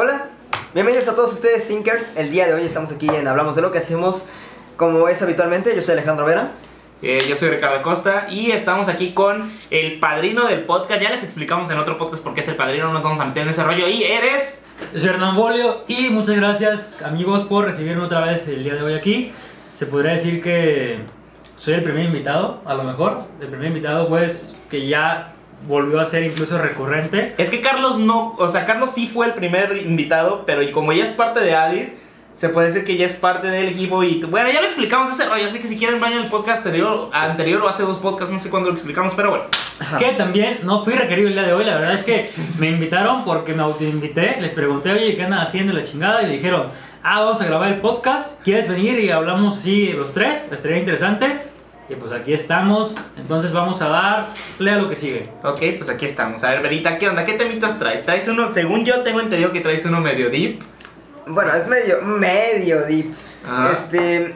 Hola, 0.00 0.28
bienvenidos 0.74 1.08
a 1.08 1.16
todos 1.16 1.32
ustedes 1.32 1.66
Thinkers. 1.66 2.16
El 2.16 2.30
día 2.30 2.46
de 2.46 2.54
hoy 2.54 2.62
estamos 2.62 2.92
aquí 2.92 3.08
en 3.08 3.26
Hablamos 3.26 3.56
de 3.56 3.62
lo 3.62 3.72
que 3.72 3.78
hacemos 3.78 4.26
como 4.76 5.08
es 5.08 5.20
habitualmente. 5.22 5.74
Yo 5.74 5.82
soy 5.82 5.94
Alejandro 5.94 6.24
Vera. 6.24 6.52
Eh, 7.02 7.18
yo 7.28 7.34
soy 7.34 7.48
Ricardo 7.48 7.82
Costa 7.82 8.28
y 8.30 8.52
estamos 8.52 8.88
aquí 8.88 9.10
con 9.10 9.50
el 9.70 9.98
padrino 9.98 10.46
del 10.46 10.66
podcast. 10.66 11.02
Ya 11.02 11.10
les 11.10 11.24
explicamos 11.24 11.68
en 11.72 11.78
otro 11.78 11.98
podcast 11.98 12.22
por 12.22 12.32
qué 12.32 12.42
es 12.42 12.48
el 12.48 12.54
padrino, 12.54 12.86
no 12.86 12.92
nos 12.92 13.02
vamos 13.02 13.18
a 13.18 13.24
meter 13.24 13.42
en 13.42 13.48
ese 13.48 13.64
rollo. 13.64 13.88
Y 13.88 14.04
eres. 14.04 14.66
Yo 14.94 15.00
soy 15.00 15.08
Hernán 15.08 15.34
Bolio 15.34 15.82
y 15.88 16.10
muchas 16.10 16.36
gracias 16.36 17.02
amigos 17.02 17.48
por 17.48 17.64
recibirme 17.64 18.04
otra 18.04 18.20
vez 18.20 18.46
el 18.46 18.62
día 18.62 18.76
de 18.76 18.82
hoy 18.84 18.94
aquí. 18.94 19.32
Se 19.72 19.86
podría 19.86 20.12
decir 20.12 20.40
que 20.40 21.00
soy 21.56 21.74
el 21.74 21.82
primer 21.82 22.04
invitado, 22.04 22.62
a 22.66 22.74
lo 22.74 22.84
mejor. 22.84 23.24
El 23.40 23.48
primer 23.48 23.66
invitado 23.66 24.06
pues 24.06 24.54
que 24.70 24.86
ya 24.86 25.34
volvió 25.66 26.00
a 26.00 26.06
ser 26.06 26.22
incluso 26.22 26.58
recurrente. 26.58 27.34
Es 27.38 27.50
que 27.50 27.60
Carlos 27.60 27.98
no, 27.98 28.34
o 28.38 28.48
sea, 28.48 28.66
Carlos 28.66 28.90
sí 28.90 29.08
fue 29.08 29.26
el 29.26 29.34
primer 29.34 29.76
invitado, 29.76 30.44
pero 30.46 30.62
y 30.62 30.70
como 30.70 30.92
ya 30.92 31.02
es 31.04 31.10
parte 31.10 31.40
de 31.40 31.54
Adir, 31.54 32.08
se 32.38 32.50
puede 32.50 32.68
decir 32.68 32.84
que 32.84 32.96
ya 32.96 33.04
es 33.04 33.16
parte 33.16 33.48
del 33.48 33.68
equipo 33.68 34.04
y 34.04 34.22
bueno, 34.22 34.48
ya 34.48 34.60
lo 34.60 34.68
explicamos 34.68 35.10
ese 35.10 35.28
rollo, 35.28 35.44
así 35.48 35.58
que 35.58 35.66
si 35.66 35.76
quieren 35.76 35.98
vayan 35.98 36.22
al 36.22 36.28
podcast 36.28 36.64
anterior, 36.64 37.10
anterior 37.12 37.60
o 37.62 37.68
hace 37.68 37.82
dos 37.82 37.98
podcasts, 37.98 38.32
no 38.32 38.38
sé 38.38 38.48
cuándo 38.48 38.68
lo 38.68 38.76
explicamos, 38.76 39.12
pero 39.14 39.30
bueno. 39.30 39.46
Que 39.98 40.12
también 40.12 40.60
no 40.62 40.84
fui 40.84 40.94
requerido 40.94 41.26
el 41.26 41.34
día 41.34 41.42
de 41.42 41.52
hoy, 41.52 41.64
la 41.64 41.74
verdad 41.74 41.94
es 41.94 42.04
que 42.04 42.30
me 42.60 42.68
invitaron 42.68 43.24
porque 43.24 43.54
me 43.54 43.64
autoinvité, 43.64 44.36
les 44.40 44.52
pregunté, 44.52 44.92
oye, 44.92 45.16
¿qué 45.16 45.24
andan 45.24 45.40
haciendo 45.40 45.72
la 45.72 45.82
chingada? 45.82 46.22
Y 46.22 46.26
me 46.26 46.32
dijeron, 46.34 46.68
ah, 47.02 47.22
vamos 47.22 47.40
a 47.40 47.44
grabar 47.44 47.72
el 47.72 47.80
podcast, 47.80 48.40
¿quieres 48.44 48.68
venir? 48.68 49.00
Y 49.00 49.10
hablamos 49.10 49.56
así 49.56 49.92
los 49.92 50.14
tres, 50.14 50.46
estaría 50.52 50.78
interesante. 50.78 51.47
Y 51.88 51.94
pues 51.94 52.12
aquí 52.12 52.34
estamos, 52.34 52.94
entonces 53.16 53.50
vamos 53.50 53.80
a 53.80 53.88
dar 53.88 54.26
play 54.58 54.74
a 54.74 54.78
lo 54.78 54.88
que 54.90 54.96
sigue. 54.96 55.26
Ok, 55.42 55.60
pues 55.78 55.88
aquí 55.88 56.04
estamos. 56.04 56.44
A 56.44 56.50
ver, 56.50 56.62
Verita, 56.62 56.98
¿qué 56.98 57.08
onda? 57.08 57.24
¿Qué 57.24 57.32
temitas 57.32 57.78
traes? 57.78 58.04
¿Traes 58.04 58.28
uno, 58.28 58.46
según 58.48 58.84
yo 58.84 59.02
tengo 59.02 59.20
entendido 59.20 59.52
que 59.52 59.60
traes 59.60 59.86
uno 59.86 60.00
medio 60.00 60.28
deep? 60.28 60.60
Bueno, 61.26 61.54
es 61.54 61.66
medio, 61.66 62.02
medio 62.02 62.82
deep. 62.82 63.14
Este, 63.72 64.34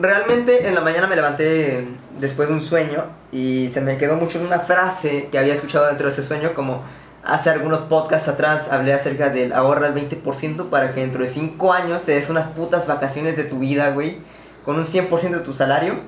realmente 0.00 0.66
en 0.66 0.74
la 0.74 0.80
mañana 0.80 1.06
me 1.06 1.16
levanté 1.16 1.86
después 2.18 2.48
de 2.48 2.54
un 2.54 2.60
sueño 2.62 3.04
y 3.32 3.68
se 3.68 3.82
me 3.82 3.98
quedó 3.98 4.16
mucho 4.16 4.40
una 4.40 4.60
frase 4.60 5.28
que 5.30 5.38
había 5.38 5.52
escuchado 5.52 5.86
dentro 5.88 6.06
de 6.06 6.12
ese 6.12 6.22
sueño, 6.22 6.54
como 6.54 6.82
hace 7.22 7.50
algunos 7.50 7.80
podcasts 7.82 8.28
atrás 8.28 8.72
hablé 8.72 8.94
acerca 8.94 9.28
del 9.28 9.52
ahorra 9.52 9.88
el 9.88 9.94
20% 9.94 10.70
para 10.70 10.94
que 10.94 11.00
dentro 11.00 11.22
de 11.22 11.28
5 11.28 11.72
años 11.72 12.04
te 12.04 12.12
des 12.12 12.30
unas 12.30 12.46
putas 12.46 12.86
vacaciones 12.86 13.36
de 13.36 13.44
tu 13.44 13.58
vida, 13.58 13.90
güey, 13.90 14.18
con 14.64 14.76
un 14.76 14.84
100% 14.84 15.30
de 15.30 15.40
tu 15.40 15.52
salario. 15.52 16.00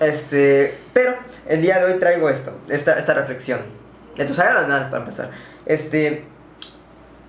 Este, 0.00 0.78
pero 0.92 1.14
el 1.46 1.62
día 1.62 1.78
de 1.78 1.92
hoy 1.92 2.00
traigo 2.00 2.28
esto, 2.28 2.52
esta, 2.68 2.98
esta 2.98 3.14
reflexión. 3.14 3.60
De 4.16 4.24
tu 4.24 4.34
salario 4.34 4.66
nada, 4.66 4.90
para 4.90 5.02
empezar. 5.02 5.30
Este, 5.66 6.24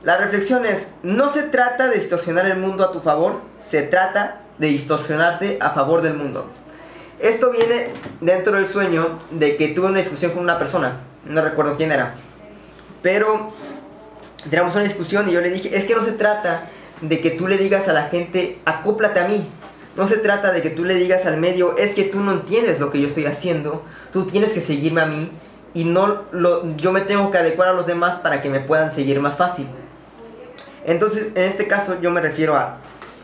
la 0.03 0.17
reflexión 0.17 0.65
es, 0.65 0.93
no 1.03 1.31
se 1.33 1.43
trata 1.43 1.87
de 1.87 1.95
distorsionar 1.95 2.45
el 2.45 2.57
mundo 2.57 2.83
a 2.83 2.91
tu 2.91 2.99
favor, 2.99 3.41
se 3.59 3.81
trata 3.83 4.41
de 4.57 4.67
distorsionarte 4.67 5.57
a 5.59 5.71
favor 5.71 6.01
del 6.01 6.13
mundo. 6.13 6.49
Esto 7.19 7.51
viene 7.51 7.89
dentro 8.21 8.53
del 8.53 8.67
sueño 8.67 9.19
de 9.31 9.57
que 9.57 9.69
tuve 9.69 9.87
una 9.87 9.99
discusión 9.99 10.31
con 10.31 10.43
una 10.43 10.59
persona, 10.59 10.99
no 11.25 11.41
recuerdo 11.41 11.75
quién 11.75 11.91
era, 11.91 12.15
pero 13.01 13.53
teníamos 14.49 14.75
una 14.75 14.83
discusión 14.83 15.27
y 15.27 15.31
yo 15.31 15.41
le 15.41 15.49
dije, 15.49 15.75
es 15.75 15.85
que 15.85 15.95
no 15.95 16.01
se 16.01 16.11
trata 16.11 16.65
de 17.01 17.19
que 17.19 17.31
tú 17.31 17.47
le 17.47 17.57
digas 17.57 17.87
a 17.87 17.93
la 17.93 18.03
gente, 18.03 18.59
acóplate 18.65 19.19
a 19.19 19.27
mí. 19.27 19.49
No 19.97 20.05
se 20.05 20.17
trata 20.17 20.51
de 20.53 20.61
que 20.61 20.69
tú 20.69 20.85
le 20.85 20.93
digas 20.93 21.25
al 21.25 21.37
medio, 21.37 21.75
es 21.75 21.95
que 21.95 22.03
tú 22.03 22.19
no 22.19 22.31
entiendes 22.31 22.79
lo 22.79 22.91
que 22.91 23.01
yo 23.01 23.07
estoy 23.07 23.25
haciendo, 23.25 23.83
tú 24.13 24.25
tienes 24.25 24.53
que 24.53 24.61
seguirme 24.61 25.01
a 25.01 25.07
mí 25.07 25.31
y 25.73 25.85
no 25.85 26.23
lo, 26.31 26.75
yo 26.77 26.91
me 26.91 27.01
tengo 27.01 27.31
que 27.31 27.39
adecuar 27.39 27.69
a 27.69 27.73
los 27.73 27.87
demás 27.87 28.15
para 28.15 28.41
que 28.41 28.49
me 28.49 28.59
puedan 28.59 28.91
seguir 28.91 29.19
más 29.19 29.35
fácil. 29.35 29.67
Entonces, 30.85 31.31
en 31.35 31.43
este 31.43 31.67
caso 31.67 31.97
yo 31.99 32.11
me 32.11 32.21
refiero 32.21 32.55
a, 32.55 32.77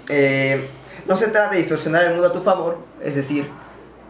eh, 0.09 0.67
no 1.07 1.15
se 1.15 1.27
trata 1.27 1.51
de 1.51 1.59
distorsionar 1.59 2.05
el 2.05 2.13
mundo 2.13 2.27
a 2.27 2.33
tu 2.33 2.41
favor, 2.41 2.79
es 3.01 3.15
decir, 3.15 3.47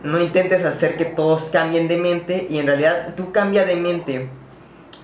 no 0.02 0.20
intentes 0.20 0.64
hacer 0.64 0.96
que 0.96 1.06
todos 1.06 1.50
cambien 1.50 1.88
de 1.88 1.98
mente 1.98 2.48
y 2.50 2.60
en 2.60 2.68
realidad 2.68 3.14
tú 3.16 3.32
cambia 3.32 3.66
de 3.66 3.76
mente 3.76 4.30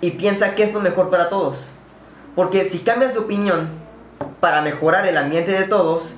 y 0.01 0.11
piensa 0.11 0.55
qué 0.55 0.63
es 0.63 0.73
lo 0.73 0.79
mejor 0.79 1.09
para 1.09 1.29
todos. 1.29 1.71
Porque 2.35 2.63
si 2.63 2.79
cambias 2.79 3.13
de 3.13 3.19
opinión 3.19 3.69
para 4.39 4.61
mejorar 4.61 5.05
el 5.05 5.17
ambiente 5.17 5.51
de 5.51 5.63
todos, 5.63 6.15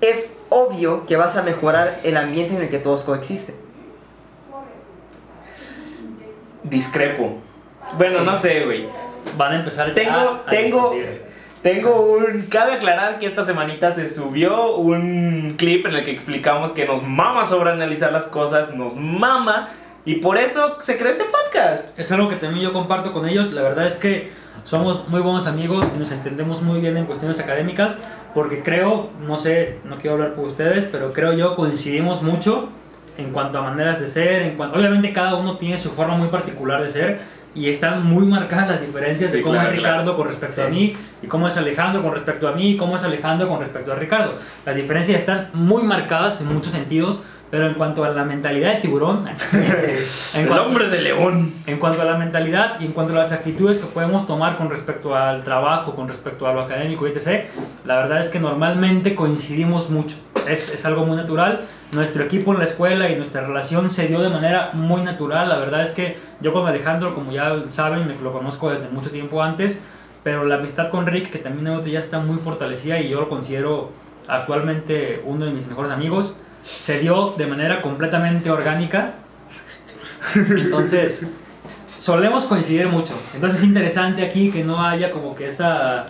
es 0.00 0.38
obvio 0.48 1.06
que 1.06 1.16
vas 1.16 1.36
a 1.36 1.42
mejorar 1.42 2.00
el 2.04 2.16
ambiente 2.16 2.54
en 2.56 2.62
el 2.62 2.68
que 2.68 2.78
todos 2.78 3.02
coexisten. 3.02 3.54
Discrepo. 6.62 7.38
Bueno, 7.96 8.22
no 8.22 8.36
sé, 8.36 8.64
güey. 8.64 8.88
Van 9.36 9.52
a 9.52 9.56
empezar 9.56 9.94
Tengo, 9.94 10.12
a 10.46 10.50
tengo, 10.50 10.90
discutir. 10.92 11.22
tengo 11.62 12.00
un. 12.02 12.42
Cabe 12.42 12.74
aclarar 12.74 13.18
que 13.18 13.26
esta 13.26 13.42
semanita 13.42 13.90
se 13.92 14.08
subió 14.08 14.76
un 14.76 15.54
clip 15.56 15.86
en 15.86 15.94
el 15.94 16.04
que 16.04 16.10
explicamos 16.10 16.72
que 16.72 16.86
nos 16.86 17.02
mama 17.02 17.44
sobreanalizar 17.44 18.12
las 18.12 18.26
cosas, 18.26 18.74
nos 18.74 18.94
mama. 18.96 19.68
Y 20.04 20.16
por 20.16 20.38
eso 20.38 20.78
se 20.80 20.96
creó 20.96 21.10
este 21.10 21.24
podcast. 21.24 21.98
Es 21.98 22.10
algo 22.12 22.28
que 22.28 22.36
también 22.36 22.62
yo 22.64 22.72
comparto 22.72 23.12
con 23.12 23.28
ellos. 23.28 23.52
La 23.52 23.62
verdad 23.62 23.86
es 23.88 23.96
que 23.96 24.30
somos 24.64 25.08
muy 25.08 25.20
buenos 25.20 25.46
amigos 25.46 25.84
y 25.94 25.98
nos 25.98 26.12
entendemos 26.12 26.62
muy 26.62 26.80
bien 26.80 26.96
en 26.96 27.06
cuestiones 27.06 27.40
académicas. 27.40 27.98
Porque 28.36 28.62
creo, 28.62 29.08
no 29.26 29.38
sé, 29.38 29.78
no 29.84 29.96
quiero 29.96 30.16
hablar 30.16 30.34
por 30.34 30.44
ustedes, 30.44 30.84
pero 30.92 31.10
creo 31.14 31.32
yo 31.32 31.56
coincidimos 31.56 32.22
mucho 32.22 32.68
en 33.16 33.30
cuanto 33.32 33.58
a 33.60 33.62
maneras 33.62 33.98
de 33.98 34.08
ser. 34.08 34.42
En 34.42 34.58
cuanto, 34.58 34.78
obviamente 34.78 35.10
cada 35.10 35.36
uno 35.36 35.56
tiene 35.56 35.78
su 35.78 35.90
forma 35.90 36.18
muy 36.18 36.28
particular 36.28 36.82
de 36.82 36.90
ser 36.90 37.20
y 37.54 37.70
están 37.70 38.04
muy 38.04 38.26
marcadas 38.26 38.68
las 38.72 38.80
diferencias 38.82 39.30
Sí, 39.30 39.38
de 39.38 39.42
cómo 39.42 39.54
claro, 39.54 39.70
es 39.70 39.76
Ricardo 39.76 40.02
claro. 40.02 40.16
con 40.18 40.28
respecto 40.28 40.60
a 40.62 40.66
Sí. 40.66 40.70
mí 40.70 40.96
y 41.22 41.26
cómo 41.28 41.48
es 41.48 41.56
Alejandro 41.56 42.02
con 42.02 42.12
respecto 42.12 42.46
a 42.46 42.52
mí 42.52 42.72
y 42.72 42.76
cómo 42.76 42.96
es 42.96 43.04
Alejandro 43.04 43.48
con 43.48 43.58
respecto 43.58 43.90
a 43.90 43.94
Ricardo. 43.94 44.34
Las 44.66 44.76
diferencias 44.76 45.18
están 45.18 45.48
muy 45.54 45.82
marcadas 45.84 46.38
en 46.42 46.52
muchos 46.52 46.72
sentidos, 46.72 47.22
pero 47.50 47.66
en 47.66 47.74
cuanto 47.74 48.04
a 48.04 48.10
la 48.10 48.24
mentalidad 48.24 48.74
de 48.74 48.80
tiburón, 48.80 49.24
en 50.34 50.46
El 50.46 50.58
hombre 50.58 50.88
de 50.88 51.00
león. 51.00 51.54
en 51.66 51.78
cuanto 51.78 52.02
a 52.02 52.04
la 52.04 52.16
mentalidad 52.16 52.80
y 52.80 52.86
en 52.86 52.92
cuanto 52.92 53.12
a 53.14 53.18
las 53.18 53.32
actitudes 53.32 53.78
que 53.78 53.86
podemos 53.86 54.26
tomar 54.26 54.56
con 54.56 54.68
respecto 54.68 55.14
al 55.14 55.44
trabajo, 55.44 55.94
con 55.94 56.08
respecto 56.08 56.46
a 56.46 56.52
lo 56.52 56.62
académico, 56.62 57.06
etc., 57.06 57.44
la 57.84 57.96
verdad 57.96 58.20
es 58.20 58.28
que 58.28 58.40
normalmente 58.40 59.14
coincidimos 59.14 59.90
mucho. 59.90 60.16
Es, 60.48 60.74
es 60.74 60.84
algo 60.84 61.06
muy 61.06 61.16
natural. 61.16 61.62
Nuestro 61.92 62.24
equipo 62.24 62.52
en 62.52 62.58
la 62.58 62.64
escuela 62.64 63.08
y 63.08 63.16
nuestra 63.16 63.42
relación 63.42 63.90
se 63.90 64.08
dio 64.08 64.20
de 64.20 64.28
manera 64.28 64.70
muy 64.72 65.02
natural. 65.02 65.48
La 65.48 65.58
verdad 65.58 65.82
es 65.82 65.92
que 65.92 66.16
yo 66.40 66.52
con 66.52 66.66
Alejandro, 66.66 67.14
como 67.14 67.32
ya 67.32 67.64
saben, 67.68 68.06
me 68.06 68.14
lo 68.14 68.32
conozco 68.32 68.70
desde 68.70 68.88
mucho 68.88 69.10
tiempo 69.10 69.42
antes, 69.42 69.80
pero 70.24 70.44
la 70.44 70.56
amistad 70.56 70.90
con 70.90 71.06
Rick, 71.06 71.30
que 71.30 71.38
también 71.38 71.80
ya 71.82 72.00
está 72.00 72.18
muy 72.18 72.38
fortalecida 72.38 72.98
y 73.00 73.08
yo 73.08 73.20
lo 73.20 73.28
considero 73.28 73.92
actualmente 74.26 75.22
uno 75.24 75.44
de 75.44 75.52
mis 75.52 75.66
mejores 75.66 75.92
amigos, 75.92 76.38
se 76.80 76.98
dio 77.00 77.34
de 77.36 77.46
manera 77.46 77.82
completamente 77.82 78.50
orgánica. 78.50 79.12
Entonces, 80.34 81.26
solemos 81.98 82.44
coincidir 82.44 82.88
mucho. 82.88 83.14
Entonces 83.34 83.60
es 83.60 83.66
interesante 83.66 84.24
aquí 84.24 84.50
que 84.50 84.64
no 84.64 84.82
haya 84.84 85.10
como 85.10 85.34
que 85.34 85.48
esa 85.48 86.06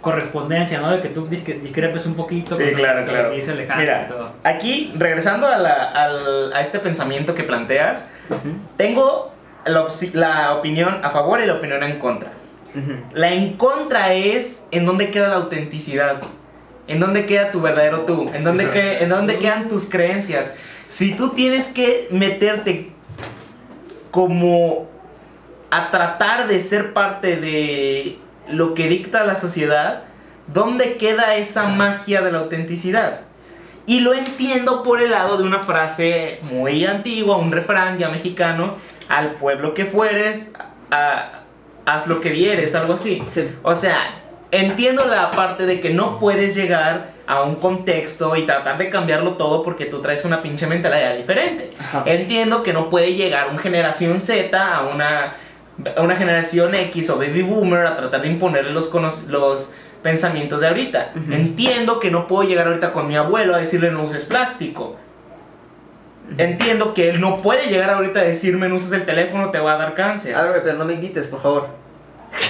correspondencia, 0.00 0.80
¿no? 0.80 0.90
De 0.92 1.00
que 1.00 1.08
tú 1.08 1.26
discrepes 1.26 2.06
un 2.06 2.14
poquito 2.14 2.56
Sí, 2.56 2.62
con 2.64 2.74
claro, 2.74 3.00
lo 3.00 3.06
claro. 3.06 3.30
que 3.30 3.36
dice 3.36 3.52
Alejandro 3.52 3.84
Mira, 3.84 4.06
y 4.06 4.12
todo. 4.12 4.32
aquí, 4.44 4.92
regresando 4.96 5.48
a, 5.48 5.58
la- 5.58 5.90
al- 5.90 6.52
a 6.52 6.60
este 6.60 6.78
pensamiento 6.78 7.34
que 7.34 7.42
planteas, 7.42 8.08
tengo 8.76 9.32
la, 9.64 10.54
opinión 10.54 11.00
a 11.02 11.10
favor 11.10 11.40
y 11.40 11.46
la 11.46 11.54
opinión 11.54 11.82
en 11.82 11.98
contra. 11.98 12.30
La 13.14 13.32
en 13.32 13.56
contra 13.56 14.12
es 14.12 14.68
en 14.70 14.84
dónde 14.86 15.10
queda 15.10 15.28
la 15.28 15.36
autenticidad. 15.36 16.20
En 16.88 17.00
dónde 17.00 17.26
queda 17.26 17.50
tu 17.50 17.60
verdadero 17.60 18.00
tú. 18.02 18.30
En 18.32 18.44
dónde, 18.44 18.70
que- 18.70 18.98
en 19.02 19.08
dónde 19.08 19.38
quedan 19.38 19.68
tus 19.68 19.88
creencias. 19.90 20.54
Si 20.88 21.14
tú 21.14 21.30
tienes 21.30 21.68
que 21.68 22.06
meterte 22.10 22.90
como 24.10 24.88
a 25.70 25.90
tratar 25.90 26.46
de 26.48 26.60
ser 26.60 26.92
parte 26.92 27.36
de 27.36 28.18
lo 28.48 28.74
que 28.74 28.88
dicta 28.88 29.24
la 29.24 29.34
sociedad, 29.34 30.04
¿dónde 30.46 30.96
queda 30.96 31.34
esa 31.36 31.64
magia 31.68 32.22
de 32.22 32.32
la 32.32 32.38
autenticidad? 32.38 33.20
Y 33.86 34.00
lo 34.00 34.14
entiendo 34.14 34.82
por 34.82 35.00
el 35.02 35.10
lado 35.10 35.36
de 35.36 35.44
una 35.44 35.60
frase 35.60 36.40
muy 36.50 36.84
antigua, 36.84 37.36
un 37.36 37.52
refrán 37.52 37.98
ya 37.98 38.08
mexicano, 38.08 38.76
al 39.08 39.32
pueblo 39.32 39.74
que 39.74 39.84
fueres, 39.86 40.54
a- 40.90 41.42
haz 41.84 42.06
lo 42.08 42.20
que 42.20 42.30
vieres, 42.30 42.74
algo 42.74 42.94
así. 42.94 43.22
Sí. 43.28 43.48
O 43.62 43.74
sea, 43.74 43.98
entiendo 44.50 45.06
la 45.06 45.30
parte 45.30 45.66
de 45.66 45.80
que 45.80 45.90
no 45.90 46.18
puedes 46.18 46.54
llegar 46.54 47.16
a 47.26 47.42
un 47.42 47.56
contexto 47.56 48.36
y 48.36 48.42
tratar 48.42 48.78
de 48.78 48.88
cambiarlo 48.88 49.32
todo 49.32 49.62
porque 49.62 49.86
tú 49.86 50.00
traes 50.00 50.24
una 50.24 50.42
pinche 50.42 50.66
mentalidad 50.66 51.16
diferente. 51.16 51.72
Ajá. 51.78 52.04
Entiendo 52.06 52.62
que 52.62 52.72
no 52.72 52.88
puede 52.88 53.14
llegar 53.14 53.48
una 53.50 53.58
generación 53.58 54.20
Z 54.20 54.56
a 54.56 54.86
una, 54.86 55.36
a 55.96 56.02
una 56.02 56.16
generación 56.16 56.74
X 56.74 57.10
o 57.10 57.18
baby 57.18 57.42
boomer 57.42 57.86
a 57.86 57.96
tratar 57.96 58.22
de 58.22 58.28
imponerle 58.28 58.70
los, 58.70 58.92
los 59.28 59.74
pensamientos 60.02 60.60
de 60.60 60.68
ahorita. 60.68 61.12
Entiendo 61.30 61.98
que 61.98 62.10
no 62.10 62.28
puedo 62.28 62.48
llegar 62.48 62.68
ahorita 62.68 62.92
con 62.92 63.08
mi 63.08 63.16
abuelo 63.16 63.54
a 63.54 63.58
decirle 63.58 63.90
no 63.90 64.04
uses 64.04 64.24
plástico. 64.24 64.96
Entiendo 66.38 66.92
que 66.94 67.08
él 67.08 67.20
no 67.20 67.42
puede 67.42 67.68
llegar 67.68 67.90
ahorita 67.90 68.20
a 68.20 68.24
decirme 68.24 68.68
no 68.68 68.76
uses 68.76 68.92
el 68.92 69.04
teléfono, 69.04 69.50
te 69.50 69.58
va 69.58 69.74
a 69.74 69.78
dar 69.78 69.94
cáncer. 69.94 70.34
A 70.34 70.42
ver, 70.42 70.62
pero 70.64 70.78
no 70.78 70.84
me 70.84 70.96
grites, 70.96 71.26
por 71.28 71.42
favor. 71.42 71.68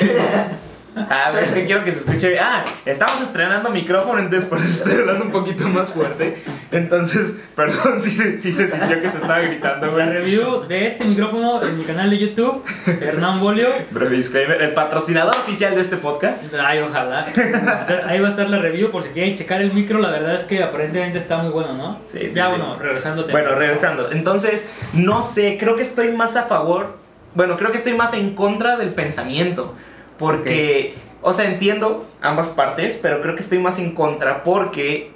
Ah, 0.97 1.33
es 1.43 1.53
que 1.53 1.67
quiero 1.67 1.85
que 1.85 1.93
se 1.93 1.99
escuche 2.01 2.31
bien. 2.31 2.43
Ah, 2.43 2.65
estamos 2.87 3.21
estrenando 3.21 3.69
micrófono, 3.71 4.19
entonces 4.19 4.49
por 4.49 4.59
eso 4.59 4.69
estoy 4.69 5.01
hablando 5.03 5.27
un 5.27 5.31
poquito 5.31 5.69
más 5.69 5.93
fuerte. 5.93 6.43
Entonces, 6.73 7.43
perdón 7.55 8.01
si, 8.01 8.11
se- 8.11 8.39
si 8.39 8.51
se 8.53 8.69
sintió 8.71 9.01
que 9.01 9.09
te 9.09 9.17
estaba 9.19 9.39
gritando, 9.41 9.87
La 9.89 9.93
güey. 9.93 10.09
review 10.09 10.63
de 10.67 10.87
este 10.87 11.05
micrófono 11.05 11.63
en 11.63 11.79
mi 11.79 11.85
canal 11.85 12.09
de 12.11 12.19
YouTube, 12.19 12.65
Hernán 12.87 13.41
Bolio. 13.41 13.69
Breve 13.91 14.17
disclaimer, 14.17 14.61
el 14.63 14.73
patrocinador 14.75 15.37
oficial 15.37 15.75
de 15.75 15.81
este 15.83 15.97
podcast. 15.97 16.45
Ay, 16.59 16.79
ojalá. 16.81 17.25
Entonces, 17.27 18.05
ahí 18.07 18.19
va 18.21 18.29
a 18.29 18.31
estar 18.31 18.49
la 18.49 18.59
review 18.59 18.91
por 18.91 19.03
si 19.03 19.11
quieren 19.11 19.37
checar 19.37 19.61
el 19.61 19.73
micro. 19.73 19.99
La 19.99 20.11
verdad 20.11 20.35
es 20.35 20.45
que 20.45 20.63
aparentemente 20.63 21.19
está 21.19 21.37
muy 21.39 21.51
bueno, 21.51 21.75
¿no? 21.75 22.01
Sí, 22.05 22.21
sí, 22.29 22.35
Ya, 22.37 22.49
bueno, 22.49 22.77
tema. 22.79 23.33
Bueno, 23.33 23.55
regresando. 23.55 24.11
Entonces, 24.13 24.69
no 24.95 25.23
sé, 25.23 25.57
creo 25.61 25.77
que 25.77 25.83
estoy 25.83 26.13
más 26.13 26.37
a 26.37 26.45
favor. 26.45 26.97
Bueno, 27.35 27.57
creo 27.59 27.71
que 27.71 27.77
estoy 27.77 27.93
más 27.95 28.15
en 28.15 28.35
contra 28.35 28.77
del 28.79 28.95
pensamiento. 28.95 29.75
Porque, 30.19 30.95
o 31.23 31.33
sea, 31.33 31.47
entiendo 31.47 32.07
ambas 32.23 32.51
partes, 32.51 32.99
pero 33.01 33.21
creo 33.23 33.35
que 33.35 33.43
estoy 33.43 33.59
más 33.59 33.79
en 33.79 33.95
contra 33.95 34.43
porque 34.43 35.13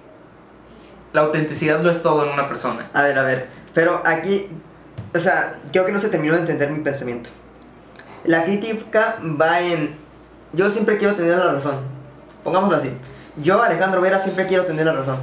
la 1.12 1.22
autenticidad 1.22 1.80
lo 1.80 1.90
es 1.90 2.02
todo 2.02 2.24
en 2.24 2.32
una 2.32 2.48
persona. 2.48 2.90
A 2.92 3.02
ver, 3.02 3.18
a 3.18 3.22
ver. 3.22 3.48
Pero 3.74 4.02
aquí, 4.04 4.48
o 5.14 5.18
sea, 5.18 5.58
creo 5.72 5.86
que 5.86 5.92
no 5.92 5.98
se 5.98 6.08
terminó 6.08 6.34
de 6.34 6.40
entender 6.40 6.70
mi 6.70 6.82
pensamiento. 6.82 7.30
La 8.24 8.44
crítica 8.44 9.18
va 9.40 9.60
en. 9.60 9.96
Yo 10.52 10.68
siempre 10.68 10.98
quiero 10.98 11.14
tener 11.14 11.36
la 11.38 11.52
razón. 11.52 11.80
Pongámoslo 12.44 12.76
así. 12.76 12.90
Yo, 13.36 13.62
Alejandro 13.62 14.00
Vera, 14.00 14.18
siempre 14.18 14.46
quiero 14.46 14.66
tener 14.66 14.86
la 14.86 14.92
razón. 14.92 15.16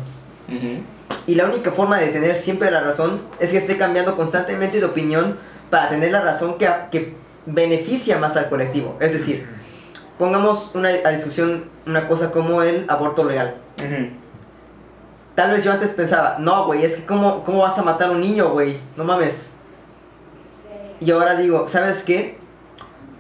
Ujú. 0.47 0.81
Y 1.27 1.35
la 1.35 1.45
única 1.45 1.71
forma 1.71 1.99
de 1.99 2.07
tener 2.07 2.35
siempre 2.37 2.71
la 2.71 2.81
razón 2.81 3.21
es 3.39 3.51
que 3.51 3.57
esté 3.57 3.77
cambiando 3.77 4.15
constantemente 4.15 4.79
de 4.79 4.85
opinión 4.85 5.37
para 5.69 5.89
tener 5.89 6.11
la 6.11 6.21
razón 6.21 6.57
que, 6.57 6.69
que 6.91 7.15
beneficia 7.45 8.17
más 8.17 8.35
al 8.37 8.49
colectivo. 8.49 8.97
Es 9.01 9.11
decir, 9.13 9.47
pongamos 10.17 10.71
una, 10.73 10.89
a 10.89 11.09
discusión 11.09 11.65
una 11.85 12.07
cosa 12.07 12.31
como 12.31 12.61
el 12.61 12.85
aborto 12.89 13.23
legal. 13.23 13.55
Ujú. 13.77 14.09
Tal 15.35 15.51
vez 15.51 15.63
yo 15.63 15.71
antes 15.71 15.91
pensaba, 15.91 16.37
no, 16.39 16.65
güey, 16.65 16.83
es 16.83 16.95
que 16.95 17.05
cómo, 17.05 17.43
cómo 17.43 17.59
vas 17.59 17.77
a 17.77 17.83
matar 17.83 18.09
a 18.09 18.11
un 18.11 18.21
niño, 18.21 18.49
güey, 18.49 18.79
no 18.95 19.03
mames. 19.03 19.53
Y 20.99 21.11
ahora 21.11 21.35
digo, 21.35 21.67
¿sabes 21.67 22.03
qué? 22.03 22.39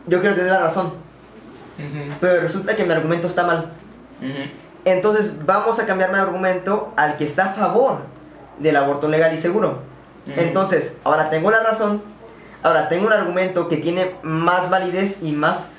Yo 0.07 0.19
quiero 0.19 0.35
tener 0.35 0.51
la 0.51 0.61
razón, 0.61 0.87
Ujú. 0.87 2.15
pero 2.19 2.41
resulta 2.41 2.75
que 2.75 2.85
mi 2.85 2.93
argumento 2.93 3.27
está 3.27 3.45
mal. 3.45 3.71
Entonces 4.83 5.45
vamos 5.45 5.79
a 5.79 5.85
cambiar 5.85 6.11
mi 6.11 6.17
argumento 6.17 6.91
al 6.95 7.17
que 7.17 7.25
está 7.25 7.51
a 7.51 7.53
favor 7.53 7.99
del 8.57 8.75
aborto 8.77 9.07
legal 9.07 9.33
y 9.33 9.37
seguro. 9.37 9.81
Entonces, 10.25 10.97
ahora 11.03 11.29
tengo 11.29 11.51
la 11.51 11.61
razón, 11.61 12.01
ahora 12.63 12.89
tengo 12.89 13.05
un 13.07 13.13
argumento 13.13 13.69
que 13.69 13.77
tiene 13.77 14.15
más 14.23 14.69
validez 14.69 15.19
y 15.21 15.31
más 15.33 15.71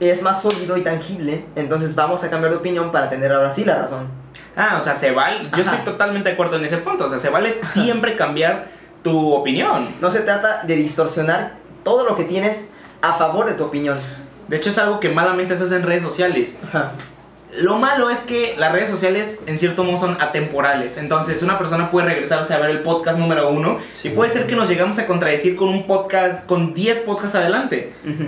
es 0.00 0.22
más 0.22 0.42
sólido 0.42 0.76
y 0.76 0.82
tangible, 0.82 1.44
entonces 1.56 1.94
vamos 1.94 2.22
a 2.24 2.30
cambiar 2.30 2.50
de 2.52 2.58
opinión 2.58 2.90
para 2.90 3.08
tener 3.10 3.32
ahora 3.32 3.52
sí 3.52 3.64
la 3.64 3.76
razón. 3.78 4.08
Ah, 4.56 4.76
o 4.78 4.80
sea, 4.80 4.94
se 4.94 5.12
vale. 5.12 5.42
Yo 5.44 5.50
Ajá. 5.62 5.76
estoy 5.76 5.92
totalmente 5.92 6.28
de 6.28 6.34
acuerdo 6.34 6.56
en 6.56 6.64
ese 6.64 6.76
punto. 6.78 7.06
O 7.06 7.08
sea, 7.08 7.18
se 7.18 7.30
vale 7.30 7.58
siempre 7.70 8.16
cambiar 8.16 8.68
tu 9.02 9.32
opinión. 9.32 9.88
No 10.00 10.10
se 10.10 10.20
trata 10.20 10.62
de 10.64 10.76
distorsionar 10.76 11.54
todo 11.84 12.04
lo 12.04 12.16
que 12.16 12.24
tienes 12.24 12.68
a 13.00 13.14
favor 13.14 13.46
de 13.46 13.54
tu 13.54 13.64
opinión. 13.64 13.98
De 14.48 14.56
hecho, 14.58 14.68
es 14.70 14.76
algo 14.78 15.00
que 15.00 15.08
malamente 15.08 15.56
se 15.56 15.64
hace 15.64 15.76
en 15.76 15.82
redes 15.84 16.02
sociales. 16.02 16.58
Ajá. 16.68 16.92
Lo 17.60 17.78
malo 17.78 18.08
es 18.10 18.20
que 18.20 18.54
las 18.58 18.72
redes 18.72 18.88
sociales 18.90 19.42
en 19.46 19.58
cierto 19.58 19.84
modo 19.84 19.96
son 19.98 20.20
atemporales. 20.20 20.96
Entonces 20.98 21.42
una 21.42 21.58
persona 21.58 21.90
puede 21.90 22.06
regresarse 22.06 22.54
a 22.54 22.58
ver 22.58 22.70
el 22.70 22.80
podcast 22.80 23.18
número 23.18 23.50
uno 23.50 23.78
Sí. 23.94 24.08
y 24.08 24.10
puede 24.12 24.30
ser 24.30 24.46
que 24.46 24.56
nos 24.56 24.68
llegamos 24.68 24.98
a 24.98 25.06
contradecir 25.06 25.56
con 25.56 25.68
un 25.68 25.86
podcast, 25.86 26.46
con 26.46 26.72
10 26.74 27.00
podcasts 27.00 27.36
adelante. 27.36 27.92
Ujú. 28.04 28.24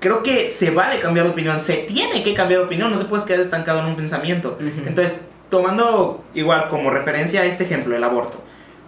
Creo 0.00 0.22
que 0.22 0.50
se 0.50 0.70
vale 0.70 1.00
cambiar 1.00 1.26
de 1.26 1.32
opinión, 1.32 1.58
se 1.58 1.78
tiene 1.78 2.22
que 2.22 2.34
cambiar 2.34 2.60
de 2.60 2.66
opinión, 2.66 2.90
no 2.90 2.98
te 2.98 3.06
puedes 3.06 3.24
quedar 3.24 3.40
estancado 3.40 3.80
en 3.80 3.86
un 3.86 3.96
pensamiento. 3.96 4.58
Entonces, 4.86 5.26
tomando 5.48 6.24
igual 6.34 6.68
como 6.68 6.90
referencia 6.90 7.42
a 7.42 7.44
este 7.44 7.64
ejemplo, 7.64 7.96
el 7.96 8.04
aborto. 8.04 8.42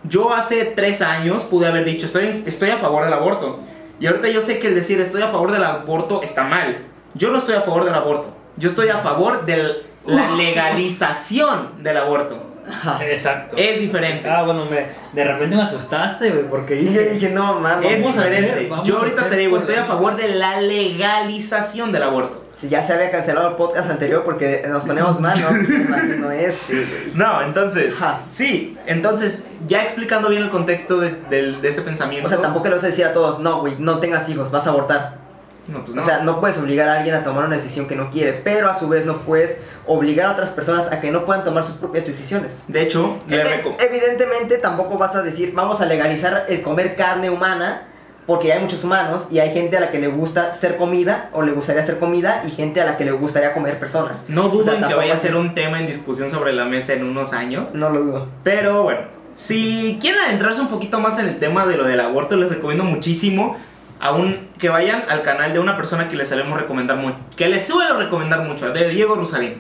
Yo 0.05 0.35
hace 0.35 0.65
tres 0.65 1.03
años 1.03 1.45
pude 1.45 1.67
haber 1.67 1.85
dicho, 1.85 2.07
estoy, 2.07 2.43
estoy 2.47 2.71
a 2.71 2.79
favor 2.79 3.05
del 3.05 3.13
aborto. 3.13 3.61
Y 4.01 4.07
ahorita 4.07 4.29
yo 4.29 4.41
sé 4.41 4.59
que 4.59 4.69
el 4.69 4.75
decir 4.75 5.01
estoy 5.01 5.23
a 5.23 5.29
favor 5.29 5.51
del 5.51 5.65
aborto 5.65 6.23
está 6.23 6.45
mal. 6.45 6.85
Yo 7.15 7.31
no 7.31 7.39
estoy 7.39 7.57
a 7.57 7.63
favor 7.63 7.85
del 7.85 7.95
aborto. 7.95 8.35
Yo 8.57 8.69
estoy 8.69 8.89
a 8.89 8.99
favor 8.99 9.45
de 9.45 9.83
la 10.05 10.31
legalización 10.37 11.83
del 11.83 11.97
aborto. 11.97 12.48
Ajá. 12.71 12.99
Exacto. 13.05 13.57
Es 13.57 13.81
diferente. 13.81 14.29
Ah, 14.29 14.43
bueno, 14.45 14.65
me, 14.67 14.87
de 15.13 15.25
repente 15.25 15.57
me 15.57 15.63
asustaste, 15.63 16.31
güey, 16.31 16.45
porque 16.49 16.77
Y 16.81 16.85
yo 16.87 16.91
dije. 17.03 17.05
dije, 17.15 17.31
no 17.31 17.61
mames. 17.61 17.91
Es 17.93 18.03
Vamos 18.03 18.19
a 18.19 18.21
hacer- 18.23 18.41
diferente. 18.43 18.69
vamos 18.71 18.89
Yo 18.89 18.99
ahorita 18.99 19.17
hacer 19.19 19.31
te 19.31 19.37
digo, 19.39 19.57
estoy 19.57 19.75
a 19.77 19.85
favor 19.85 20.17
de 20.17 20.29
la 20.35 20.61
legalización 20.61 21.93
del 21.93 22.03
aborto. 22.03 22.45
Si 22.51 22.69
ya 22.69 22.83
se 22.83 22.93
había 22.95 23.11
cancelado 23.11 23.49
el 23.49 23.55
podcast 23.57 23.91
anterior 23.91 24.25
porque 24.25 24.65
nos 24.69 24.85
ponemos 24.85 25.21
mal, 25.21 25.39
no, 25.41 25.49
Pues, 25.49 25.71
imagino 25.71 26.31
este. 26.31 26.73
güey. 26.75 26.87
No, 27.15 27.43
entonces, 27.43 27.95
Ajá. 28.01 28.21
sí, 28.31 28.77
entonces, 28.87 29.47
ya 29.67 29.83
explicando 29.83 30.29
bien 30.29 30.43
el 30.43 30.51
contexto 30.51 30.99
de, 31.01 31.15
del- 31.31 31.61
de 31.61 31.69
ese 31.69 31.83
pensamiento. 31.83 32.27
O 32.27 32.31
sea, 32.31 32.41
tampoco 32.41 32.67
le 32.69 32.75
vas 32.75 32.85
a 32.85 32.89
decir 32.89 33.05
a 33.05 33.13
todos, 33.13 33.39
no, 33.41 33.61
güey, 33.61 33.75
no 33.79 33.99
tengas 33.99 34.29
hijos, 34.29 34.51
vas 34.51 34.67
a 34.67 34.71
abortar. 34.71 35.28
No, 35.69 35.81
pues 35.85 35.95
no. 35.95 36.03
O 36.03 36.05
sea, 36.05 36.23
no 36.23 36.41
puedes 36.41 36.59
obligar 36.59 36.89
a 36.89 36.95
alguien 36.99 37.15
a 37.15 37.23
tomar 37.23 37.45
una 37.45 37.57
decisión 37.57 37.87
que 37.87 37.95
no 37.95 38.11
quiere, 38.11 38.33
pero 38.33 38.69
a 38.69 38.75
su 38.75 38.89
vez 38.89 39.05
no 39.05 39.19
puedes 39.19 39.63
obligar 39.87 40.27
a 40.27 40.33
otras 40.33 40.51
personas 40.51 40.91
a 40.91 41.01
que 41.01 41.11
no 41.11 41.25
puedan 41.25 41.45
tomar 41.45 41.63
sus 41.63 41.77
propias 41.77 42.07
decisiones. 42.07 42.65
de 42.69 42.83
hecho, 42.83 43.21
Evidentemente 43.29 44.59
tampoco 44.59 44.99
vas 44.99 45.15
a 45.15 45.23
decir, 45.23 45.53
vamos 45.55 45.81
a 45.81 45.87
legalizar 45.87 46.47
el 46.49 46.63
comer 46.63 46.97
carne 46.97 47.31
humana, 47.31 47.85
porque 48.27 48.53
hay 48.53 48.61
muchos 48.61 48.85
humanos 48.85 49.29
y 49.31 49.39
hay 49.39 49.55
gente 49.55 49.79
a 49.79 49.81
la 49.81 49.91
que 49.91 49.99
le 49.99 50.09
gusta 50.09 50.53
ser 50.53 50.77
comida 50.77 51.31
o 51.33 51.41
le 51.43 51.53
gustaría 51.53 51.83
ser 51.83 51.99
comida 51.99 52.43
y 52.47 52.51
gente 52.51 52.83
a 52.83 52.85
la 52.85 52.97
que 52.99 53.07
le 53.07 53.13
gustaría 53.13 53.55
comer 53.55 53.79
personas. 53.79 54.27
No 54.29 54.47
O 54.47 54.49
dudo 54.51 54.65
sea, 54.65 54.87
que 54.87 54.95
vaya 54.95 55.15
a 55.15 55.17
ser 55.17 55.35
un 55.35 55.55
tema 55.55 55.81
en 55.81 55.87
discusión 55.87 56.29
sobre 56.29 56.53
la 56.53 56.67
mesa 56.67 56.93
en 56.93 57.05
unos 57.05 57.33
años. 57.33 57.73
No 57.73 57.89
lo 57.89 58.01
dudo. 58.01 58.29
Pero 58.43 58.83
bueno, 58.83 59.01
si 59.35 59.97
quieren 59.99 60.21
adentrarse 60.21 60.61
un 60.61 60.69
poquito 60.69 61.01
más 61.01 61.19
en 61.21 61.29
el 61.29 61.39
tema 61.39 61.65
de 61.65 61.79
lo 61.79 61.85
del 61.85 62.01
aborto, 62.01 62.37
les 62.37 62.51
recomiendo 62.51 62.85
muchísimo 62.85 63.57
aún 64.01 64.49
que 64.59 64.69
vayan 64.69 65.05
al 65.09 65.23
canal 65.23 65.53
de 65.53 65.59
una 65.59 65.77
persona 65.77 66.09
que 66.09 66.17
les 66.17 66.29
solemos 66.29 66.59
recomendar 66.59 66.97
mucho, 66.97 67.17
que 67.37 67.49
les 67.49 67.67
suelo 67.67 67.99
recomendar 67.99 68.43
mucho, 68.43 68.73
de 68.73 68.89
Diego 68.89 69.15
Rosarín. 69.15 69.55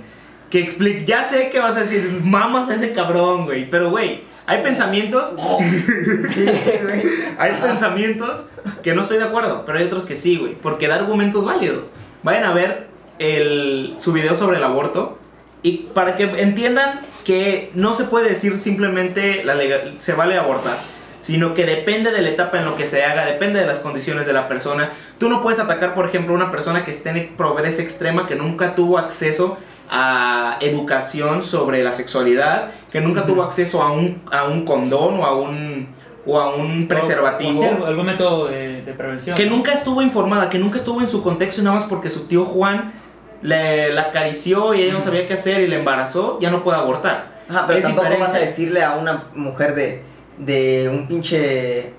Que 0.50 0.60
explique, 0.60 1.04
ya 1.04 1.24
sé 1.24 1.50
que 1.50 1.58
vas 1.58 1.76
a 1.76 1.80
decir, 1.80 2.20
mamas 2.24 2.70
a 2.70 2.74
ese 2.74 2.94
cabrón, 2.94 3.44
güey, 3.44 3.68
pero 3.70 3.90
güey, 3.90 4.22
hay 4.46 4.62
pensamientos, 4.62 5.34
Sí, 6.30 6.46
güey. 6.82 7.02
hay 7.38 7.52
pensamientos 7.60 8.46
que 8.82 8.94
no 8.94 9.02
estoy 9.02 9.18
de 9.18 9.24
acuerdo, 9.24 9.64
pero 9.66 9.78
hay 9.78 9.84
otros 9.84 10.04
que 10.04 10.14
sí, 10.14 10.38
güey, 10.38 10.54
porque 10.54 10.88
da 10.88 10.94
argumentos 10.94 11.44
válidos. 11.44 11.90
Vayan 12.22 12.44
a 12.44 12.54
ver 12.54 12.86
el, 13.18 13.94
su 13.98 14.12
video 14.14 14.34
sobre 14.34 14.56
el 14.56 14.64
aborto 14.64 15.18
y 15.62 15.88
para 15.92 16.16
que 16.16 16.24
entiendan 16.40 17.00
que 17.24 17.70
no 17.74 17.92
se 17.92 18.04
puede 18.04 18.30
decir 18.30 18.56
simplemente 18.58 19.44
la 19.44 19.54
legal, 19.54 19.96
se 19.98 20.14
vale 20.14 20.38
abortar, 20.38 20.78
sino 21.20 21.54
que 21.54 21.64
depende 21.66 22.10
de 22.12 22.22
la 22.22 22.28
etapa 22.30 22.58
en 22.58 22.64
lo 22.64 22.76
que 22.76 22.84
se 22.84 23.04
haga, 23.04 23.24
depende 23.24 23.60
de 23.60 23.66
las 23.66 23.80
condiciones 23.80 24.26
de 24.26 24.32
la 24.32 24.48
persona. 24.48 24.92
Tú 25.18 25.28
no 25.28 25.42
puedes 25.42 25.58
atacar, 25.60 25.94
por 25.94 26.06
ejemplo, 26.06 26.34
a 26.34 26.36
una 26.36 26.50
persona 26.50 26.84
que 26.84 26.90
esté 26.90 27.10
en 27.10 27.36
pobreza 27.36 27.82
extrema, 27.82 28.26
que 28.26 28.36
nunca 28.36 28.74
tuvo 28.74 28.98
acceso 28.98 29.58
a 29.90 30.58
educación 30.60 31.42
sobre 31.42 31.82
la 31.82 31.92
sexualidad, 31.92 32.70
que 32.92 33.00
nunca 33.00 33.24
tuvo 33.26 33.42
acceso 33.42 33.82
a 33.82 33.90
un, 33.90 34.22
a 34.30 34.44
un 34.44 34.64
condón 34.64 35.18
o 35.20 35.24
a 35.24 35.34
un, 35.36 35.88
o 36.26 36.38
a 36.38 36.54
un 36.54 36.86
preservativo. 36.88 37.58
O 37.60 37.62
sea, 37.62 37.86
algún 37.86 38.06
método 38.06 38.46
de, 38.48 38.82
de 38.82 38.92
prevención. 38.92 39.36
Que 39.36 39.46
nunca 39.46 39.72
estuvo 39.72 40.02
informada, 40.02 40.50
que 40.50 40.58
nunca 40.58 40.76
estuvo 40.76 41.00
en 41.00 41.08
su 41.08 41.22
contexto 41.22 41.62
y 41.62 41.64
nada 41.64 41.76
más 41.76 41.84
porque 41.86 42.10
su 42.10 42.26
tío 42.26 42.44
Juan 42.44 42.92
le, 43.40 43.92
la 43.94 44.02
acarició 44.02 44.74
y 44.74 44.82
ella 44.82 44.92
no 44.92 45.00
sabía 45.00 45.26
qué 45.26 45.34
hacer 45.34 45.60
y 45.62 45.66
le 45.66 45.76
embarazó, 45.76 46.38
ya 46.40 46.50
no 46.50 46.62
puede 46.62 46.78
abortar. 46.78 47.38
Ajá, 47.48 47.64
pero 47.66 47.78
Es 47.78 47.84
tampoco 47.84 48.06
diferente. 48.08 48.32
vas 48.32 48.42
a 48.42 48.44
decirle 48.44 48.84
a 48.84 48.96
una 48.96 49.24
mujer 49.34 49.74
de, 49.74 50.02
de 50.38 50.88
un 50.90 51.08
pinche 51.08 51.92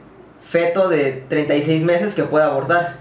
feto 0.47 0.89
de 0.89 1.23
36 1.27 1.83
meses 1.83 2.15
que 2.15 2.23
pueda 2.23 2.47
abortar. 2.47 2.99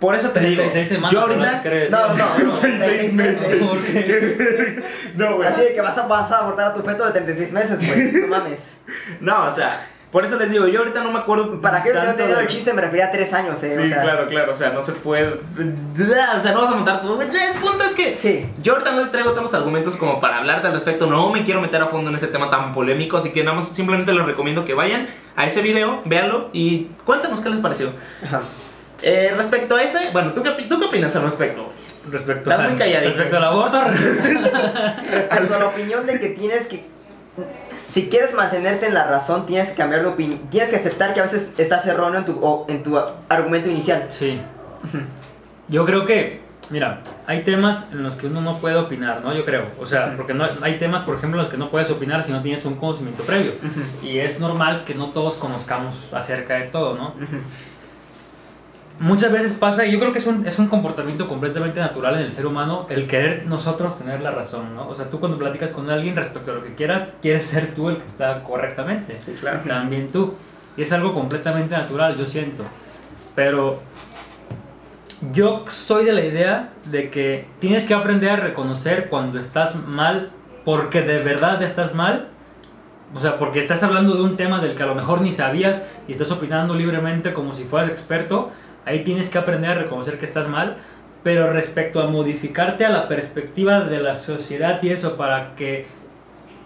Por 0.00 0.14
eso 0.14 0.30
te 0.30 0.40
digo, 0.40 0.62
36 0.62 0.88
semanas. 0.88 1.12
yo 1.12 1.20
ahorita... 1.20 1.62
¿Crees? 1.62 1.90
No, 1.90 2.14
no, 2.14 2.38
no, 2.38 2.52
36 2.60 3.12
meses. 3.14 3.62
¿Por 3.62 3.84
qué? 3.84 4.82
no, 5.16 5.36
güey. 5.36 5.48
Así 5.48 5.60
de 5.62 5.74
que 5.74 5.80
vas 5.80 5.98
a, 5.98 6.06
vas 6.06 6.30
a 6.30 6.38
abortar 6.38 6.70
a 6.70 6.74
tu 6.74 6.82
feto 6.82 7.04
de 7.04 7.12
36 7.12 7.52
meses, 7.52 7.86
güey. 7.86 8.12
No 8.12 8.26
mames. 8.28 8.78
No, 9.20 9.44
o 9.48 9.52
sea, 9.52 9.86
por 10.10 10.24
eso 10.24 10.38
les 10.38 10.50
digo, 10.50 10.66
yo 10.66 10.80
ahorita 10.80 11.02
no 11.04 11.12
me 11.12 11.18
acuerdo... 11.18 11.60
Para 11.60 11.78
aquellos 11.78 11.98
que 11.98 12.04
no 12.04 12.10
entendieron 12.12 12.44
de- 12.44 12.48
el 12.50 12.54
chiste, 12.54 12.72
me 12.72 12.80
refería 12.82 13.06
a 13.08 13.12
3 13.12 13.32
años, 13.34 13.62
eh. 13.62 13.70
Sí, 13.74 13.82
o 13.82 13.86
sea, 13.86 14.02
claro, 14.02 14.26
claro, 14.28 14.52
o 14.52 14.54
sea, 14.54 14.70
no 14.70 14.80
se 14.80 14.92
puede... 14.92 15.28
O 15.34 16.42
sea, 16.42 16.52
no 16.52 16.62
vas 16.62 16.70
a 16.70 16.76
matar 16.76 17.02
tu... 17.02 17.20
El 17.20 17.28
punto 17.60 17.84
es 17.84 17.94
que... 17.94 18.16
Sí. 18.16 18.46
Yo 18.62 18.72
ahorita 18.74 18.92
no 18.92 19.02
te 19.02 19.08
traigo 19.10 19.30
todos 19.32 19.42
los 19.44 19.54
argumentos 19.54 19.96
como 19.96 20.18
para 20.18 20.38
hablarte 20.38 20.66
al 20.66 20.72
respecto. 20.72 21.06
No 21.06 21.30
me 21.30 21.44
quiero 21.44 21.60
meter 21.60 21.82
a 21.82 21.86
fondo 21.86 22.08
en 22.10 22.16
ese 22.16 22.28
tema 22.28 22.50
tan 22.50 22.72
polémico. 22.72 23.16
Así 23.18 23.32
que 23.32 23.44
nada 23.44 23.56
más 23.56 23.68
simplemente 23.68 24.12
les 24.12 24.24
recomiendo 24.24 24.64
que 24.64 24.72
vayan 24.74 25.08
a 25.36 25.44
ese 25.46 25.60
video, 25.62 26.00
véanlo 26.06 26.48
y 26.52 26.86
cuéntanos 27.04 27.40
qué 27.40 27.50
les 27.50 27.58
pareció. 27.58 27.92
Ajá. 28.24 28.40
Eh, 29.00 29.32
respecto 29.36 29.76
a 29.76 29.82
ese, 29.82 30.10
bueno, 30.12 30.32
¿tú 30.32 30.42
qué, 30.42 30.50
¿tú 30.68 30.78
qué 30.80 30.86
opinas 30.86 31.14
al 31.14 31.22
respecto? 31.22 31.70
Respecto, 32.10 32.50
Estás 32.50 32.68
muy 32.68 32.76
calladito. 32.76 33.10
respecto 33.10 33.36
al 33.36 33.44
aborto, 33.44 33.80
Respecto 35.12 35.54
a 35.54 35.58
la 35.58 35.66
opinión 35.66 36.04
de 36.06 36.18
que 36.18 36.28
tienes 36.30 36.66
que. 36.66 36.84
Si 37.88 38.08
quieres 38.08 38.34
mantenerte 38.34 38.86
en 38.86 38.94
la 38.94 39.06
razón, 39.06 39.46
tienes 39.46 39.70
que 39.70 39.74
cambiar 39.76 40.02
de 40.02 40.08
opinión. 40.08 40.38
Tienes 40.50 40.70
que 40.70 40.76
aceptar 40.76 41.14
que 41.14 41.20
a 41.20 41.22
veces 41.22 41.54
estás 41.58 41.86
erróneo 41.86 42.18
en 42.20 42.24
tu, 42.26 42.38
o- 42.42 42.66
en 42.68 42.82
tu 42.82 42.98
argumento 43.28 43.68
inicial. 43.70 44.06
Sí. 44.10 44.40
Yo 45.68 45.84
creo 45.84 46.04
que, 46.06 46.40
mira, 46.70 47.00
hay 47.26 47.44
temas 47.44 47.84
en 47.92 48.02
los 48.02 48.14
que 48.16 48.26
uno 48.26 48.40
no 48.40 48.58
puede 48.58 48.76
opinar, 48.76 49.22
¿no? 49.22 49.34
Yo 49.34 49.44
creo. 49.44 49.66
O 49.80 49.86
sea, 49.86 50.14
porque 50.16 50.34
no, 50.34 50.46
hay 50.62 50.78
temas, 50.78 51.02
por 51.04 51.16
ejemplo, 51.16 51.38
en 51.40 51.44
los 51.44 51.50
que 51.52 51.58
no 51.58 51.70
puedes 51.70 51.90
opinar 51.90 52.22
si 52.24 52.32
no 52.32 52.42
tienes 52.42 52.64
un 52.64 52.74
conocimiento 52.76 53.22
previo. 53.24 53.52
Y 54.02 54.18
es 54.18 54.38
normal 54.40 54.84
que 54.86 54.94
no 54.94 55.06
todos 55.06 55.34
conozcamos 55.36 55.94
acerca 56.12 56.54
de 56.54 56.64
todo, 56.64 56.94
¿no? 56.94 57.14
Muchas 59.00 59.30
veces 59.30 59.52
pasa, 59.52 59.86
y 59.86 59.92
yo 59.92 60.00
creo 60.00 60.12
que 60.12 60.18
es 60.18 60.26
un, 60.26 60.44
es 60.44 60.58
un 60.58 60.66
comportamiento 60.66 61.28
completamente 61.28 61.78
natural 61.78 62.16
en 62.16 62.22
el 62.22 62.32
ser 62.32 62.46
humano, 62.46 62.86
el 62.90 63.06
querer 63.06 63.46
nosotros 63.46 63.96
tener 63.96 64.20
la 64.22 64.32
razón, 64.32 64.74
¿no? 64.74 64.88
O 64.88 64.94
sea, 64.94 65.08
tú 65.08 65.20
cuando 65.20 65.38
platicas 65.38 65.70
con 65.70 65.88
alguien 65.88 66.16
respecto 66.16 66.50
a 66.50 66.54
lo 66.56 66.64
que 66.64 66.74
quieras, 66.74 67.06
quieres 67.22 67.46
ser 67.46 67.74
tú 67.76 67.90
el 67.90 67.98
que 67.98 68.06
está 68.08 68.42
correctamente. 68.42 69.18
Sí, 69.20 69.36
claro. 69.38 69.60
También 69.66 70.08
tú. 70.08 70.34
Y 70.76 70.82
es 70.82 70.92
algo 70.92 71.14
completamente 71.14 71.76
natural, 71.76 72.16
yo 72.16 72.26
siento. 72.26 72.64
Pero 73.36 73.80
yo 75.32 75.64
soy 75.68 76.04
de 76.04 76.12
la 76.12 76.24
idea 76.24 76.70
de 76.86 77.08
que 77.08 77.46
tienes 77.60 77.84
que 77.84 77.94
aprender 77.94 78.30
a 78.30 78.36
reconocer 78.36 79.08
cuando 79.08 79.38
estás 79.38 79.76
mal, 79.76 80.32
porque 80.64 81.02
de 81.02 81.22
verdad 81.22 81.62
estás 81.62 81.94
mal. 81.94 82.28
O 83.14 83.20
sea, 83.20 83.38
porque 83.38 83.60
estás 83.60 83.82
hablando 83.82 84.16
de 84.16 84.22
un 84.22 84.36
tema 84.36 84.60
del 84.60 84.74
que 84.74 84.82
a 84.82 84.86
lo 84.86 84.94
mejor 84.94 85.20
ni 85.20 85.32
sabías 85.32 85.86
y 86.08 86.12
estás 86.12 86.30
opinando 86.30 86.74
libremente 86.74 87.32
como 87.32 87.54
si 87.54 87.64
fueras 87.64 87.90
experto. 87.90 88.50
Ahí 88.88 89.04
tienes 89.04 89.28
que 89.28 89.38
aprender 89.38 89.70
a 89.70 89.74
reconocer 89.74 90.18
que 90.18 90.24
estás 90.24 90.48
mal. 90.48 90.76
Pero 91.22 91.52
respecto 91.52 92.00
a 92.00 92.06
modificarte 92.06 92.84
a 92.84 92.90
la 92.90 93.08
perspectiva 93.08 93.80
de 93.80 94.00
la 94.00 94.16
sociedad 94.16 94.82
y 94.82 94.90
eso 94.90 95.16
para 95.16 95.54
que... 95.56 95.86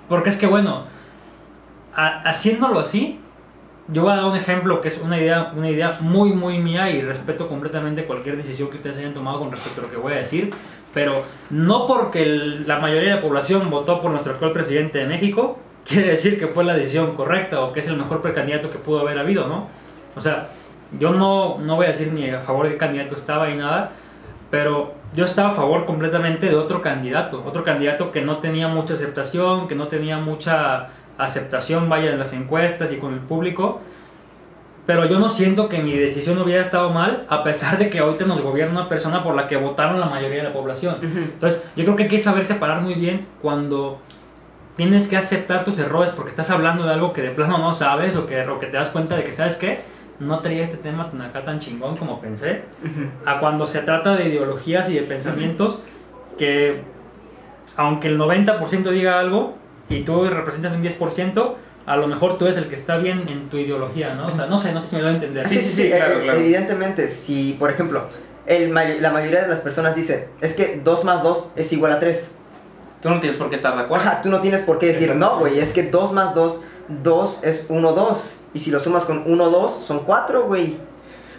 Porque 0.08 0.28
es 0.28 0.36
que 0.36 0.46
bueno, 0.46 0.84
haciéndolo 1.94 2.80
así, 2.80 3.18
yo 3.88 4.02
voy 4.02 4.12
a 4.12 4.16
dar 4.16 4.24
un 4.26 4.36
ejemplo 4.36 4.80
que 4.80 4.88
es 4.88 4.98
una 4.98 5.18
idea, 5.18 5.52
una 5.56 5.70
idea 5.70 5.98
muy, 6.00 6.32
muy 6.32 6.58
mía 6.58 6.90
y 6.90 7.00
respeto 7.00 7.48
completamente 7.48 8.04
cualquier 8.04 8.36
decisión 8.36 8.70
que 8.70 8.76
ustedes 8.76 8.98
hayan 8.98 9.14
tomado 9.14 9.40
con 9.40 9.50
respecto 9.50 9.80
a 9.80 9.84
lo 9.84 9.90
que 9.90 9.96
voy 9.96 10.12
a 10.12 10.16
decir, 10.16 10.50
pero 10.94 11.24
no 11.50 11.86
porque 11.86 12.26
la 12.26 12.78
mayoría 12.78 13.10
de 13.10 13.16
la 13.16 13.20
población 13.20 13.70
votó 13.70 14.00
por 14.00 14.10
nuestro 14.10 14.32
actual 14.32 14.52
presidente 14.52 14.98
de 14.98 15.06
México, 15.06 15.58
quiere 15.86 16.08
decir 16.08 16.38
que 16.38 16.46
fue 16.46 16.64
la 16.64 16.74
decisión 16.74 17.14
correcta 17.14 17.60
o 17.60 17.72
que 17.72 17.80
es 17.80 17.88
el 17.88 17.96
mejor 17.96 18.22
precandidato 18.22 18.70
que 18.70 18.78
pudo 18.78 19.00
haber 19.00 19.18
habido, 19.18 19.48
¿no? 19.48 19.68
O 20.14 20.20
sea, 20.20 20.48
yo 20.98 21.10
no, 21.10 21.58
no 21.58 21.76
voy 21.76 21.86
a 21.86 21.88
decir 21.90 22.12
ni 22.12 22.28
a 22.30 22.40
favor 22.40 22.66
de 22.66 22.72
qué 22.72 22.78
candidato 22.78 23.14
estaba 23.14 23.48
ni 23.48 23.56
nada, 23.56 23.92
pero 24.50 24.94
yo 25.14 25.24
estaba 25.24 25.50
a 25.50 25.52
favor 25.52 25.84
completamente 25.84 26.48
de 26.48 26.56
otro 26.56 26.82
candidato, 26.82 27.42
otro 27.46 27.64
candidato 27.64 28.12
que 28.12 28.22
no 28.22 28.38
tenía 28.38 28.68
mucha 28.68 28.94
aceptación, 28.94 29.68
que 29.68 29.74
no 29.74 29.88
tenía 29.88 30.18
mucha 30.18 30.88
aceptación, 31.18 31.88
vaya, 31.88 32.12
en 32.12 32.18
las 32.18 32.32
encuestas 32.32 32.92
y 32.92 32.96
con 32.96 33.14
el 33.14 33.20
público. 33.20 33.80
Pero 34.84 35.04
yo 35.06 35.20
no 35.20 35.30
siento 35.30 35.68
que 35.68 35.80
mi 35.80 35.92
decisión 35.92 36.40
hubiera 36.40 36.60
estado 36.60 36.90
mal, 36.90 37.24
a 37.28 37.44
pesar 37.44 37.78
de 37.78 37.88
que 37.88 38.00
ahorita 38.00 38.24
nos 38.24 38.40
gobierna 38.40 38.80
una 38.80 38.88
persona 38.88 39.22
por 39.22 39.36
la 39.36 39.46
que 39.46 39.56
votaron 39.56 40.00
la 40.00 40.06
mayoría 40.06 40.38
de 40.38 40.48
la 40.48 40.52
población. 40.52 40.96
Entonces, 41.02 41.62
yo 41.76 41.84
creo 41.84 41.96
que 41.96 42.02
hay 42.04 42.08
que 42.08 42.18
saber 42.18 42.44
separar 42.44 42.80
muy 42.80 42.94
bien 42.94 43.26
cuando 43.40 44.00
tienes 44.76 45.06
que 45.06 45.16
aceptar 45.16 45.64
tus 45.64 45.78
errores 45.78 46.10
porque 46.16 46.30
estás 46.30 46.50
hablando 46.50 46.84
de 46.84 46.92
algo 46.92 47.12
que 47.12 47.22
de 47.22 47.30
plano 47.30 47.58
no 47.58 47.74
sabes 47.74 48.16
o 48.16 48.26
que, 48.26 48.40
o 48.48 48.58
que 48.58 48.66
te 48.66 48.76
das 48.76 48.90
cuenta 48.90 49.16
de 49.16 49.22
que, 49.22 49.32
¿sabes 49.32 49.56
qué? 49.56 49.80
No 50.18 50.38
traía 50.40 50.62
este 50.64 50.76
tema 50.76 51.10
tan 51.10 51.20
acá 51.22 51.44
tan 51.44 51.58
chingón 51.58 51.96
como 51.96 52.20
pensé. 52.20 52.62
A 53.26 53.40
cuando 53.40 53.66
se 53.66 53.80
trata 53.80 54.14
de 54.16 54.28
ideologías 54.28 54.88
y 54.90 54.94
de 54.94 55.02
pensamientos 55.02 55.80
que, 56.38 56.82
aunque 57.76 58.08
el 58.08 58.18
90% 58.18 58.90
diga 58.90 59.18
algo 59.18 59.54
y 59.88 60.02
tú 60.02 60.24
representas 60.24 60.72
un 60.72 60.82
10%, 60.82 61.54
a 61.86 61.96
lo 61.96 62.06
mejor 62.06 62.38
tú 62.38 62.44
eres 62.44 62.56
el 62.58 62.66
que 62.68 62.76
está 62.76 62.96
bien 62.98 63.24
en 63.28 63.48
tu 63.48 63.56
ideología, 63.56 64.14
¿no? 64.14 64.28
O 64.28 64.34
sea, 64.36 64.46
no 64.46 64.58
sé, 64.58 64.72
no 64.72 64.80
sé 64.80 64.88
si 64.88 64.96
me 64.96 65.02
lo 65.02 65.08
voy 65.08 65.14
a 65.14 65.18
entender. 65.18 65.46
Sí, 65.46 65.56
sí, 65.60 65.82
sí, 65.82 65.90
claro, 65.90 66.20
eh, 66.20 66.22
claro. 66.22 66.38
Evidentemente, 66.38 67.08
si, 67.08 67.56
por 67.58 67.70
ejemplo, 67.70 68.06
el 68.46 68.70
may- 68.70 69.00
la 69.00 69.10
mayoría 69.10 69.42
de 69.42 69.48
las 69.48 69.60
personas 69.60 69.96
dice, 69.96 70.28
es 70.40 70.54
que 70.54 70.80
2 70.84 71.04
más 71.04 71.22
2 71.24 71.50
es 71.56 71.72
igual 71.72 71.92
a 71.92 71.98
3. 72.00 72.36
Tú 73.00 73.10
no 73.10 73.18
tienes 73.18 73.36
por 73.36 73.48
qué 73.50 73.56
estar 73.56 73.74
de 73.74 73.82
acuerdo. 73.82 74.04
Ajá, 74.06 74.22
tú 74.22 74.28
no 74.30 74.40
tienes 74.40 74.60
por 74.60 74.78
qué 74.78 74.86
decir, 74.86 75.16
no, 75.16 75.40
güey, 75.40 75.58
es 75.58 75.72
que 75.72 75.82
2 75.84 76.12
más 76.12 76.36
2, 76.36 76.60
2 77.02 77.40
es 77.42 77.66
1, 77.68 77.92
2. 77.92 78.34
Y 78.54 78.60
si 78.60 78.70
lo 78.70 78.80
sumas 78.80 79.04
con 79.04 79.22
1, 79.26 79.50
2, 79.50 79.82
son 79.82 80.00
4, 80.00 80.44
güey. 80.44 80.76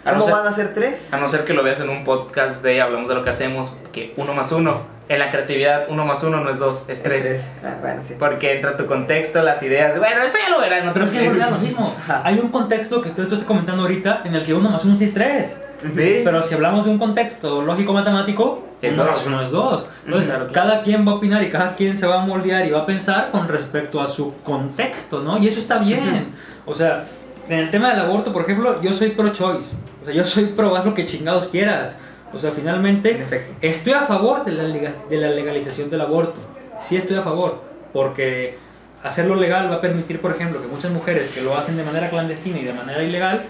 A 0.04 0.12
no 0.12 0.18
¿Cómo 0.20 0.24
ser- 0.26 0.34
van 0.34 0.46
a 0.46 0.52
ser 0.52 0.74
3? 0.74 1.14
A 1.14 1.16
no 1.18 1.28
ser 1.28 1.44
que 1.44 1.54
lo 1.54 1.62
veas 1.62 1.80
en 1.80 1.88
un 1.88 2.04
podcast 2.04 2.62
de 2.62 2.82
hablamos 2.82 3.08
de 3.08 3.14
lo 3.14 3.24
que 3.24 3.30
hacemos, 3.30 3.76
que 3.92 4.12
uno 4.16 4.34
más 4.34 4.52
uno. 4.52 4.92
En 5.06 5.18
la 5.18 5.30
creatividad, 5.30 5.84
uno 5.90 6.06
más 6.06 6.22
uno 6.22 6.40
no 6.40 6.48
es 6.48 6.58
dos, 6.58 6.88
es 6.88 7.02
tres. 7.02 7.44
Ah, 7.62 7.76
bueno, 7.82 8.00
sí. 8.00 8.14
Porque 8.18 8.52
entra 8.54 8.74
tu 8.78 8.86
contexto, 8.86 9.42
las 9.42 9.62
ideas. 9.62 9.98
Bueno, 9.98 10.22
eso 10.22 10.38
ya 10.42 10.48
lo 10.48 10.60
verán. 10.60 10.90
Pero 10.94 11.04
es 11.04 11.12
que 11.12 11.28
volvemos 11.28 11.48
a 11.48 11.50
lo 11.50 11.58
mismo. 11.58 11.94
Ajá. 11.98 12.22
Hay 12.24 12.38
un 12.38 12.48
contexto 12.48 13.02
que 13.02 13.10
tú 13.10 13.20
estás 13.22 13.42
comentando 13.44 13.82
ahorita 13.82 14.22
en 14.24 14.34
el 14.34 14.44
que 14.46 14.54
uno 14.54 14.70
más 14.70 14.82
uno 14.86 14.96
sí 14.98 15.04
es 15.04 15.12
tres. 15.14 15.56
Sí. 15.92 16.20
Pero 16.24 16.42
si 16.42 16.54
hablamos 16.54 16.84
de 16.84 16.90
un 16.90 16.98
contexto 16.98 17.62
lógico-matemático, 17.62 18.62
Es 18.82 18.96
dos. 18.96 19.24
uno 19.26 19.42
es 19.42 19.50
dos. 19.50 19.86
Entonces, 20.06 20.30
Claro, 20.30 20.48
cada 20.52 20.82
quien 20.82 21.06
va 21.06 21.12
a 21.12 21.14
opinar 21.16 21.42
y 21.42 21.50
cada 21.50 21.74
quien 21.74 21.96
se 21.96 22.06
va 22.06 22.22
a 22.22 22.26
moldear 22.26 22.66
y 22.66 22.70
va 22.70 22.80
a 22.80 22.86
pensar 22.86 23.30
con 23.30 23.48
respecto 23.48 24.00
a 24.00 24.06
su 24.08 24.34
contexto, 24.44 25.20
¿no? 25.20 25.38
Y 25.38 25.48
eso 25.48 25.58
está 25.60 25.78
bien. 25.78 26.28
O 26.66 26.74
sea, 26.74 27.04
en 27.48 27.58
el 27.58 27.70
tema 27.70 27.90
del 27.90 28.00
aborto, 28.00 28.32
por 28.32 28.42
ejemplo, 28.42 28.80
yo 28.80 28.92
soy 28.94 29.10
pro-choice. 29.10 29.76
O 30.02 30.04
sea, 30.06 30.14
yo 30.14 30.24
soy 30.24 30.46
pro, 30.46 30.74
haz 30.76 30.84
lo 30.84 30.94
que 30.94 31.06
chingados 31.06 31.48
quieras. 31.48 31.98
O 32.32 32.38
sea, 32.38 32.50
En 32.50 32.56
finalmente, 32.56 33.24
estoy 33.60 33.92
a 33.92 34.02
favor 34.02 34.44
de 34.44 34.52
la, 34.52 34.64
lega- 34.64 34.92
de 35.08 35.16
la 35.18 35.28
legalización 35.28 35.88
del 35.90 36.00
aborto. 36.00 36.40
Sí 36.80 36.96
estoy 36.96 37.16
a 37.16 37.22
favor, 37.22 37.62
porque 37.92 38.58
hacerlo 39.02 39.36
legal 39.36 39.70
va 39.70 39.76
a 39.76 39.80
permitir, 39.80 40.20
por 40.20 40.32
ejemplo, 40.32 40.60
que 40.60 40.66
muchas 40.66 40.90
mujeres 40.90 41.30
que 41.30 41.42
lo 41.42 41.56
hacen 41.56 41.76
de 41.76 41.84
manera 41.84 42.10
clandestina 42.10 42.58
y 42.58 42.64
de 42.64 42.72
manera 42.72 43.02
ilegal 43.02 43.42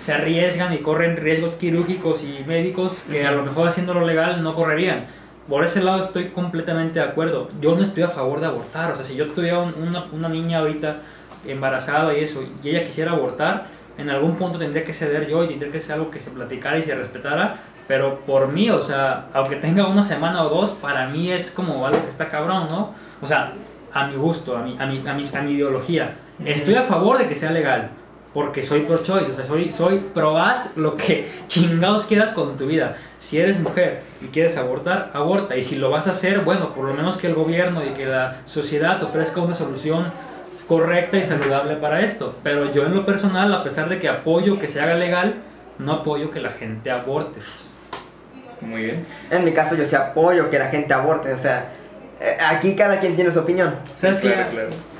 se 0.00 0.12
arriesgan 0.12 0.72
y 0.74 0.78
corren 0.78 1.16
riesgos 1.16 1.54
quirúrgicos 1.56 2.24
y 2.24 2.44
médicos 2.46 2.92
que 3.10 3.24
a 3.26 3.32
lo 3.32 3.42
mejor 3.44 3.68
haciéndolo 3.68 4.04
legal 4.06 4.42
no 4.42 4.54
correrían. 4.54 5.04
Por 5.48 5.64
ese 5.64 5.82
lado 5.82 6.04
estoy 6.04 6.28
completamente 6.30 7.00
de 7.00 7.04
acuerdo. 7.04 7.48
Yo 7.60 7.74
no 7.74 7.82
estoy 7.82 8.02
a 8.04 8.08
favor 8.08 8.40
de 8.40 8.46
abortar. 8.46 8.92
O 8.92 8.96
sea, 8.96 9.04
si 9.04 9.16
yo 9.16 9.28
tuviera 9.28 9.58
un- 9.60 9.74
una, 9.74 10.04
una 10.12 10.28
niña 10.28 10.58
ahorita 10.58 10.98
embarazada 11.46 12.16
y 12.16 12.20
eso, 12.22 12.42
y 12.62 12.68
ella 12.68 12.84
quisiera 12.84 13.12
abortar, 13.12 13.66
en 13.98 14.08
algún 14.10 14.36
punto 14.36 14.58
tendría 14.58 14.84
que 14.84 14.92
ceder 14.92 15.28
yo 15.28 15.44
y 15.44 15.48
tendría 15.48 15.72
que 15.72 15.80
ser 15.80 15.94
algo 15.96 16.10
que 16.10 16.20
se 16.20 16.30
platicara 16.30 16.78
y 16.78 16.82
se 16.82 16.94
respetara. 16.94 17.56
Pero 17.88 18.20
por 18.20 18.48
mí, 18.52 18.70
o 18.70 18.80
sea, 18.80 19.26
aunque 19.34 19.56
tenga 19.56 19.86
una 19.88 20.02
semana 20.02 20.44
o 20.44 20.48
dos, 20.48 20.70
para 20.70 21.08
mí 21.08 21.30
es 21.32 21.50
como 21.50 21.84
algo 21.86 22.00
que 22.02 22.08
está 22.08 22.28
cabrón, 22.28 22.68
¿no? 22.70 22.94
O 23.20 23.26
sea, 23.26 23.52
a 23.92 24.06
mi 24.06 24.16
gusto, 24.16 24.56
a 24.56 24.62
mi, 24.62 24.76
a 24.78 24.86
mi, 24.86 25.06
a 25.06 25.12
mi, 25.12 25.28
a 25.34 25.42
mi 25.42 25.52
ideología. 25.52 26.14
Estoy 26.44 26.76
a 26.76 26.82
favor 26.82 27.18
de 27.18 27.26
que 27.28 27.34
sea 27.34 27.50
legal, 27.50 27.90
porque 28.34 28.62
soy 28.62 28.80
pro-choice, 28.82 29.30
o 29.30 29.34
sea, 29.34 29.44
soy, 29.44 29.72
soy 29.72 29.98
pro-haz 30.14 30.76
lo 30.76 30.96
que 30.96 31.28
chingados 31.48 32.06
quieras 32.06 32.32
con 32.32 32.56
tu 32.56 32.66
vida. 32.66 32.96
Si 33.18 33.38
eres 33.38 33.58
mujer 33.58 34.02
y 34.20 34.26
quieres 34.26 34.56
abortar, 34.56 35.10
aborta. 35.12 35.56
Y 35.56 35.62
si 35.62 35.76
lo 35.76 35.90
vas 35.90 36.08
a 36.08 36.12
hacer, 36.12 36.40
bueno, 36.40 36.74
por 36.74 36.86
lo 36.86 36.94
menos 36.94 37.16
que 37.16 37.26
el 37.26 37.34
gobierno 37.34 37.84
y 37.84 37.90
que 37.90 38.06
la 38.06 38.40
sociedad 38.44 38.98
te 38.98 39.04
ofrezca 39.04 39.40
una 39.40 39.54
solución 39.54 40.06
correcta 40.66 41.18
y 41.18 41.22
saludable 41.22 41.76
para 41.76 42.00
esto. 42.00 42.34
Pero 42.42 42.72
yo 42.72 42.86
en 42.86 42.94
lo 42.94 43.04
personal, 43.04 43.52
a 43.52 43.62
pesar 43.62 43.88
de 43.88 43.98
que 43.98 44.08
apoyo 44.08 44.58
que 44.58 44.68
se 44.68 44.80
haga 44.80 44.94
legal, 44.94 45.34
no 45.78 45.92
apoyo 45.92 46.30
que 46.30 46.40
la 46.40 46.50
gente 46.50 46.90
aborte. 46.90 47.40
Muy 48.60 48.84
bien. 48.84 49.04
En 49.30 49.44
mi 49.44 49.52
caso, 49.52 49.74
yo 49.74 49.84
sí 49.84 49.96
apoyo 49.96 50.48
que 50.48 50.58
la 50.58 50.68
gente 50.68 50.94
aborte. 50.94 51.32
O 51.32 51.38
sea, 51.38 51.68
eh, 52.20 52.36
aquí 52.48 52.76
cada 52.76 53.00
quien 53.00 53.16
tiene 53.16 53.30
su 53.32 53.40
opinión. 53.40 53.74
¿Sabes 53.92 54.18
qué? 54.18 54.32
Claro, 54.32 54.50
claro. 54.50 54.91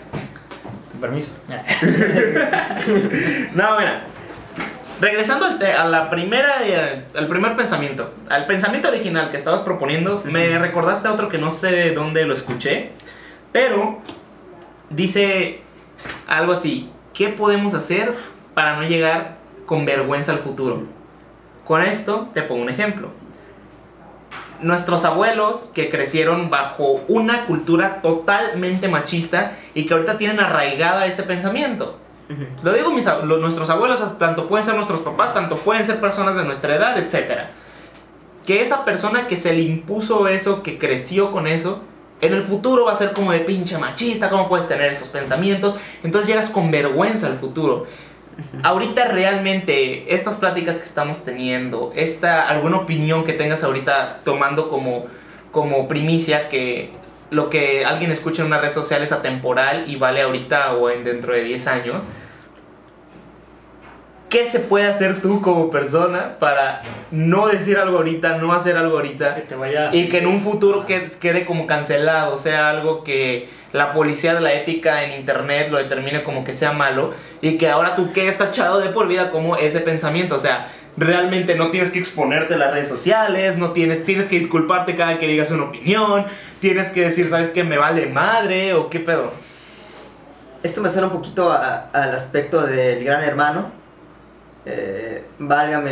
Permiso. 1.02 1.32
No, 3.54 3.78
mira. 3.78 4.04
Regresando 5.00 5.46
al, 5.46 5.58
te- 5.58 5.72
a 5.72 5.84
la 5.86 6.08
primera, 6.10 6.64
eh, 6.64 7.04
al 7.16 7.26
primer 7.26 7.56
pensamiento, 7.56 8.14
al 8.30 8.46
pensamiento 8.46 8.86
original 8.88 9.30
que 9.32 9.36
estabas 9.36 9.62
proponiendo, 9.62 10.22
me 10.24 10.56
recordaste 10.60 11.08
a 11.08 11.12
otro 11.12 11.28
que 11.28 11.38
no 11.38 11.50
sé 11.50 11.72
de 11.72 11.92
dónde 11.92 12.24
lo 12.24 12.32
escuché, 12.32 12.92
pero 13.50 13.98
dice 14.90 15.60
algo 16.28 16.52
así, 16.52 16.88
¿qué 17.14 17.30
podemos 17.30 17.74
hacer 17.74 18.14
para 18.54 18.76
no 18.76 18.84
llegar 18.84 19.38
con 19.66 19.84
vergüenza 19.84 20.30
al 20.32 20.38
futuro? 20.38 20.84
Con 21.64 21.82
esto 21.82 22.28
te 22.32 22.42
pongo 22.42 22.62
un 22.62 22.68
ejemplo. 22.68 23.10
Nuestros 24.62 25.04
abuelos 25.04 25.70
que 25.74 25.90
crecieron 25.90 26.48
bajo 26.50 27.02
una 27.08 27.46
cultura 27.46 28.00
totalmente 28.02 28.88
machista 28.88 29.52
y 29.74 29.86
que 29.86 29.94
ahorita 29.94 30.18
tienen 30.18 30.40
arraigada 30.40 31.06
ese 31.06 31.22
pensamiento. 31.24 31.98
Lo 32.62 32.72
digo, 32.72 32.90
mis, 32.92 33.04
lo- 33.04 33.38
nuestros 33.38 33.68
abuelos, 33.68 34.18
tanto 34.18 34.48
pueden 34.48 34.64
ser 34.64 34.74
nuestros 34.74 35.00
papás, 35.00 35.34
tanto 35.34 35.56
pueden 35.56 35.84
ser 35.84 36.00
personas 36.00 36.36
de 36.36 36.44
nuestra 36.44 36.76
edad, 36.76 36.96
etc. 36.98 37.40
Que 38.46 38.62
esa 38.62 38.84
persona 38.84 39.26
que 39.26 39.36
se 39.36 39.52
le 39.52 39.60
impuso 39.62 40.26
eso, 40.28 40.62
que 40.62 40.78
creció 40.78 41.30
con 41.30 41.46
eso, 41.46 41.82
en 42.20 42.32
el 42.34 42.42
futuro 42.42 42.84
va 42.86 42.92
a 42.92 42.96
ser 42.96 43.12
como 43.12 43.32
de 43.32 43.40
pinche 43.40 43.76
machista, 43.78 44.30
¿cómo 44.30 44.48
puedes 44.48 44.68
tener 44.68 44.92
esos 44.92 45.08
pensamientos? 45.08 45.76
Entonces 46.04 46.28
llegas 46.28 46.50
con 46.50 46.70
vergüenza 46.70 47.26
al 47.26 47.36
futuro. 47.38 47.86
Ahorita 48.62 49.06
realmente, 49.06 50.14
estas 50.14 50.36
pláticas 50.36 50.78
que 50.78 50.84
estamos 50.84 51.24
teniendo, 51.24 51.92
esta, 51.94 52.48
alguna 52.48 52.78
opinión 52.78 53.24
que 53.24 53.32
tengas 53.32 53.64
ahorita 53.64 54.20
tomando 54.24 54.68
como, 54.68 55.06
como 55.50 55.88
primicia 55.88 56.48
que 56.48 56.90
lo 57.30 57.48
que 57.48 57.84
alguien 57.84 58.10
escucha 58.10 58.42
en 58.42 58.48
una 58.48 58.60
red 58.60 58.74
social 58.74 59.02
es 59.02 59.10
atemporal 59.10 59.84
y 59.86 59.96
vale 59.96 60.20
ahorita 60.20 60.74
o 60.74 60.90
en 60.90 61.02
dentro 61.02 61.32
de 61.32 61.44
10 61.44 61.66
años. 61.66 62.04
¿Qué 64.32 64.46
se 64.48 64.60
puede 64.60 64.86
hacer 64.86 65.20
tú 65.20 65.42
como 65.42 65.68
persona 65.70 66.38
para 66.40 66.80
no 67.10 67.48
decir 67.48 67.76
algo 67.76 67.98
ahorita, 67.98 68.38
no 68.38 68.54
hacer 68.54 68.78
algo 68.78 68.96
ahorita? 68.96 69.34
Que 69.34 69.42
te 69.42 69.54
vayas. 69.54 69.94
Y 69.94 70.08
que 70.08 70.18
en 70.18 70.26
un 70.26 70.40
futuro 70.40 70.86
quede, 70.86 71.10
quede 71.20 71.44
como 71.44 71.66
cancelado, 71.66 72.38
sea 72.38 72.70
algo 72.70 73.04
que 73.04 73.50
la 73.72 73.90
policía 73.90 74.34
de 74.34 74.40
la 74.40 74.54
ética 74.54 75.04
en 75.04 75.12
internet 75.20 75.68
lo 75.70 75.76
determine 75.76 76.24
como 76.24 76.44
que 76.44 76.54
sea 76.54 76.72
malo 76.72 77.12
y 77.42 77.58
que 77.58 77.68
ahora 77.68 77.94
tú 77.94 78.12
quedes 78.14 78.38
tachado 78.38 78.80
de 78.80 78.88
por 78.88 79.06
vida 79.06 79.30
como 79.30 79.56
ese 79.56 79.80
pensamiento, 79.80 80.34
o 80.36 80.38
sea, 80.38 80.68
realmente 80.96 81.54
no 81.54 81.70
tienes 81.70 81.90
que 81.90 81.98
exponerte 81.98 82.54
en 82.54 82.60
las 82.60 82.72
redes 82.72 82.88
sociales, 82.88 83.58
no 83.58 83.72
tienes, 83.72 84.04
tienes 84.06 84.28
que 84.30 84.36
disculparte 84.38 84.96
cada 84.96 85.18
que 85.18 85.26
digas 85.26 85.50
una 85.50 85.64
opinión, 85.64 86.24
tienes 86.60 86.90
que 86.90 87.02
decir, 87.02 87.28
¿sabes 87.28 87.50
qué? 87.50 87.64
Me 87.64 87.76
vale 87.78 88.06
madre 88.06 88.72
o 88.74 88.88
qué 88.90 88.98
pedo. 89.00 89.32
Esto 90.62 90.80
me 90.80 90.88
suena 90.90 91.08
un 91.08 91.12
poquito 91.14 91.50
a- 91.50 91.88
al 91.92 92.14
aspecto 92.14 92.62
del 92.66 93.02
gran 93.04 93.22
hermano. 93.24 93.81
Eh, 94.66 95.24
válgame 95.38 95.90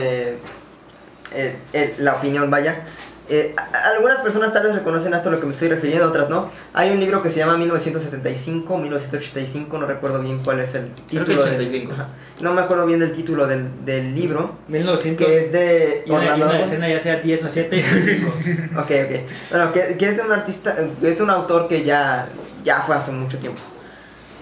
eh, 1.33 1.57
eh, 1.73 1.95
la 1.99 2.15
opinión, 2.15 2.51
vaya. 2.51 2.85
Eh, 3.33 3.55
algunas 3.95 4.19
personas 4.19 4.53
tal 4.53 4.65
vez 4.65 4.75
reconocen 4.75 5.15
esto 5.15 5.29
a 5.29 5.33
lo 5.33 5.39
que 5.39 5.47
me 5.47 5.53
estoy 5.53 5.69
refiriendo, 5.69 6.09
otras 6.09 6.29
no. 6.29 6.51
Hay 6.73 6.91
un 6.91 6.99
libro 6.99 7.23
que 7.23 7.31
se 7.31 7.39
llama 7.39 7.57
1975, 7.59 8.77
1985, 8.77 9.79
no 9.79 9.87
recuerdo 9.87 10.21
bien 10.21 10.41
cuál 10.43 10.59
es 10.59 10.75
el 10.75 10.89
Creo 11.09 11.25
título. 11.25 11.27
que 11.45 11.51
del- 11.51 11.61
85. 11.61 11.93
ajá. 11.93 12.09
no 12.41 12.53
me 12.55 12.61
acuerdo 12.63 12.87
bien 12.87 12.99
del 12.99 13.13
título 13.13 13.47
del, 13.47 13.85
del 13.85 14.17
libro, 14.17 14.57
1900. 14.67 15.25
que 15.25 15.39
es 15.41 15.53
de... 15.53 16.03
Y 16.07 16.11
una, 16.11 16.25
y 16.25 16.29
Orlando 16.31 16.47
una 16.57 16.61
escena 16.61 16.89
ya 16.89 16.99
sea 16.99 17.17
10 17.21 17.45
o 17.45 17.49
7 17.49 17.77
y 17.77 17.81
5. 17.83 18.33
Ok, 18.79 18.91
ok. 18.91 19.21
Bueno, 19.53 19.73
que, 19.73 19.97
que 19.97 20.07
es 20.09 20.17
de 20.17 20.23
un 20.25 20.33
artista, 20.33 20.75
es 21.01 21.17
de 21.19 21.23
un 21.23 21.31
autor 21.31 21.69
que 21.69 21.85
ya, 21.85 22.27
ya 22.65 22.81
fue 22.83 22.97
hace 22.97 23.13
mucho 23.13 23.39
tiempo. 23.39 23.61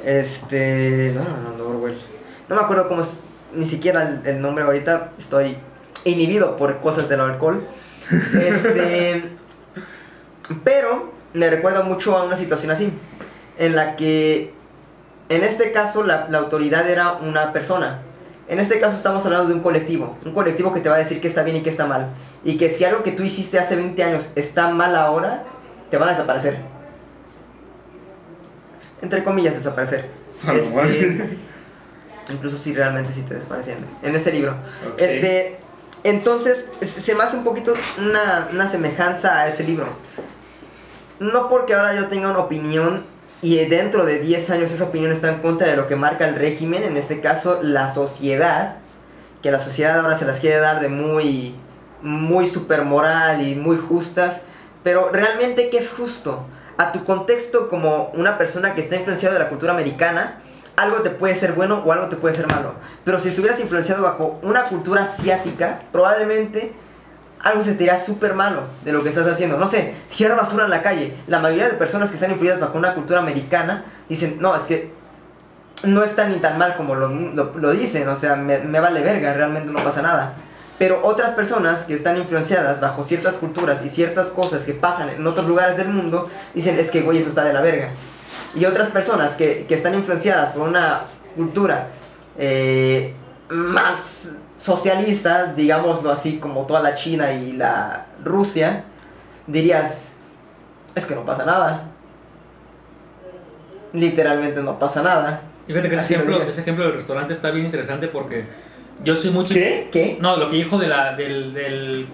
Este. 0.03 1.13
No, 1.15 1.25
no, 1.25 1.59
no, 1.59 1.65
Orwell. 1.77 1.99
No 2.49 2.57
me 2.57 2.63
acuerdo 2.63 2.89
cómo 2.89 3.03
es, 3.03 3.21
ni 3.55 3.67
siquiera 3.67 4.03
el, 4.03 4.27
el 4.27 4.41
nombre 4.41 4.65
ahorita. 4.65 5.13
Estoy 5.19 5.57
inhibido 6.05 6.57
por 6.57 6.81
cosas 6.81 7.09
del 7.09 7.21
alcohol. 7.21 7.67
Este. 8.41 9.23
pero 10.65 11.13
me 11.35 11.51
recuerda 11.51 11.83
mucho 11.83 12.17
a 12.17 12.25
una 12.25 12.37
situación 12.37 12.71
así. 12.71 12.93
En 13.59 13.77
la 13.77 13.97
que. 13.97 14.55
En 15.29 15.45
este 15.45 15.73
caso, 15.73 16.05
la, 16.05 16.27
la 16.31 16.39
autoridad 16.39 16.89
era 16.89 17.13
una 17.13 17.53
persona. 17.53 18.03
En 18.49 18.61
este 18.61 18.81
caso 18.81 18.97
estamos 18.97 19.25
hablando 19.27 19.49
de 19.49 19.55
un 19.55 19.61
colectivo, 19.61 20.17
un 20.25 20.33
colectivo 20.33 20.73
que 20.73 20.81
te 20.81 20.89
va 20.89 20.95
a 20.95 20.99
decir 20.99 21.21
que 21.21 21.29
está 21.29 21.43
bien 21.43 21.59
y 21.59 21.63
que 21.63 21.69
está 21.69 21.85
mal. 21.85 22.15
Y 22.45 22.57
que 22.57 22.71
si 22.71 22.83
algo 22.85 23.03
que 23.03 23.13
tú 23.13 23.23
hiciste 23.23 23.59
hace 23.59 23.77
20 23.77 24.03
años 24.03 24.33
está 24.37 24.71
mal 24.71 24.97
ahora, 24.97 25.45
te 25.91 25.99
van 25.99 26.09
a 26.09 26.13
desaparecer. 26.13 26.59
Entre 29.03 29.23
comillas, 29.23 29.55
desaparecer. 29.55 30.19
Ah, 30.47 30.55
Este, 30.55 31.37
incluso 32.31 32.59
si 32.59 32.75
realmente 32.75 33.13
sí 33.13 33.23
te 33.23 33.35
desaparecían. 33.35 33.79
En 34.03 34.15
ese 34.15 34.33
libro. 34.33 34.53
Ok. 34.87 35.01
Este, 35.01 35.59
entonces, 36.05 36.71
se 36.81 37.01
se 37.01 37.15
me 37.15 37.25
hace 37.25 37.37
un 37.37 37.45
poquito 37.45 37.75
una, 37.99 38.49
una 38.53 38.69
semejanza 38.69 39.41
a 39.41 39.49
ese 39.49 39.65
libro. 39.65 39.87
No 41.19 41.49
porque 41.49 41.75
ahora 41.75 41.95
yo 41.95 42.07
tenga 42.07 42.31
una 42.31 42.39
opinión 42.39 43.05
y 43.41 43.65
dentro 43.67 44.05
de 44.05 44.19
10 44.19 44.51
años 44.51 44.73
esa 44.73 44.85
opinión 44.85 45.13
está 45.13 45.29
en 45.31 45.41
contra 45.41 45.69
de 45.69 45.77
lo 45.77 45.87
que 45.87 45.97
marca 45.97 46.27
el 46.29 46.35
régimen, 46.35 46.83
en 46.83 46.97
este 46.97 47.21
caso 47.21 47.61
la 47.63 47.93
sociedad, 47.93 48.77
que 49.43 49.51
la 49.51 49.61
sociedad 49.61 50.01
ahora 50.01 50.17
se 50.17 50.25
las 50.25 50.41
quiere 50.41 50.59
dar 50.59 50.81
de 50.81 50.89
muy, 50.89 51.55
muy 52.03 52.47
super 52.47 52.85
moral 52.85 53.47
y 53.47 53.55
muy 53.55 53.77
justas, 53.77 54.41
pero 54.83 55.11
realmente 55.11 55.71
¿qué 55.71 55.79
es 55.79 55.91
justo? 55.91 56.47
A 56.79 56.93
tu 56.93 57.05
contexto 57.05 57.69
como 57.69 58.11
una 58.15 58.39
persona 58.39 58.75
que 58.75 58.81
está 58.81 58.97
influenciada 58.97 59.35
de 59.35 59.45
la 59.45 59.49
cultura 59.49 59.73
americana, 59.73 60.41
algo 60.81 60.99
te 60.99 61.11
puede 61.11 61.35
ser 61.35 61.53
bueno 61.53 61.83
o 61.85 61.93
algo 61.93 62.07
te 62.09 62.17
puede 62.17 62.35
ser 62.35 62.47
malo. 62.47 62.73
Pero 63.05 63.19
si 63.19 63.29
estuvieras 63.29 63.59
influenciado 63.61 64.03
bajo 64.03 64.39
una 64.43 64.65
cultura 64.65 65.03
asiática, 65.05 65.81
probablemente 65.93 66.73
algo 67.41 67.63
se 67.63 67.75
te 67.75 67.85
irá 67.85 67.99
súper 67.99 68.35
malo 68.35 68.63
de 68.85 68.93
lo 68.93 69.03
que 69.03 69.09
estás 69.11 69.27
haciendo. 69.27 69.59
No 69.59 69.67
sé, 69.69 69.95
tirar 70.17 70.37
basura 70.37 70.65
en 70.65 70.71
la 70.71 70.83
calle. 70.83 71.17
La 71.27 71.39
mayoría 71.41 71.69
de 71.69 71.75
personas 71.75 72.11
que 72.11 72.15
están 72.17 72.31
influidas 72.31 72.61
bajo 72.61 72.77
una 72.79 72.95
cultura 72.95 73.21
americana 73.21 73.85
dicen, 74.09 74.39
no, 74.41 74.55
es 74.57 74.65
que 74.65 74.93
no 75.85 76.03
está 76.03 76.29
ni 76.29 76.37
tan 76.39 76.59
mal 76.59 76.77
como 76.77 76.95
lo, 76.97 77.09
lo- 77.09 77.53
lo 77.57 77.71
dicen. 77.73 78.09
O 78.09 78.17
sea, 78.17 78.35
me, 78.37 78.59
me 78.59 78.81
vale 78.81 79.01
verga, 79.03 79.33
realmente 79.35 79.73
no 79.73 79.83
pasa 79.85 80.03
nada. 80.03 80.35
Pero 80.79 81.01
otras 81.05 81.33
personas 81.33 81.85
que 81.85 81.95
están 81.95 82.17
influenciadas 82.19 82.81
bajo 82.81 83.03
ciertas 83.03 83.35
culturas 83.35 83.85
y 83.85 83.89
ciertas 83.89 84.29
cosas 84.31 84.65
que 84.65 84.75
pasan 84.75 85.09
en 85.09 85.27
otros 85.27 85.47
lugares 85.47 85.77
del 85.77 85.89
mundo, 85.89 86.29
dicen, 86.55 86.79
es 86.79 86.91
que, 86.91 87.03
güey, 87.03 87.19
eso 87.19 87.29
está 87.31 87.43
de 87.45 87.53
la 87.53 87.61
verga. 87.63 87.91
Y 88.55 88.65
otras 88.65 88.89
personas 88.89 89.35
que, 89.35 89.67
que 89.67 89.75
están 89.75 89.95
influenciadas 89.95 90.53
por 90.53 90.69
una 90.69 91.03
cultura 91.37 91.89
eh, 92.39 93.15
más 93.51 94.39
socialista, 94.57 95.55
digámoslo 95.55 96.11
así, 96.11 96.39
como 96.39 96.67
toda 96.67 96.81
la 96.81 96.95
China 96.95 97.33
y 97.33 97.53
la 97.53 98.07
Rusia, 98.25 98.85
dirías, 99.47 100.13
es 100.95 101.07
que 101.07 101.15
no 101.15 101.25
pasa 101.25 101.45
nada. 101.45 101.85
Literalmente 103.93 104.63
no 104.63 104.79
pasa 104.79 105.03
nada. 105.03 105.43
Y 105.67 105.73
fíjate 105.73 105.89
que 105.89 105.95
ese 105.97 106.15
ejemplo, 106.15 106.43
ese 106.43 106.61
ejemplo 106.61 106.85
del 106.85 106.95
restaurante 106.95 107.33
está 107.33 107.51
bien 107.51 107.67
interesante 107.67 108.09
porque 108.09 108.47
yo 109.05 109.17
soy 109.17 109.31
mucho. 109.31 109.55
¿Qué? 109.55 109.89
¿Qué? 109.91 110.19
No, 110.21 110.37
lo 110.37 110.51
que 110.51 110.57
dijo 110.57 110.79
de 110.79 110.89
la, 110.89 111.15
del, 111.15 111.53
del. 111.53 112.07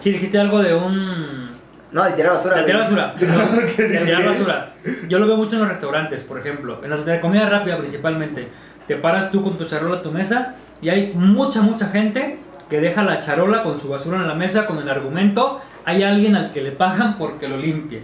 Sí, 0.00 0.10
dijiste 0.10 0.38
algo 0.38 0.62
de 0.62 0.74
un. 0.74 1.51
No, 1.92 2.04
de 2.04 2.12
tirar 2.12 2.32
basura. 2.32 2.56
De 2.56 2.62
tirar 2.64 2.82
basura. 2.82 3.14
De 3.76 3.98
tirar 3.98 4.24
basura. 4.24 4.68
Yo 5.08 5.18
lo 5.18 5.26
veo 5.26 5.36
mucho 5.36 5.56
en 5.56 5.60
los 5.60 5.68
restaurantes, 5.68 6.22
por 6.22 6.38
ejemplo. 6.38 6.80
En 6.82 6.90
los 6.90 7.04
de 7.04 7.20
comida 7.20 7.48
rápida 7.48 7.78
principalmente. 7.78 8.48
Te 8.86 8.96
paras 8.96 9.30
tú 9.30 9.42
con 9.42 9.58
tu 9.58 9.64
charola 9.64 9.96
a 9.96 10.02
tu 10.02 10.10
mesa 10.10 10.54
y 10.80 10.88
hay 10.88 11.12
mucha, 11.14 11.60
mucha 11.60 11.88
gente 11.88 12.38
que 12.68 12.80
deja 12.80 13.02
la 13.02 13.20
charola 13.20 13.62
con 13.62 13.78
su 13.78 13.88
basura 13.88 14.18
en 14.18 14.26
la 14.26 14.34
mesa 14.34 14.66
con 14.66 14.78
el 14.78 14.88
argumento 14.88 15.60
hay 15.84 16.02
alguien 16.02 16.36
al 16.36 16.52
que 16.52 16.62
le 16.62 16.72
pagan 16.72 17.18
porque 17.18 17.48
lo 17.48 17.56
limpie. 17.56 18.02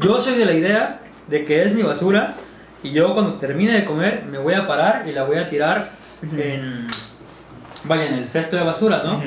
Yo 0.00 0.20
soy 0.20 0.34
de 0.34 0.44
la 0.44 0.52
idea 0.52 1.00
de 1.28 1.44
que 1.44 1.62
es 1.62 1.74
mi 1.74 1.82
basura 1.82 2.34
y 2.82 2.92
yo 2.92 3.14
cuando 3.14 3.34
termine 3.34 3.72
de 3.72 3.84
comer 3.84 4.24
me 4.30 4.38
voy 4.38 4.54
a 4.54 4.66
parar 4.66 5.04
y 5.06 5.12
la 5.12 5.24
voy 5.24 5.38
a 5.38 5.48
tirar 5.48 5.90
en... 6.22 6.86
Vaya, 7.84 8.06
en 8.06 8.14
el 8.14 8.26
cesto 8.26 8.56
de 8.56 8.62
basura, 8.62 9.02
¿no? 9.04 9.22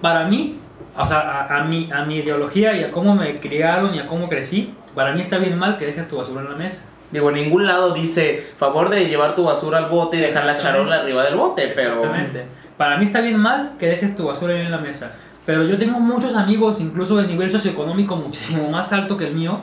Para 0.00 0.26
mí, 0.26 0.58
o 0.96 1.06
sea, 1.06 1.18
a, 1.18 1.58
a 1.58 1.64
mi, 1.64 1.90
a 1.92 2.04
mi 2.04 2.16
ideología 2.16 2.74
y 2.76 2.84
a 2.84 2.90
cómo 2.90 3.14
me 3.14 3.40
criaron 3.40 3.94
y 3.94 3.98
a 3.98 4.06
cómo 4.06 4.28
crecí, 4.28 4.74
para 4.94 5.12
mí 5.12 5.20
está 5.20 5.38
bien 5.38 5.58
mal 5.58 5.76
que 5.76 5.86
dejes 5.86 6.08
tu 6.08 6.18
basura 6.18 6.42
en 6.42 6.50
la 6.50 6.56
mesa. 6.56 6.80
Digo, 7.10 7.28
en 7.30 7.36
ningún 7.36 7.66
lado 7.66 7.92
dice 7.92 8.44
favor 8.56 8.88
de 8.90 9.06
llevar 9.06 9.34
tu 9.34 9.44
basura 9.44 9.78
al 9.78 9.86
bote 9.86 10.16
y 10.16 10.20
dejar 10.20 10.46
la 10.46 10.56
charola 10.56 10.96
arriba 10.96 11.24
del 11.24 11.36
bote, 11.36 11.72
pero. 11.74 11.98
Exactamente. 11.98 12.46
Para 12.76 12.96
mí 12.96 13.04
está 13.04 13.20
bien 13.20 13.38
mal 13.38 13.72
que 13.78 13.86
dejes 13.86 14.16
tu 14.16 14.26
basura 14.26 14.60
en 14.60 14.70
la 14.70 14.78
mesa. 14.78 15.12
Pero 15.46 15.62
yo 15.64 15.78
tengo 15.78 16.00
muchos 16.00 16.34
amigos, 16.34 16.80
incluso 16.80 17.16
de 17.16 17.26
nivel 17.26 17.50
socioeconómico 17.50 18.16
muchísimo 18.16 18.68
más 18.70 18.92
alto 18.92 19.16
que 19.16 19.28
el 19.28 19.34
mío, 19.34 19.60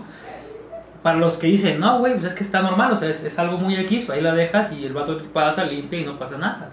para 1.02 1.18
los 1.18 1.34
que 1.34 1.48
dicen, 1.48 1.80
no, 1.80 2.00
güey, 2.00 2.14
pues 2.14 2.26
es 2.26 2.34
que 2.36 2.44
está 2.44 2.62
normal, 2.62 2.94
o 2.94 2.98
sea, 2.98 3.10
es, 3.10 3.24
es 3.24 3.38
algo 3.40 3.58
muy 3.58 3.76
X, 3.78 4.10
ahí 4.10 4.22
la 4.22 4.34
dejas 4.34 4.72
y 4.72 4.86
el 4.86 4.94
vato 4.94 5.20
pasa, 5.34 5.66
limpia 5.66 6.00
y 6.00 6.06
no 6.06 6.20
pasa 6.20 6.38
nada. 6.38 6.70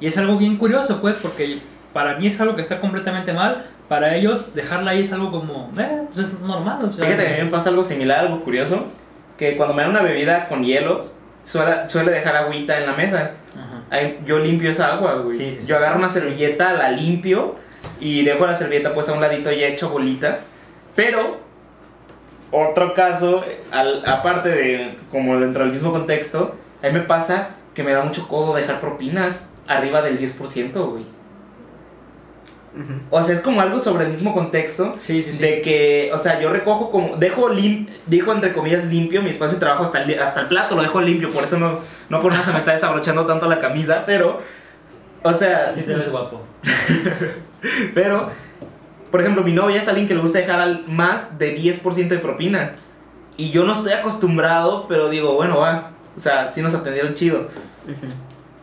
Y 0.00 0.06
es 0.06 0.16
algo 0.16 0.38
bien 0.38 0.56
curioso, 0.56 1.00
pues, 1.00 1.16
porque 1.16 1.58
para 1.94 2.16
mí 2.18 2.26
es 2.26 2.38
algo 2.40 2.54
que 2.56 2.60
está 2.62 2.78
completamente 2.80 3.32
mal, 3.32 3.64
para 3.88 4.14
ellos 4.16 4.54
dejarla 4.54 4.90
ahí 4.90 5.02
es 5.04 5.12
algo 5.12 5.30
como, 5.30 5.72
eh, 5.78 6.02
pues 6.12 6.26
es 6.26 6.40
normal, 6.40 6.76
o 6.84 6.92
sea. 6.92 7.06
Fíjate 7.06 7.24
que 7.26 7.34
a 7.34 7.36
mí 7.38 7.44
me 7.44 7.50
pasa 7.50 7.70
algo 7.70 7.82
similar, 7.84 8.18
algo 8.26 8.40
curioso. 8.44 8.84
Que 9.38 9.56
cuando 9.56 9.74
me 9.74 9.82
dan 9.82 9.90
una 9.92 10.02
bebida 10.02 10.46
con 10.48 10.62
hielos, 10.62 11.20
suele, 11.44 11.88
suele 11.88 12.12
dejar 12.12 12.36
agüita 12.36 12.78
en 12.78 12.86
la 12.86 12.92
mesa. 12.92 13.32
Ahí 13.90 14.20
yo 14.26 14.38
limpio 14.38 14.70
esa 14.70 14.94
agua, 14.94 15.14
güey. 15.16 15.36
Sí, 15.38 15.50
sí, 15.52 15.58
sí, 15.62 15.66
yo 15.66 15.76
agarro 15.76 15.98
una 15.98 16.08
servilleta, 16.08 16.72
la 16.72 16.90
limpio 16.90 17.56
y 18.00 18.24
dejo 18.24 18.46
la 18.46 18.54
servilleta 18.54 18.92
pues 18.92 19.08
a 19.08 19.12
un 19.12 19.20
ladito 19.20 19.50
ya 19.52 19.66
hecho 19.66 19.88
bolita. 19.90 20.38
Pero, 20.96 21.38
otro 22.50 22.94
caso, 22.94 23.44
al- 23.70 24.02
aparte 24.06 24.48
de 24.48 24.94
como 25.10 25.38
dentro 25.40 25.64
del 25.64 25.72
mismo 25.72 25.92
contexto, 25.92 26.54
a 26.82 26.86
mí 26.86 26.92
me 26.92 27.00
pasa 27.00 27.50
que 27.74 27.82
me 27.82 27.92
da 27.92 28.02
mucho 28.02 28.28
codo 28.28 28.54
dejar 28.54 28.80
propinas 28.80 29.56
arriba 29.66 30.00
del 30.02 30.18
10%, 30.18 30.72
güey. 30.90 31.04
O 33.10 33.22
sea, 33.22 33.34
es 33.34 33.40
como 33.40 33.60
algo 33.60 33.78
sobre 33.78 34.04
el 34.06 34.10
mismo 34.10 34.34
contexto. 34.34 34.94
Sí, 34.98 35.22
sí, 35.22 35.32
sí. 35.32 35.42
De 35.42 35.60
que, 35.60 36.10
o 36.12 36.18
sea, 36.18 36.40
yo 36.40 36.50
recojo 36.50 36.90
como, 36.90 37.16
dejo 37.16 37.48
lim, 37.48 37.86
dijo 38.06 38.32
entre 38.32 38.52
comillas 38.52 38.84
limpio 38.86 39.22
mi 39.22 39.30
espacio 39.30 39.56
de 39.56 39.60
trabajo 39.60 39.84
hasta 39.84 40.02
el, 40.02 40.18
hasta 40.18 40.40
el 40.40 40.48
plato, 40.48 40.74
lo 40.74 40.82
dejo 40.82 41.00
limpio, 41.00 41.30
por 41.30 41.44
eso 41.44 41.58
no, 41.58 41.78
no 42.08 42.20
por 42.20 42.32
nada 42.32 42.44
se 42.44 42.52
me 42.52 42.58
está 42.58 42.72
desabrochando 42.72 43.26
tanto 43.26 43.48
la 43.48 43.60
camisa, 43.60 44.02
pero, 44.04 44.40
o 45.22 45.32
sea, 45.32 45.72
Sí 45.72 45.82
te 45.82 45.94
ves 45.94 46.10
guapo. 46.10 46.40
pero, 47.94 48.30
por 49.10 49.20
ejemplo, 49.20 49.44
mi 49.44 49.52
novia 49.52 49.80
es 49.80 49.88
alguien 49.88 50.08
que 50.08 50.14
le 50.14 50.20
gusta 50.20 50.40
dejar 50.40 50.60
al 50.60 50.84
más 50.88 51.38
de 51.38 51.56
10% 51.56 52.08
de 52.08 52.18
propina. 52.18 52.72
Y 53.36 53.50
yo 53.50 53.64
no 53.64 53.72
estoy 53.72 53.92
acostumbrado, 53.92 54.86
pero 54.88 55.08
digo, 55.08 55.34
bueno, 55.34 55.58
va, 55.58 55.92
o 56.16 56.20
sea, 56.20 56.52
sí 56.52 56.60
nos 56.60 56.74
atendieron 56.74 57.14
chido. 57.14 57.48
Ujú. 57.84 58.12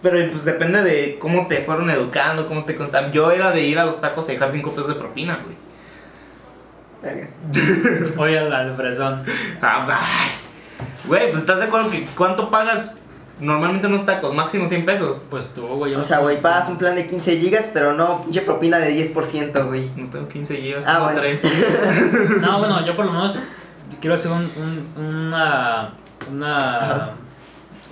Pero 0.01 0.31
pues 0.31 0.45
depende 0.45 0.83
de 0.83 1.17
cómo 1.19 1.47
te 1.47 1.61
fueron 1.61 1.89
educando, 1.89 2.47
cómo 2.47 2.63
te 2.63 2.75
constan. 2.75 3.11
Yo 3.11 3.31
era 3.31 3.51
de 3.51 3.61
ir 3.61 3.77
a 3.77 3.85
los 3.85 4.01
tacos 4.01 4.27
a 4.27 4.31
dejar 4.31 4.49
5 4.49 4.71
pesos 4.71 4.89
de 4.89 4.95
propina, 4.95 5.39
güey. 5.43 5.55
Verga. 7.03 7.29
Oye, 8.17 8.39
al, 8.39 8.75
fresón. 8.75 9.23
Ah. 9.61 10.01
Güey, 11.05 11.29
pues 11.29 11.39
estás 11.41 11.59
de 11.59 11.65
acuerdo 11.65 11.89
que 11.89 12.05
cuánto 12.15 12.49
pagas 12.49 12.97
Normalmente 13.41 13.87
unos 13.87 14.05
tacos, 14.05 14.35
máximo 14.35 14.67
100 14.67 14.85
pesos. 14.85 15.23
Pues 15.27 15.47
tú, 15.47 15.65
güey. 15.65 15.95
O 15.95 16.03
sea, 16.03 16.19
güey, 16.19 16.39
pagas 16.39 16.69
un 16.69 16.77
plan 16.77 16.93
de 16.93 17.07
15 17.07 17.37
gigas, 17.37 17.71
pero 17.73 17.93
no 17.93 18.21
pinche 18.21 18.41
propina 18.41 18.77
de 18.77 18.93
10%, 18.95 19.65
güey. 19.65 19.89
No 19.95 20.09
tengo 20.11 20.27
15 20.27 20.57
gigas, 20.57 20.85
Ah, 20.87 20.93
tengo 20.93 21.05
bueno. 21.05 21.21
3. 21.21 22.39
No, 22.41 22.59
bueno, 22.59 22.85
yo 22.85 22.95
por 22.95 23.05
lo 23.05 23.11
menos 23.11 23.35
quiero 23.99 24.15
hacer 24.15 24.31
un, 24.31 24.47
un- 24.95 25.03
una. 25.03 25.93
Una. 26.31 26.77
Ajá. 26.77 27.13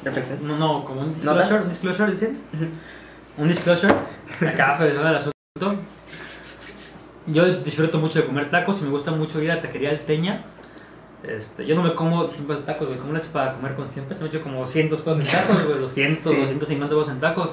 Reflexión. 0.04 0.48
No, 0.48 0.58
no, 0.58 0.84
como 0.86 1.02
un 1.02 1.14
disclosure, 1.14 1.62
un 1.62 1.70
disclosure, 1.70 2.12
dicen. 2.12 2.40
Un 3.38 3.48
disclosure. 3.48 3.94
Acá, 4.48 4.76
felicidad 4.76 5.06
del 5.06 5.16
asunto. 5.16 5.82
Yo 7.28 7.46
disfruto 7.60 8.00
mucho 8.00 8.20
de 8.20 8.26
comer 8.26 8.50
tacos 8.50 8.82
y 8.82 8.86
me 8.86 8.90
gusta 8.90 9.12
mucho 9.12 9.42
ir 9.42 9.52
a 9.52 9.60
taquería 9.60 9.92
Alteña. 9.92 10.44
Este, 11.22 11.66
yo 11.66 11.76
no 11.76 11.84
me 11.84 11.94
como 11.94 12.26
100 12.28 12.48
pesos 12.48 12.62
en 12.62 12.66
tacos, 12.66 12.88
güey. 12.88 13.00
¿Cómo 13.00 13.12
le 13.12 13.18
haces 13.20 13.30
para 13.30 13.54
comer 13.54 13.76
con 13.76 13.88
100 13.90 14.06
pesos? 14.06 14.22
Me 14.22 14.28
he 14.28 14.30
hecho 14.30 14.42
como 14.42 14.62
200 14.62 15.02
cosas 15.02 15.24
en 15.26 15.30
tacos, 15.30 15.66
güey. 15.66 15.80
200, 15.80 16.32
Sí. 16.34 16.40
250 16.40 16.96
pesos 16.96 17.10
en 17.14 17.20
tacos. 17.20 17.50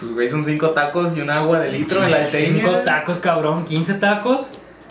Pues, 0.00 0.12
güey, 0.12 0.28
son 0.28 0.44
5 0.44 0.70
tacos 0.70 1.16
y 1.16 1.20
un 1.22 1.30
agua 1.30 1.60
de 1.60 1.72
litro 1.72 2.02
en 2.04 2.10
la 2.10 2.26
5 2.26 2.68
teña. 2.68 2.84
tacos, 2.84 3.18
cabrón. 3.20 3.64
15 3.64 3.94
tacos 3.94 4.50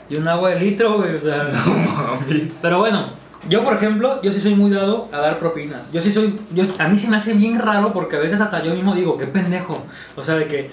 y 0.10 0.16
un 0.16 0.28
agua 0.28 0.52
de 0.52 0.60
litro, 0.62 0.94
güey. 0.98 1.16
O 1.16 1.20
sea. 1.22 1.44
No 1.66 1.74
mames. 1.74 2.60
Pero 2.62 2.80
bueno, 2.80 3.10
yo 3.50 3.64
por 3.64 3.76
ejemplo, 3.76 4.22
yo 4.22 4.32
sí 4.32 4.40
soy 4.40 4.56
muy 4.56 4.72
dado 4.72 5.08
a 5.12 5.20
dar 5.20 5.40
propinas. 5.40 5.92
Yo 5.92 6.02
sí 6.02 6.12
soy, 6.12 6.40
yo, 6.54 6.64
a 6.80 6.88
mí 6.88 6.98
se 6.98 7.10
me 7.10 7.18
hace 7.18 7.34
bien 7.34 7.60
raro 7.60 7.94
porque 7.94 8.16
a 8.16 8.20
veces 8.20 8.42
hasta 8.42 8.64
yo 8.64 8.74
mismo 8.74 8.96
digo, 8.96 9.18
qué 9.18 9.28
pendejo. 9.28 9.84
O 10.16 10.24
sea, 10.24 10.36
de 10.36 10.48
que 10.48 10.72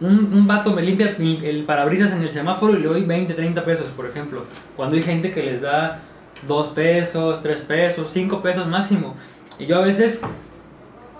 un, 0.00 0.32
un 0.32 0.46
vato 0.46 0.72
me 0.72 0.82
limpia 0.82 1.16
el, 1.18 1.44
el 1.44 1.64
parabrisas 1.64 2.12
en 2.12 2.22
el 2.22 2.28
semáforo 2.28 2.76
y 2.76 2.80
le 2.80 2.88
doy 2.88 3.04
20, 3.04 3.34
30 3.34 3.64
pesos, 3.64 3.86
por 3.96 4.06
ejemplo. 4.06 4.44
Cuando 4.76 4.96
hay 4.96 5.02
gente 5.02 5.32
que 5.32 5.42
les 5.42 5.62
da 5.62 6.00
2 6.46 6.68
pesos, 6.68 7.42
3 7.42 7.60
pesos, 7.62 8.10
5 8.12 8.42
pesos 8.42 8.66
máximo. 8.66 9.14
Y 9.58 9.66
yo 9.66 9.78
a 9.78 9.82
veces, 9.82 10.20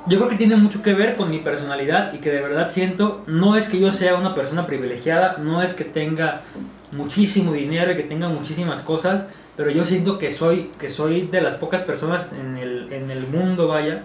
yo 0.07 0.19
creo 0.19 0.29
que 0.29 0.37
tiene 0.37 0.57
mucho 0.57 0.83
que 0.83 0.95
ver 0.95 1.17
con 1.17 1.31
mi 1.31 1.39
personalidad 1.39 2.13
y 2.13 2.19
que 2.19 2.31
de 2.31 2.41
verdad 2.41 2.71
siento, 2.71 3.23
no 3.27 3.57
es 3.57 3.69
que 3.69 3.79
yo 3.79 3.93
sea 3.93 4.17
una 4.17 4.35
persona 4.35 4.67
privilegiada, 4.67 5.37
no 5.39 5.63
es 5.63 5.75
que 5.75 5.85
tenga 5.85 6.43
muchísimo 6.91 7.53
dinero 7.53 7.93
y 7.93 7.97
que 7.97 8.03
tenga 8.03 8.29
muchísimas 8.29 8.81
cosas, 8.81 9.27
pero 9.57 9.71
yo 9.71 9.85
siento 9.85 10.19
que 10.19 10.33
soy, 10.33 10.71
que 10.79 10.89
soy 10.89 11.27
de 11.27 11.41
las 11.41 11.57
pocas 11.57 11.83
personas 11.83 12.33
en 12.33 12.57
el, 12.57 12.93
en 12.93 13.11
el 13.11 13.27
mundo, 13.27 13.69
vaya, 13.69 14.05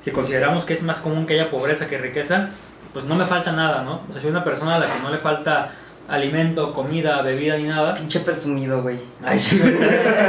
si 0.00 0.10
consideramos 0.10 0.64
que 0.64 0.72
es 0.72 0.82
más 0.82 0.98
común 0.98 1.26
que 1.26 1.34
haya 1.34 1.50
pobreza 1.50 1.86
que 1.86 1.98
riqueza, 1.98 2.48
pues 2.92 3.04
no 3.04 3.14
me 3.14 3.24
falta 3.24 3.52
nada, 3.52 3.82
¿no? 3.82 4.00
O 4.08 4.12
sea, 4.12 4.22
soy 4.22 4.30
una 4.30 4.44
persona 4.44 4.76
a 4.76 4.78
la 4.78 4.86
que 4.86 5.00
no 5.02 5.10
le 5.10 5.18
falta 5.18 5.70
alimento, 6.08 6.72
comida, 6.72 7.22
bebida 7.22 7.56
ni 7.56 7.64
nada. 7.64 7.94
Pinche 7.94 8.20
presumido, 8.20 8.82
güey. 8.82 8.98
Ay, 9.22 9.38
sí. 9.38 9.60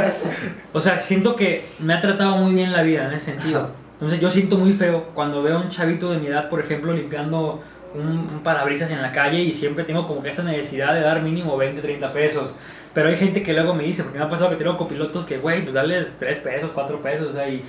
o 0.72 0.80
sea, 0.80 1.00
siento 1.00 1.34
que 1.34 1.66
me 1.80 1.94
ha 1.94 2.00
tratado 2.00 2.36
muy 2.36 2.54
bien 2.54 2.72
la 2.72 2.82
vida 2.82 3.06
en 3.06 3.14
ese 3.14 3.32
sentido. 3.32 3.70
Entonces 3.94 4.20
yo 4.20 4.30
siento 4.30 4.58
muy 4.58 4.72
feo 4.72 5.06
cuando 5.14 5.42
veo 5.42 5.58
a 5.58 5.60
un 5.60 5.70
chavito 5.70 6.10
de 6.10 6.18
mi 6.18 6.26
edad, 6.26 6.48
por 6.48 6.60
ejemplo, 6.60 6.92
limpiando 6.92 7.62
un, 7.94 8.06
un 8.08 8.40
parabrisas 8.42 8.90
en 8.90 9.02
la 9.02 9.12
calle 9.12 9.40
y 9.40 9.52
siempre 9.52 9.84
tengo 9.84 10.06
como 10.06 10.22
que 10.22 10.30
esa 10.30 10.42
necesidad 10.42 10.94
de 10.94 11.00
dar 11.00 11.22
mínimo 11.22 11.56
20, 11.56 11.80
30 11.80 12.12
pesos. 12.12 12.54
Pero 12.94 13.08
hay 13.08 13.16
gente 13.16 13.42
que 13.42 13.52
luego 13.54 13.74
me 13.74 13.84
dice, 13.84 14.02
porque 14.02 14.18
me 14.18 14.24
ha 14.24 14.28
pasado 14.28 14.50
que 14.50 14.56
tengo 14.56 14.76
copilotos 14.76 15.24
que, 15.24 15.38
güey, 15.38 15.62
pues 15.62 15.74
darles 15.74 16.12
3 16.18 16.38
pesos, 16.40 16.70
4 16.74 17.00
pesos, 17.00 17.28
o 17.30 17.32
sea, 17.32 17.48
y 17.48 17.64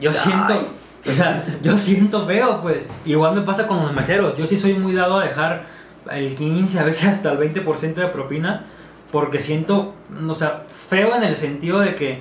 yo 0.00 0.10
Ay. 0.10 0.16
siento, 0.16 0.68
o 1.06 1.12
sea, 1.12 1.44
yo 1.62 1.76
siento 1.76 2.26
feo, 2.26 2.60
pues. 2.62 2.88
Igual 3.04 3.34
me 3.34 3.42
pasa 3.42 3.66
con 3.66 3.78
los 3.78 3.92
meseros. 3.92 4.36
Yo 4.36 4.46
sí 4.46 4.56
soy 4.56 4.74
muy 4.74 4.94
dado 4.94 5.18
a 5.18 5.24
dejar 5.24 5.62
el 6.10 6.34
15, 6.34 6.78
a 6.78 6.84
veces 6.84 7.08
hasta 7.08 7.32
el 7.32 7.38
20% 7.38 7.94
de 7.94 8.06
propina, 8.06 8.64
porque 9.10 9.38
siento, 9.38 9.94
o 10.28 10.34
sea, 10.34 10.64
feo 10.88 11.14
en 11.16 11.24
el 11.24 11.34
sentido 11.34 11.80
de 11.80 11.94
que 11.94 12.20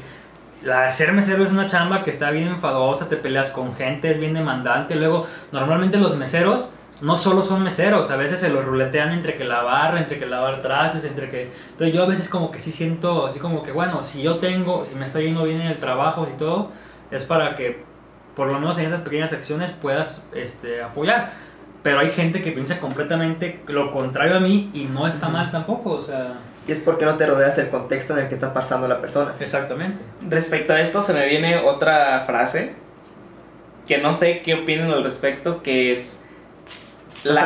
la 0.64 0.90
ser 0.90 1.14
mesero 1.14 1.44
es 1.44 1.52
una 1.52 1.68
chamba 1.68 2.04
que 2.04 2.10
está 2.10 2.32
bien 2.32 2.48
enfadosa, 2.48 3.08
te 3.08 3.18
peleas 3.18 3.52
con 3.52 3.76
gente, 3.76 4.10
es 4.10 4.20
bien 4.20 4.34
demandante. 4.34 4.96
Luego, 4.96 5.28
normalmente 5.52 5.98
los 5.98 6.16
meseros 6.18 6.70
no 7.02 7.16
solo 7.16 7.44
son 7.44 7.64
meseros, 7.64 8.10
a 8.10 8.16
veces 8.16 8.40
se 8.40 8.50
los 8.50 8.66
ruletean 8.66 9.12
entre 9.12 9.36
que 9.36 9.44
la 9.44 9.62
barra, 9.62 10.00
entre 10.00 10.18
que 10.18 10.26
lavar 10.26 10.62
trastes, 10.62 11.06
entre 11.06 11.30
que... 11.30 11.52
Entonces 11.72 11.94
yo 11.94 12.04
a 12.04 12.08
veces 12.08 12.30
como 12.30 12.52
que 12.52 12.60
sí 12.60 12.72
siento, 12.72 13.28
así 13.28 13.40
como 13.40 13.64
que, 13.64 13.72
bueno, 13.72 14.04
si 14.04 14.22
yo 14.22 14.38
tengo, 14.38 14.86
si 14.86 14.96
me 14.96 15.06
está 15.06 15.20
yendo 15.20 15.44
bien 15.44 15.62
en 15.62 15.68
el 15.68 15.78
trabajo 15.78 16.28
y 16.32 16.38
todo, 16.38 16.72
es 17.12 17.24
para 17.24 17.56
que 17.56 17.86
por 18.36 18.48
lo 18.48 18.60
menos 18.60 18.78
en 18.78 18.86
esas 18.86 19.02
pequeñas 19.02 19.34
acciones 19.34 19.72
puedas 19.72 20.24
este, 20.34 20.82
apoyar. 20.82 21.32
Pero 21.84 22.00
hay 22.00 22.10
gente 22.10 22.42
que 22.42 22.52
piensa 22.52 22.80
completamente 22.80 23.62
lo 23.68 23.92
contrario 23.92 24.38
a 24.38 24.40
mí 24.40 24.70
y 24.74 24.86
no 24.86 25.08
está 25.08 25.30
mal 25.30 25.50
tampoco, 25.52 25.92
o 25.92 26.02
sea... 26.02 26.34
Y 26.68 26.72
es 26.72 26.80
porque 26.80 27.06
no 27.06 27.16
te 27.16 27.26
rodeas 27.26 27.56
del 27.56 27.70
contexto 27.70 28.14
en 28.14 28.24
el 28.24 28.30
que 28.30 28.36
está 28.36 28.54
pasando 28.54 28.88
la 28.88 29.00
persona. 29.00 29.34
Exactamente. 29.40 29.98
Respecto 30.28 30.74
a 30.74 30.82
esto 30.82 31.02
se 31.02 31.14
me 31.14 31.26
viene 31.26 31.58
otra 31.58 32.24
frase 32.26 32.76
que 33.88 34.00
no 34.00 34.14
sé 34.14 34.42
qué 34.42 34.54
opinan 34.54 34.92
al 34.92 35.04
respecto, 35.04 35.64
que 35.64 35.94
es 35.94 36.27
la 37.24 37.46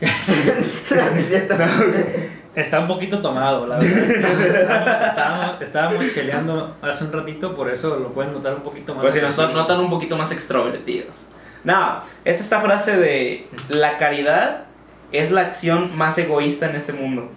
cierto. 1.28 1.54
Está 2.54 2.80
un 2.80 2.88
poquito 2.88 3.20
tomado, 3.20 3.66
la 3.66 3.76
verdad. 3.76 4.00
Estábamos, 4.00 5.62
estábamos 5.62 6.04
cheleando 6.12 6.76
hace 6.82 7.04
un 7.04 7.12
ratito, 7.12 7.54
por 7.54 7.70
eso 7.70 7.96
lo 7.96 8.08
pueden 8.12 8.32
notar 8.32 8.54
un 8.54 8.62
poquito 8.62 8.94
más. 8.94 9.02
Pues 9.02 9.14
si 9.14 9.20
nos 9.20 9.36
notan 9.36 9.78
un 9.78 9.90
poquito 9.90 10.16
más 10.16 10.32
extrovertidos. 10.32 11.14
No, 11.62 12.00
es 12.24 12.40
esta 12.40 12.60
frase 12.60 12.96
de 12.96 13.46
la 13.70 13.96
caridad 13.98 14.64
es 15.12 15.30
la 15.30 15.42
acción 15.42 15.96
más 15.96 16.18
egoísta 16.18 16.68
en 16.68 16.76
este 16.76 16.92
mundo. 16.92 17.30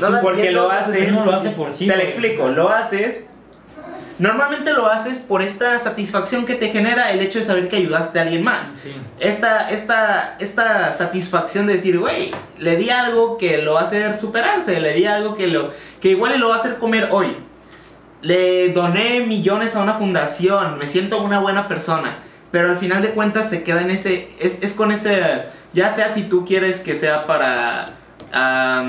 No 0.00 0.20
Porque 0.20 0.38
entiendo, 0.48 0.64
lo 0.64 0.70
haces- 0.70 1.12
lo 1.12 1.32
hace 1.32 1.50
por 1.50 1.72
Te 1.72 1.86
lo 1.86 1.94
explico, 1.94 2.48
lo 2.48 2.68
haces. 2.68 3.30
Normalmente 4.18 4.72
lo 4.72 4.86
haces 4.86 5.18
por 5.18 5.42
esta 5.42 5.78
satisfacción 5.80 6.46
que 6.46 6.54
te 6.54 6.68
genera 6.68 7.10
el 7.10 7.20
hecho 7.20 7.40
de 7.40 7.44
saber 7.44 7.68
que 7.68 7.76
ayudaste 7.76 8.18
a 8.20 8.22
alguien 8.22 8.44
más. 8.44 8.68
Sí. 8.80 8.92
Esta, 9.18 9.70
esta, 9.70 10.36
esta 10.38 10.92
satisfacción 10.92 11.66
de 11.66 11.74
decir, 11.74 11.98
güey, 11.98 12.30
le 12.58 12.76
di 12.76 12.90
algo 12.90 13.36
que 13.38 13.58
lo 13.58 13.74
va 13.74 13.80
a 13.80 13.84
hacer 13.84 14.18
superarse, 14.20 14.80
le 14.80 14.94
di 14.94 15.06
algo 15.06 15.36
que, 15.36 15.48
lo, 15.48 15.72
que 16.00 16.10
igual 16.10 16.38
lo 16.38 16.50
va 16.50 16.56
a 16.56 16.58
hacer 16.58 16.78
comer 16.78 17.08
hoy. 17.10 17.36
Le 18.22 18.72
doné 18.72 19.26
millones 19.26 19.74
a 19.74 19.82
una 19.82 19.94
fundación, 19.94 20.78
me 20.78 20.86
siento 20.86 21.20
una 21.20 21.40
buena 21.40 21.66
persona, 21.66 22.18
pero 22.52 22.70
al 22.70 22.78
final 22.78 23.02
de 23.02 23.10
cuentas 23.10 23.50
se 23.50 23.64
queda 23.64 23.82
en 23.82 23.90
ese, 23.90 24.30
es, 24.38 24.62
es 24.62 24.74
con 24.74 24.92
ese, 24.92 25.42
ya 25.72 25.90
sea 25.90 26.12
si 26.12 26.22
tú 26.22 26.44
quieres 26.44 26.80
que 26.80 26.94
sea 26.94 27.26
para, 27.26 27.94
ah, 28.32 28.88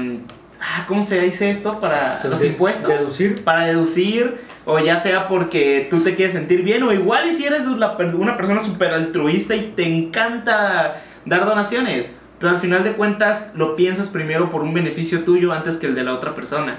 ¿cómo 0.88 1.02
se 1.02 1.20
dice 1.22 1.50
esto? 1.50 1.80
Para 1.80 2.22
los 2.24 2.44
impuestos 2.46 2.88
Deducir. 2.88 3.44
para 3.44 3.66
deducir 3.66 4.40
o 4.66 4.80
ya 4.80 4.98
sea 4.98 5.28
porque 5.28 5.88
tú 5.90 6.02
te 6.02 6.16
quieres 6.16 6.34
sentir 6.34 6.64
bien 6.64 6.82
o 6.84 6.92
igual 6.92 7.28
y 7.28 7.34
si 7.34 7.46
eres 7.46 7.68
una, 7.68 7.98
per- 7.98 8.16
una 8.16 8.36
persona 8.36 8.60
súper 8.60 8.94
altruista 8.94 9.56
y 9.56 9.74
te 9.76 9.84
encanta 9.84 11.02
dar 11.26 11.46
donaciones, 11.46 12.12
pero 12.40 12.52
al 12.52 12.60
final 12.60 12.84
de 12.84 12.94
cuentas 12.94 13.52
lo 13.56 13.76
piensas 13.76 14.10
primero 14.10 14.50
por 14.50 14.62
un 14.62 14.74
beneficio 14.74 15.24
tuyo 15.24 15.52
antes 15.54 15.78
que 15.78 15.88
el 15.88 15.96
de 15.96 16.04
la 16.04 16.14
otra 16.14 16.34
persona. 16.36 16.78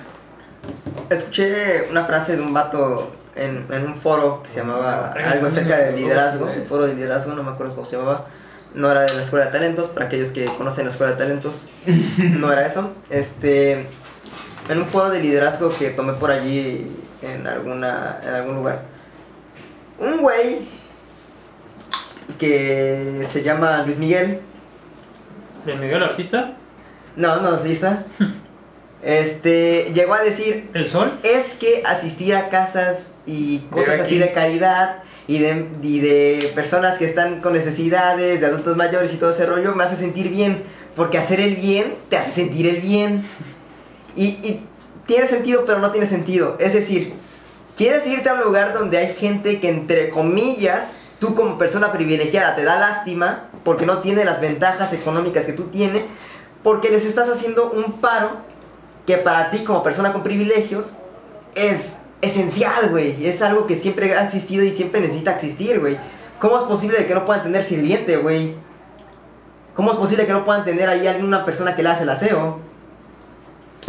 Escuché 1.11 1.89
una 1.91 2.05
frase 2.05 2.37
de 2.37 2.43
un 2.43 2.53
vato 2.53 3.13
en, 3.37 3.67
en 3.71 3.87
un 3.87 3.95
foro 3.95 4.43
que 4.43 4.49
se 4.49 4.61
llamaba 4.61 5.13
algo 5.13 5.47
acerca 5.47 5.77
del 5.77 5.97
liderazgo, 5.97 6.47
un 6.47 6.51
eh. 6.53 6.65
foro 6.69 6.87
de 6.87 6.95
liderazgo, 6.95 7.35
no 7.35 7.43
me 7.43 7.51
acuerdo 7.51 7.75
cómo 7.75 7.87
se 7.87 7.97
llamaba. 7.97 8.27
No 8.75 8.91
era 8.91 9.03
de 9.03 9.15
la 9.15 9.23
escuela 9.23 9.47
de 9.47 9.53
talentos, 9.53 9.89
para 9.89 10.07
aquellos 10.07 10.31
que 10.31 10.45
conocen 10.45 10.85
la 10.85 10.91
escuela 10.91 11.13
de 11.13 11.19
talentos, 11.19 11.67
no 12.21 12.53
era 12.53 12.67
eso. 12.67 12.93
Este, 13.09 13.87
en 14.69 14.79
un 14.79 14.87
foro 14.87 15.09
de 15.11 15.23
liderazgo 15.23 15.71
que 15.79 15.91
tomé 15.91 16.13
por 16.15 16.31
allí 16.31 16.91
en 17.23 17.47
alguna 17.47 18.21
en 18.23 18.29
algún 18.29 18.57
lugar. 18.57 18.83
Un 19.99 20.19
güey 20.19 20.59
que 22.39 23.25
se 23.27 23.43
llama 23.43 23.83
Luis 23.85 23.99
Miguel, 23.99 24.41
De 25.65 25.75
Miguel 25.77 26.03
Artista, 26.03 26.57
no, 27.17 27.41
no, 27.41 27.63
lista. 27.63 28.05
Este, 29.03 29.93
llegó 29.95 30.15
a 30.15 30.23
decir, 30.23 30.69
El 30.75 30.85
Sol. 30.85 31.13
es 31.23 31.55
que 31.55 31.85
asistir 31.87 32.35
a 32.35 32.49
casas 32.49 33.13
y 33.25 33.59
cosas 33.71 34.01
así 34.01 34.19
de 34.19 34.33
caridad 34.33 34.97
y 35.29 35.39
de, 35.39 35.69
y 35.81 36.01
de 36.01 36.51
personas 36.57 36.99
que 36.99 37.05
están 37.05 37.41
con 37.41 37.53
necesidades, 37.53 38.41
de 38.41 38.47
adultos 38.47 38.77
mayores 38.77 39.15
y 39.15 39.19
todo 39.19 39.31
ese 39.31 39.47
rollo, 39.47 39.77
me 39.77 39.85
hace 39.85 39.97
sentir 39.97 40.31
bien. 40.31 40.61
Porque 40.97 41.19
hacer 41.19 41.39
el 41.39 41.55
bien 41.55 41.95
te 42.09 42.17
hace 42.17 42.33
sentir 42.33 42.67
el 42.67 42.81
bien. 42.81 43.23
Y, 44.17 44.25
y 44.25 44.67
tiene 45.07 45.27
sentido, 45.27 45.65
pero 45.65 45.79
no 45.79 45.93
tiene 45.93 46.07
sentido. 46.07 46.57
Es 46.59 46.73
decir, 46.73 47.15
quieres 47.77 48.07
irte 48.07 48.29
a 48.29 48.35
un 48.35 48.41
lugar 48.41 48.75
donde 48.75 48.99
hay 48.99 49.15
gente 49.15 49.61
que, 49.61 49.69
entre 49.69 50.11
comillas, 50.11 50.97
tú 51.19 51.35
como 51.35 51.59
persona 51.59 51.93
privilegiada 51.93 52.55
te 52.57 52.65
da 52.65 52.79
lástima 52.79 53.49
porque 53.65 53.87
no 53.87 53.99
tiene 53.99 54.25
las 54.25 54.41
ventajas 54.41 54.93
económicas 54.93 55.45
que 55.45 55.53
tú 55.53 55.65
tienes, 55.65 56.05
porque 56.63 56.91
les 56.91 57.05
estás 57.05 57.29
haciendo 57.29 57.71
un 57.71 58.01
paro 58.01 58.31
que 59.07 59.17
para 59.17 59.51
ti 59.51 59.65
como 59.65 59.83
persona 59.83 60.13
con 60.13 60.23
privilegios 60.23 60.95
es 61.55 61.99
esencial, 62.21 62.91
güey. 62.91 63.27
Es 63.27 63.43
algo 63.43 63.67
que 63.67 63.77
siempre 63.77 64.15
ha 64.15 64.25
existido 64.25 64.65
y 64.65 64.73
siempre 64.73 65.01
necesita 65.01 65.33
existir, 65.33 65.81
güey. 65.81 65.97
¿Cómo 66.41 66.59
es 66.59 66.65
posible 66.65 66.99
de 66.99 67.07
que 67.07 67.15
no 67.15 67.25
puedan 67.25 67.45
tener 67.45 67.65
sirviente, 67.65 68.17
güey? 68.17 68.55
¿Cómo 69.75 69.93
es 69.93 69.97
posible 69.97 70.27
que 70.27 70.33
no 70.33 70.45
puedan 70.45 70.65
tener 70.65 70.89
ahí 70.89 71.07
alguna 71.07 71.45
persona 71.45 71.77
que 71.77 71.83
le 71.83 71.91
hace 71.91 72.03
el 72.03 72.11
aseo? 72.11 72.59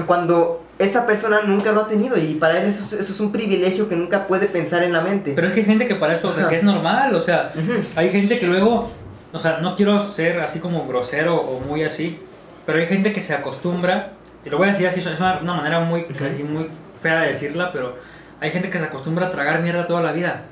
Cuando 0.06 0.67
esa 0.80 1.08
persona 1.08 1.40
nunca 1.46 1.72
lo 1.72 1.82
ha 1.82 1.88
tenido 1.88 2.18
y 2.18 2.36
para 2.36 2.60
él 2.62 2.68
eso, 2.68 2.84
es- 2.84 3.02
eso 3.02 3.14
es 3.14 3.20
un 3.20 3.32
privilegio 3.32 3.90
que 3.90 3.96
nunca 3.96 4.28
puede 4.28 4.46
pensar 4.48 4.84
en 4.84 4.94
la 4.94 5.02
mente. 5.02 5.34
Pero 5.36 5.48
es 5.48 5.54
que 5.54 5.62
hay 5.62 5.66
gente 5.66 5.88
que 5.88 5.96
para 5.96 6.16
eso, 6.16 6.30
o 6.30 6.34
sea, 6.34 6.44
que 6.50 6.58
es 6.58 6.64
normal, 6.64 7.14
o 7.16 7.22
sea, 7.22 7.50
hay 7.96 8.10
gente 8.10 8.38
que 8.40 8.46
luego, 8.48 8.92
o 9.34 9.40
sea, 9.40 9.60
no 9.60 9.76
quiero 9.76 10.08
ser 10.08 10.40
así 10.40 10.60
como 10.60 10.88
grosero 10.88 11.36
o 11.36 11.60
muy 11.62 11.84
así, 11.84 12.20
pero 12.66 12.80
hay 12.80 12.86
gente 12.86 13.12
que 13.12 13.22
se 13.22 13.34
acostumbra, 13.34 14.12
y 14.46 14.50
lo 14.50 14.58
voy 14.58 14.68
a 14.70 14.72
decir 14.72 14.88
así, 14.88 15.00
es 15.00 15.08
una, 15.20 15.40
una 15.42 15.54
manera 15.56 15.80
muy, 15.80 16.04
casi 16.06 16.44
muy 16.44 16.70
fea 17.02 17.22
de 17.22 17.30
decirla, 17.30 17.72
pero 17.74 17.96
hay 18.40 18.52
gente 18.52 18.70
que 18.70 18.78
se 18.78 18.86
acostumbra 18.86 19.28
a 19.28 19.32
tragar 19.32 19.62
mierda 19.62 19.88
toda 19.88 20.02
la 20.02 20.12
vida. 20.12 20.44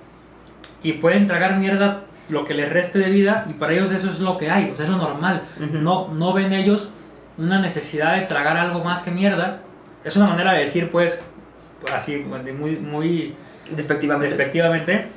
Y 0.81 0.93
pueden 0.93 1.27
tragar 1.27 1.57
mierda 1.57 2.01
lo 2.29 2.45
que 2.45 2.53
les 2.55 2.71
reste 2.71 2.97
de 2.99 3.09
vida 3.09 3.45
y 3.47 3.53
para 3.53 3.73
ellos 3.73 3.91
eso 3.91 4.09
es 4.11 4.19
lo 4.19 4.38
que 4.38 4.49
hay, 4.49 4.71
o 4.71 4.75
sea, 4.75 4.85
es 4.85 4.91
lo 4.91 4.97
normal. 4.97 5.43
No, 5.71 6.07
no 6.13 6.33
ven 6.33 6.51
ellos 6.53 6.88
una 7.38 7.59
necesidad 7.59 8.15
de 8.15 8.21
tragar 8.23 8.57
algo 8.57 8.83
más 8.83 9.03
que 9.03 9.11
mierda. 9.11 9.59
Es 10.05 10.15
una 10.15 10.27
manera 10.27 10.53
de 10.53 10.61
decir, 10.61 10.91
pues, 10.91 11.19
así, 11.91 12.23
de 12.43 12.53
muy, 12.53 12.77
muy 12.77 13.35
Despectivamente. 13.69 14.29
respectivamente, 14.29 15.07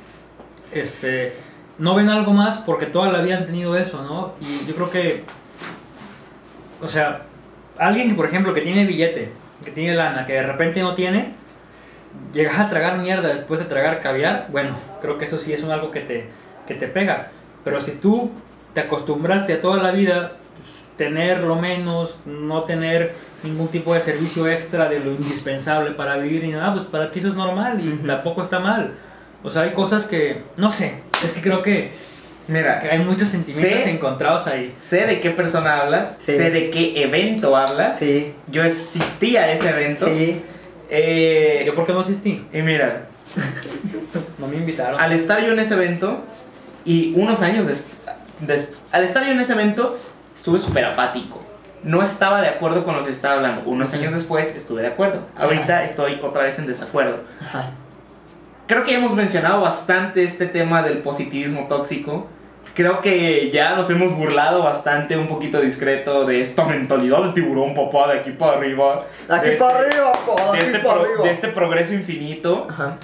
este, 0.71 1.33
no 1.77 1.93
ven 1.93 2.09
algo 2.09 2.33
más 2.33 2.57
porque 2.57 2.87
toda 2.87 3.11
la 3.11 3.21
vida 3.21 3.37
han 3.37 3.45
tenido 3.45 3.75
eso, 3.75 4.03
¿no? 4.03 4.33
Y 4.41 4.65
yo 4.65 4.73
creo 4.73 4.89
que, 4.89 5.23
o 6.81 6.87
sea, 6.87 7.21
alguien, 7.77 8.15
por 8.15 8.25
ejemplo, 8.25 8.53
que 8.53 8.61
tiene 8.61 8.85
billete, 8.85 9.31
que 9.63 9.71
tiene 9.71 9.95
lana, 9.95 10.25
que 10.25 10.33
de 10.33 10.43
repente 10.43 10.81
no 10.81 10.95
tiene, 10.95 11.33
llegas 12.33 12.59
a 12.59 12.69
tragar 12.69 12.97
mierda 12.97 13.29
después 13.29 13.59
de 13.59 13.67
tragar 13.67 13.99
caviar, 13.99 14.47
bueno, 14.51 14.75
creo 15.01 15.19
que 15.19 15.25
eso 15.25 15.37
sí 15.37 15.53
es 15.53 15.61
un 15.61 15.69
algo 15.71 15.91
que 15.91 16.01
te, 16.01 16.25
que 16.67 16.73
te 16.73 16.87
pega. 16.87 17.27
Pero 17.63 17.79
si 17.79 17.91
tú 17.91 18.31
te 18.73 18.81
acostumbraste 18.81 19.53
a 19.53 19.61
toda 19.61 19.81
la 19.81 19.91
vida 19.91 20.33
pues, 20.57 20.97
tener 20.97 21.43
lo 21.43 21.55
menos, 21.55 22.15
no 22.25 22.63
tener 22.63 23.13
ningún 23.43 23.67
tipo 23.69 23.93
de 23.93 24.01
servicio 24.01 24.47
extra 24.47 24.89
de 24.89 24.99
lo 24.99 25.11
indispensable 25.11 25.91
para 25.91 26.17
vivir 26.17 26.43
ni 26.43 26.51
nada, 26.51 26.73
pues 26.73 26.85
para 26.85 27.09
ti 27.11 27.19
eso 27.19 27.29
es 27.29 27.35
normal 27.35 27.79
y 27.79 28.05
tampoco 28.07 28.43
está 28.43 28.59
mal. 28.59 28.93
O 29.43 29.49
sea, 29.51 29.61
hay 29.63 29.71
cosas 29.73 30.05
que, 30.05 30.43
no 30.57 30.71
sé, 30.71 31.01
es 31.23 31.33
que 31.33 31.41
creo 31.41 31.61
que, 31.63 32.09
Mira, 32.47 32.79
que 32.79 32.89
hay 32.89 32.97
muchos 32.99 33.29
sentimientos 33.29 33.85
encontrados 33.87 34.47
ahí. 34.47 34.73
sé 34.79 35.05
de 35.05 35.21
qué 35.21 35.29
persona 35.29 35.81
hablas, 35.81 36.17
Sí. 36.19 36.35
sé 36.35 36.49
de 36.49 36.71
qué 36.71 37.03
evento 37.03 37.55
hablas. 37.55 37.99
Sí, 37.99 38.33
Yo 38.47 38.63
asistí 38.63 39.37
a 39.37 39.51
ese 39.51 39.69
evento. 39.69 40.07
sí. 40.07 40.41
Eh, 40.89 41.61
¿Yo 41.67 41.75
por 41.75 41.85
qué 41.85 41.93
no 41.93 41.99
asistí? 41.99 42.43
y 42.51 42.61
mira, 42.63 43.05
No 44.39 44.47
me 44.47 44.55
invitaron. 44.57 44.99
al 44.99 45.11
estar 45.11 45.39
yo 45.45 45.51
en 45.53 45.59
ese 45.59 45.75
evento 45.75 46.23
y 46.85 47.13
unos 47.15 47.41
años 47.43 47.67
después, 47.67 48.73
al 48.91 49.03
estar 49.03 49.23
yo 49.23 49.31
en 49.31 49.39
ese 49.39 49.53
evento, 49.53 49.95
estuve 50.35 50.59
súper 50.59 50.85
apático. 50.85 51.38
No 51.83 52.01
estaba 52.01 52.41
de 52.41 52.47
acuerdo 52.47 52.83
con 52.83 52.95
lo 52.95 53.03
que 53.03 53.11
estaba 53.11 53.35
hablando. 53.35 53.63
Unos 53.69 53.93
años 53.93 54.13
después 54.13 54.55
estuve 54.55 54.81
de 54.81 54.89
acuerdo. 54.89 55.21
Ahorita 55.37 55.83
estoy 55.83 56.19
otra 56.21 56.43
vez 56.43 56.59
en 56.59 56.67
desacuerdo. 56.67 57.19
Ajá. 57.41 57.71
Creo 58.67 58.83
que 58.83 58.93
hemos 58.93 59.13
mencionado 59.15 59.61
bastante 59.61 60.23
este 60.23 60.45
tema 60.45 60.83
del 60.83 60.99
positivismo 60.99 61.67
tóxico. 61.67 62.27
Creo 62.75 63.01
que 63.01 63.49
ya 63.51 63.75
nos 63.75 63.89
hemos 63.89 64.15
burlado 64.15 64.61
bastante, 64.61 65.17
un 65.17 65.27
poquito 65.27 65.59
discreto, 65.59 66.25
de 66.25 66.39
esta 66.39 66.65
mentalidad 66.65 67.23
de 67.23 67.33
tiburón, 67.33 67.73
papá, 67.73 68.13
de 68.13 68.19
aquí 68.19 68.31
para 68.31 68.57
arriba. 68.57 69.05
Aquí 69.27 69.49
de 69.49 69.57
para 69.57 69.79
este- 69.87 69.97
arriba, 69.97 70.11
po, 70.25 70.35
de 70.35 70.57
aquí 70.59 70.65
este, 70.67 70.79
para 70.79 71.01
arriba. 71.01 71.23
de 71.23 71.31
este 71.31 71.47
progreso 71.47 71.93
infinito. 71.93 72.67
Ajá. 72.69 72.97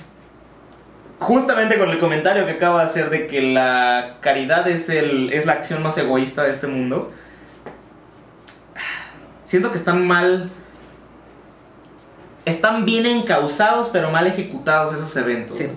Justamente 1.20 1.78
con 1.80 1.90
el 1.90 1.98
comentario 1.98 2.46
que 2.46 2.54
acaba 2.54 2.82
de 2.82 2.88
hacer 2.88 3.10
de 3.10 3.26
que 3.26 3.42
la 3.42 4.18
caridad 4.20 4.68
es, 4.68 4.90
el, 4.90 5.32
es 5.34 5.46
la 5.46 5.54
acción 5.54 5.82
más 5.82 5.98
egoísta 5.98 6.44
de 6.44 6.52
este 6.52 6.68
mundo. 6.68 7.12
Siento 9.56 9.72
que 9.72 9.78
están 9.78 10.06
mal. 10.06 10.50
Están 12.44 12.84
bien 12.84 13.06
encausados, 13.06 13.88
pero 13.88 14.12
mal 14.12 14.28
ejecutados 14.28 14.94
esos 14.94 15.16
eventos. 15.16 15.58
Sí. 15.58 15.68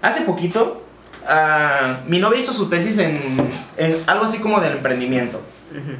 Hace 0.00 0.20
poquito, 0.22 0.84
ah, 1.26 1.98
mi 2.06 2.20
novia 2.20 2.38
hizo 2.38 2.52
su 2.52 2.68
tesis 2.68 2.96
en, 2.98 3.20
en 3.76 3.96
algo 4.06 4.26
así 4.26 4.38
como 4.38 4.60
del 4.60 4.74
emprendimiento, 4.74 5.42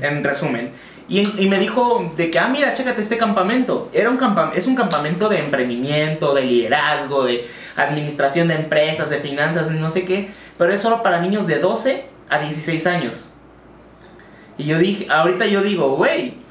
en 0.00 0.22
resumen. 0.22 0.70
Y, 1.08 1.22
me 1.48 1.58
dijo 1.58 2.12
de 2.16 2.30
que, 2.30 2.38
ah, 2.38 2.46
mira, 2.46 2.72
chécate 2.72 3.00
este 3.00 3.18
campamento. 3.18 3.90
Era 3.92 4.10
un 4.10 4.16
campa- 4.16 4.52
es 4.54 4.68
un 4.68 4.76
campamento 4.76 5.28
de 5.28 5.40
emprendimiento, 5.40 6.34
de 6.34 6.42
liderazgo, 6.42 7.24
de 7.24 7.48
administración 7.74 8.46
de 8.46 8.54
empresas, 8.54 9.10
de 9.10 9.18
finanzas, 9.18 9.72
no 9.72 9.88
sé 9.88 10.04
qué. 10.04 10.30
Pero 10.56 10.72
es 10.72 10.80
solo 10.80 11.02
para 11.02 11.18
niños 11.20 11.48
de 11.48 11.58
12 11.58 12.04
a 12.30 12.38
16 12.38 12.86
años. 12.86 13.32
Y 14.56 14.66
yo 14.66 14.78
dije, 14.78 15.08
ahorita 15.10 15.46
yo 15.46 15.62
digo, 15.62 15.96
güey, 15.96 16.43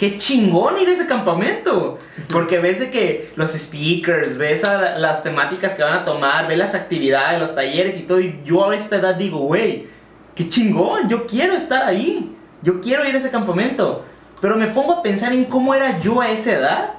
qué 0.00 0.16
chingón 0.16 0.80
ir 0.80 0.88
a 0.88 0.92
ese 0.92 1.06
campamento. 1.06 1.98
Porque 2.32 2.58
ves 2.58 2.80
de 2.80 2.90
que 2.90 3.30
los 3.36 3.52
speakers, 3.52 4.38
ves 4.38 4.64
a 4.64 4.98
las 4.98 5.22
temáticas 5.22 5.74
que 5.74 5.82
van 5.82 5.92
a 5.92 6.06
tomar, 6.06 6.48
ves 6.48 6.56
las 6.56 6.74
actividades, 6.74 7.38
los 7.38 7.54
talleres 7.54 7.98
y 7.98 8.04
todo. 8.04 8.18
Y 8.18 8.40
yo 8.42 8.70
a 8.70 8.74
esta 8.74 8.96
edad 8.96 9.16
digo, 9.16 9.40
güey, 9.40 9.88
qué 10.34 10.48
chingón, 10.48 11.06
yo 11.06 11.26
quiero 11.26 11.52
estar 11.52 11.86
ahí. 11.86 12.34
Yo 12.62 12.80
quiero 12.80 13.06
ir 13.06 13.14
a 13.14 13.18
ese 13.18 13.30
campamento. 13.30 14.02
Pero 14.40 14.56
me 14.56 14.68
pongo 14.68 14.94
a 14.94 15.02
pensar 15.02 15.34
en 15.34 15.44
cómo 15.44 15.74
era 15.74 16.00
yo 16.00 16.22
a 16.22 16.30
esa 16.30 16.52
edad. 16.52 16.90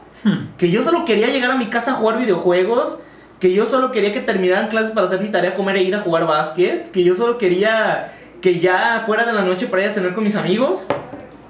Que 0.60 0.70
yo 0.70 0.84
solo 0.84 1.04
quería 1.04 1.30
llegar 1.30 1.50
a 1.50 1.58
mi 1.58 1.72
casa 1.72 1.94
a 1.94 1.96
jugar 1.96 2.20
videojuegos. 2.20 3.02
Que 3.40 3.52
yo 3.52 3.66
solo 3.66 3.92
quería 3.92 4.14
que 4.14 4.20
terminaran 4.20 4.68
clases 4.68 4.92
para 4.92 5.08
hacer 5.08 5.22
mi 5.22 5.30
tarea, 5.30 5.56
comer 5.56 5.78
e 5.78 5.82
ir 5.82 5.96
a 5.96 6.02
jugar 6.02 6.28
básquet. 6.28 6.92
Que 6.92 7.04
yo 7.04 7.16
solo 7.16 7.40
quería 7.40 8.14
que 8.44 8.60
ya 8.60 9.04
fuera 9.08 9.26
de 9.26 9.34
la 9.34 9.42
noche 9.42 9.66
para 9.66 9.82
ir 9.82 9.90
a 9.90 9.92
cenar 9.92 10.14
con 10.14 10.24
mis 10.24 10.36
amigos. 10.36 10.88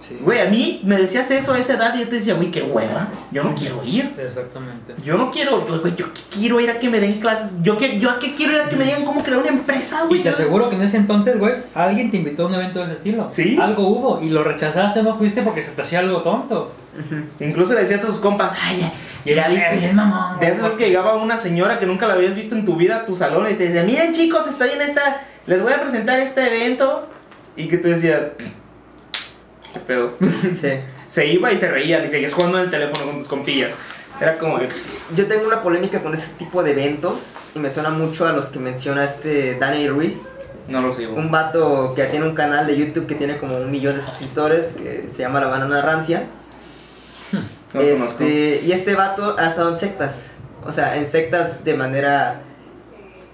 Sí. 0.02 0.18
Güey, 0.20 0.42
a 0.42 0.46
mí 0.50 0.82
me 0.84 0.98
decías 0.98 1.30
eso 1.32 1.54
a 1.54 1.60
esa 1.60 1.76
edad 1.76 1.94
y 1.96 2.00
yo 2.00 2.08
te 2.10 2.16
decía, 2.16 2.34
güey, 2.34 2.50
qué 2.52 2.64
hueva. 2.64 3.08
Yo 3.32 3.44
no 3.44 3.54
quiero 3.56 3.84
ir. 3.86 4.14
Exactamente. 4.18 4.96
Yo 5.06 5.16
no 5.18 5.32
quiero, 5.32 5.62
güey, 5.62 5.96
yo 5.96 6.08
quiero 6.32 6.60
ir 6.60 6.70
a 6.72 6.80
que 6.80 6.90
me 6.90 7.00
den 7.00 7.20
clases. 7.20 7.62
Yo, 7.62 7.78
que, 7.78 8.00
yo 8.00 8.10
a 8.10 8.20
qué 8.20 8.34
quiero 8.34 8.54
ir 8.54 8.62
a 8.62 8.68
que 8.70 8.76
me 8.76 8.84
digan 8.86 9.06
cómo 9.06 9.24
crear 9.24 9.40
una 9.40 9.50
empresa, 9.50 10.06
güey. 10.08 10.20
Y 10.20 10.24
te 10.24 10.30
Yo- 10.30 10.36
aseguro 10.36 10.70
que 10.70 10.76
en 10.76 10.82
ese 10.82 10.98
entonces, 10.98 11.38
güey, 11.40 11.54
alguien 11.76 12.10
te 12.12 12.18
invitó 12.18 12.44
a 12.44 12.48
un 12.48 12.56
evento 12.56 12.80
de 12.80 12.86
ese 12.86 12.94
estilo. 12.96 13.30
Sí. 13.30 13.58
Algo 13.62 13.88
hubo 13.88 14.22
y 14.22 14.30
lo 14.30 14.44
rechazaste, 14.44 15.04
no 15.04 15.16
fuiste 15.16 15.44
porque 15.44 15.62
se 15.62 15.72
te 15.72 15.82
hacía 15.82 16.00
algo 16.00 16.22
tonto. 16.24 16.74
Incluso 17.40 17.74
le 17.74 17.82
decía 17.82 17.98
a 17.98 18.02
tus 18.02 18.20
compas, 18.20 18.54
ay, 18.62 18.92
ya, 19.26 19.34
ya 19.36 19.48
viste. 19.50 19.78
Bien, 19.78 19.96
mamón, 19.96 20.40
De 20.40 20.48
esas 20.48 20.74
que 20.74 20.88
llegaba 20.88 21.16
una 21.16 21.38
señora 21.38 21.80
que 21.80 21.86
nunca 21.86 22.08
la 22.08 22.16
habías 22.16 22.36
visto 22.36 22.56
en 22.56 22.66
tu 22.66 22.76
vida 22.76 22.98
a 22.98 23.06
tu 23.06 23.16
salón 23.16 23.50
y 23.50 23.54
te 23.54 23.66
decía, 23.66 23.84
miren 23.84 24.12
chicos, 24.14 24.48
estoy 24.48 24.72
en 24.72 24.82
esta, 24.82 25.22
les 25.46 25.62
voy 25.62 25.72
a 25.74 25.80
presentar 25.82 26.20
este 26.20 26.46
evento. 26.48 27.08
Y 27.56 27.68
que 27.68 27.78
tú 27.78 27.88
decías, 27.90 28.28
qué 29.74 29.80
pedo. 29.80 30.14
Sí. 30.62 30.72
Se 31.08 31.26
iba 31.28 31.52
y 31.52 31.58
se 31.58 31.70
reía 31.70 32.04
y 32.06 32.10
seguías 32.10 32.34
jugando 32.34 32.58
en 32.60 32.66
el 32.66 32.70
teléfono 32.72 33.06
con 33.08 33.18
tus 33.20 33.28
compillas. 33.28 33.76
Era 34.20 34.38
como, 34.38 34.60
de, 34.60 34.68
pues, 34.68 35.08
Yo 35.16 35.26
tengo 35.28 35.48
una 35.48 35.62
polémica 35.62 36.02
con 36.02 36.14
ese 36.14 36.34
tipo 36.38 36.64
de 36.64 36.72
eventos 36.72 37.36
y 37.56 37.60
me 37.60 37.70
suena 37.72 37.90
mucho 37.90 38.28
a 38.28 38.34
los 38.34 38.46
que 38.48 38.60
menciona 38.60 39.04
este 39.04 39.58
Danny 39.60 39.88
Rui, 39.88 40.18
no 40.68 40.82
lo 40.82 40.94
sigo. 40.94 41.16
un 41.16 41.32
vato 41.32 41.94
que 41.96 42.04
tiene 42.06 42.26
un 42.28 42.36
canal 42.36 42.68
de 42.68 42.78
YouTube 42.78 43.08
que 43.08 43.16
tiene 43.16 43.38
como 43.38 43.58
un 43.58 43.70
millón 43.72 43.96
de 43.96 44.02
suscriptores 44.02 44.74
que 44.74 45.10
se 45.10 45.20
llama 45.24 45.40
La 45.42 45.48
Banana 45.48 45.82
Rancia. 45.82 46.28
No 47.74 47.82
conozco. 47.82 48.24
este, 48.24 48.62
y 48.66 48.72
este 48.74 48.96
vato 48.96 49.36
ha 49.40 49.48
estado 49.48 49.70
en 49.70 49.76
sectas, 49.76 50.26
o 50.66 50.72
sea, 50.72 50.98
en 50.98 51.08
sectas 51.08 51.64
de 51.64 51.74
manera 51.74 52.42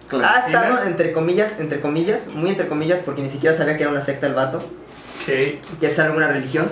Ha 0.05 0.09
Clandestina. 0.09 0.45
estado 0.61 0.83
entre 0.87 1.11
comillas, 1.11 1.53
entre 1.59 1.81
comillas, 1.81 2.27
muy 2.29 2.51
entre 2.51 2.67
comillas, 2.67 2.99
porque 3.03 3.21
ni 3.21 3.29
siquiera 3.29 3.57
sabía 3.57 3.75
que 3.77 3.83
era 3.83 3.91
una 3.91 4.01
secta 4.01 4.27
el 4.27 4.35
vato, 4.35 4.61
Que 5.27 5.87
es 5.87 5.99
alguna 5.99 6.27
religión. 6.27 6.69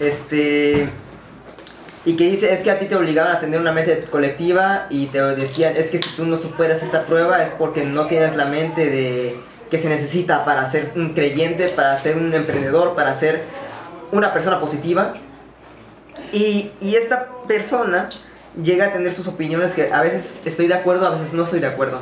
Este. 0.00 0.88
Y 2.04 2.16
que 2.16 2.24
dice, 2.24 2.52
es 2.52 2.60
que 2.60 2.70
a 2.70 2.78
ti 2.78 2.86
te 2.86 2.96
obligaban 2.96 3.34
a 3.34 3.40
tener 3.40 3.58
una 3.58 3.72
mente 3.72 4.04
colectiva 4.10 4.86
y 4.90 5.06
te 5.06 5.22
decían, 5.22 5.74
es 5.76 5.90
que 5.90 6.02
si 6.02 6.16
tú 6.16 6.26
no 6.26 6.36
superas 6.36 6.82
esta 6.82 7.06
prueba 7.06 7.42
es 7.42 7.50
porque 7.50 7.84
no 7.84 8.06
tienes 8.08 8.36
la 8.36 8.44
mente 8.44 8.90
de 8.90 9.36
que 9.70 9.78
se 9.78 9.88
necesita 9.88 10.44
para 10.44 10.66
ser 10.66 10.92
un 10.96 11.14
creyente, 11.14 11.66
para 11.68 11.96
ser 11.96 12.18
un 12.18 12.34
emprendedor, 12.34 12.94
para 12.94 13.14
ser 13.14 13.44
una 14.12 14.34
persona 14.34 14.60
positiva. 14.60 15.14
Y, 16.32 16.72
y 16.80 16.96
esta 16.96 17.28
persona 17.48 18.10
llega 18.62 18.86
a 18.86 18.92
tener 18.92 19.14
sus 19.14 19.26
opiniones 19.26 19.72
que 19.72 19.92
a 19.92 20.02
veces 20.02 20.40
estoy 20.44 20.66
de 20.66 20.74
acuerdo, 20.74 21.06
a 21.06 21.10
veces 21.10 21.32
no 21.32 21.44
estoy 21.44 21.60
de 21.60 21.68
acuerdo. 21.68 22.00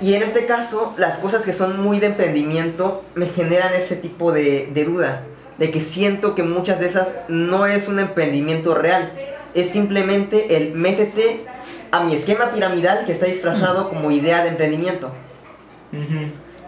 Y 0.00 0.14
en 0.14 0.22
este 0.22 0.46
caso, 0.46 0.94
las 0.96 1.18
cosas 1.18 1.44
que 1.44 1.52
son 1.52 1.80
muy 1.80 2.00
de 2.00 2.06
emprendimiento 2.06 3.04
me 3.14 3.26
generan 3.26 3.74
ese 3.74 3.96
tipo 3.96 4.32
de, 4.32 4.70
de 4.72 4.84
duda. 4.84 5.24
De 5.58 5.70
que 5.70 5.80
siento 5.80 6.34
que 6.34 6.42
muchas 6.42 6.80
de 6.80 6.86
esas 6.86 7.20
no 7.28 7.66
es 7.66 7.88
un 7.88 7.98
emprendimiento 7.98 8.74
real. 8.74 9.12
Es 9.54 9.68
simplemente 9.68 10.56
el 10.56 10.74
métete 10.74 11.44
a 11.90 12.04
mi 12.04 12.14
esquema 12.14 12.50
piramidal 12.52 13.04
que 13.04 13.12
está 13.12 13.26
disfrazado 13.26 13.88
como 13.88 14.10
idea 14.10 14.42
de 14.42 14.50
emprendimiento. 14.50 15.12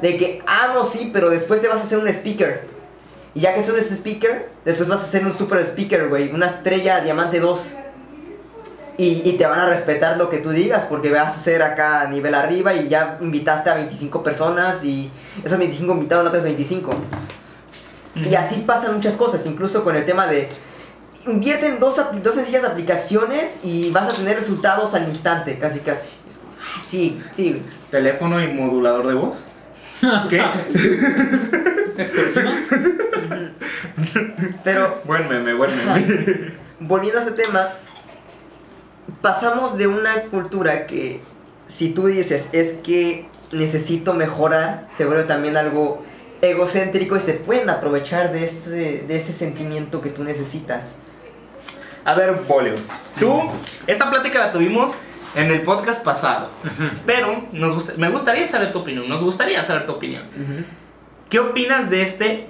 De 0.03 0.17
que, 0.17 0.43
ah, 0.47 0.73
no, 0.75 0.85
sí, 0.85 1.11
pero 1.13 1.31
después 1.31 1.61
te 1.61 1.69
vas 1.69 1.81
a 1.81 1.85
hacer 1.85 1.99
un 1.99 2.09
speaker. 2.09 2.67
Y 3.35 3.41
ya 3.41 3.55
que 3.55 3.63
seas 3.63 3.91
speaker, 3.91 4.51
después 4.65 4.89
vas 4.89 5.03
a 5.03 5.07
ser 5.07 5.25
un 5.25 5.33
super 5.33 5.61
speaker, 5.61 6.09
güey. 6.09 6.31
Una 6.33 6.47
estrella 6.47 7.01
diamante 7.01 7.41
2. 7.41 7.75
Y, 8.99 9.23
y 9.25 9.37
te 9.39 9.47
van 9.47 9.59
a 9.59 9.69
respetar 9.71 10.19
lo 10.19 10.29
que 10.29 10.39
tú 10.39 10.51
digas, 10.51 10.85
porque 10.89 11.11
vas 11.11 11.37
a 11.37 11.41
ser 11.41 11.63
acá 11.63 12.03
a 12.03 12.09
nivel 12.09 12.35
arriba 12.35 12.75
y 12.75 12.89
ya 12.89 13.19
invitaste 13.23 13.71
a 13.71 13.75
25 13.75 14.23
personas 14.23 14.85
y 14.85 15.11
esos 15.43 15.59
25 15.59 15.93
invitaron 15.95 16.27
a 16.27 16.29
otros 16.29 16.45
25. 16.45 16.91
Y 18.31 18.35
así 18.35 18.63
pasan 18.67 18.95
muchas 18.95 19.15
cosas, 19.17 19.47
incluso 19.47 19.83
con 19.83 19.97
el 19.97 20.05
tema 20.05 20.27
de... 20.27 20.51
invierte 21.27 21.67
en 21.67 21.81
dos, 21.81 21.99
dos 22.23 22.35
sencillas 22.35 22.65
aplicaciones 22.65 23.61
y 23.65 23.91
vas 23.91 24.13
a 24.13 24.17
tener 24.17 24.37
resultados 24.37 24.95
al 24.95 25.09
instante, 25.09 25.59
casi 25.59 25.79
casi. 25.81 26.11
"Ah, 26.61 26.81
sí, 26.85 27.23
sí, 27.35 27.51
güey". 27.53 27.63
¿Teléfono 27.91 28.43
y 28.43 28.49
modulador 28.49 29.07
de 29.07 29.15
voz? 29.15 29.45
¿Qué? 30.29 30.43
Extorsión. 31.97 32.53
Pero 34.65 35.01
buen 35.05 35.29
meme, 35.29 35.55
buen 35.55 35.71
meme. 35.77 36.53
volviendo 36.81 37.21
a 37.21 37.23
este 37.25 37.43
tema, 37.43 37.69
pasamos 39.23 39.79
de 39.79 39.87
una 39.87 40.23
cultura 40.25 40.87
que 40.87 41.21
si 41.67 41.91
tú 41.95 42.07
dices 42.07 42.51
es 42.53 42.75
que 42.85 43.29
necesito 43.53 44.15
mejorar, 44.15 44.87
se 44.89 45.05
vuelve 45.07 45.25
también 45.25 45.57
algo 45.57 46.03
egocéntrico 46.41 47.17
y 47.17 47.21
se 47.21 47.35
pueden 47.35 47.71
aprovechar 47.71 48.33
de 48.33 48.45
ese, 48.45 49.05
de 49.07 49.17
ese 49.17 49.33
sentimiento 49.33 50.01
que 50.03 50.11
tú 50.11 50.25
necesitas. 50.25 50.99
A 52.05 52.15
ver, 52.15 52.33
Bolio, 52.49 52.75
tú, 53.21 53.41
esta 53.87 54.11
plática 54.11 54.41
la 54.41 54.53
tuvimos 54.53 54.97
en 55.37 55.51
el 55.53 55.63
podcast 55.63 56.05
pasado, 56.05 56.51
pero 57.07 57.39
nos 57.53 57.75
gusta- 57.75 57.93
me 57.97 58.11
gustaría 58.11 58.47
saber 58.47 58.73
tu 58.73 58.81
opinión, 58.81 59.09
nos 59.09 59.23
gustaría 59.23 59.63
saber 59.63 59.87
tu 59.87 59.93
opinión. 59.93 60.25
¿Qué 61.31 61.39
opinas 61.39 61.89
de 61.91 62.03
este 62.03 62.49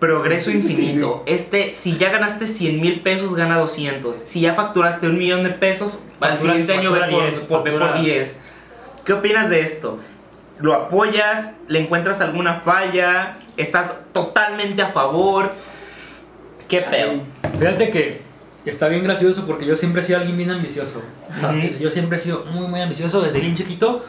progreso 0.00 0.50
infinito? 0.50 1.22
Este, 1.26 1.74
si 1.76 1.96
ya 1.96 2.10
ganaste 2.10 2.46
100 2.46 2.80
mil 2.80 3.00
pesos, 3.00 3.34
gana 3.34 3.58
200. 3.58 4.16
Si 4.16 4.40
ya 4.40 4.54
facturaste 4.54 5.06
un 5.08 5.18
millón 5.18 5.44
de 5.44 5.50
pesos, 5.50 6.04
Facturas- 6.20 6.40
siguiente 6.42 6.72
año 6.74 6.92
ve 6.92 7.00
por, 7.00 7.08
10, 7.08 7.40
por- 7.40 7.48
por 7.64 7.78
factura- 7.78 8.00
10. 8.00 8.42
¿Qué 9.04 9.12
opinas 9.12 9.50
de 9.50 9.60
esto? 9.60 9.98
¿Lo 10.60 10.74
apoyas? 10.74 11.56
¿Le 11.68 11.80
encuentras 11.80 12.20
alguna 12.20 12.60
falla? 12.60 13.36
¿Estás 13.56 14.04
totalmente 14.12 14.82
a 14.82 14.88
favor? 14.88 15.50
¿Qué 16.68 16.80
pedo? 16.80 17.12
Fíjate 17.58 17.90
que 17.90 18.20
está 18.64 18.88
bien 18.88 19.04
gracioso 19.04 19.46
porque 19.46 19.66
yo 19.66 19.76
siempre 19.76 20.00
he 20.00 20.04
sido 20.04 20.18
alguien 20.18 20.36
bien 20.36 20.50
ambicioso. 20.50 21.02
Ujú. 21.42 21.78
Yo 21.80 21.90
siempre 21.90 22.16
he 22.16 22.20
sido 22.20 22.44
muy, 22.46 22.66
muy 22.68 22.80
ambicioso 22.80 23.20
desde 23.20 23.40
bien 23.40 23.54
chiquito. 23.54 24.04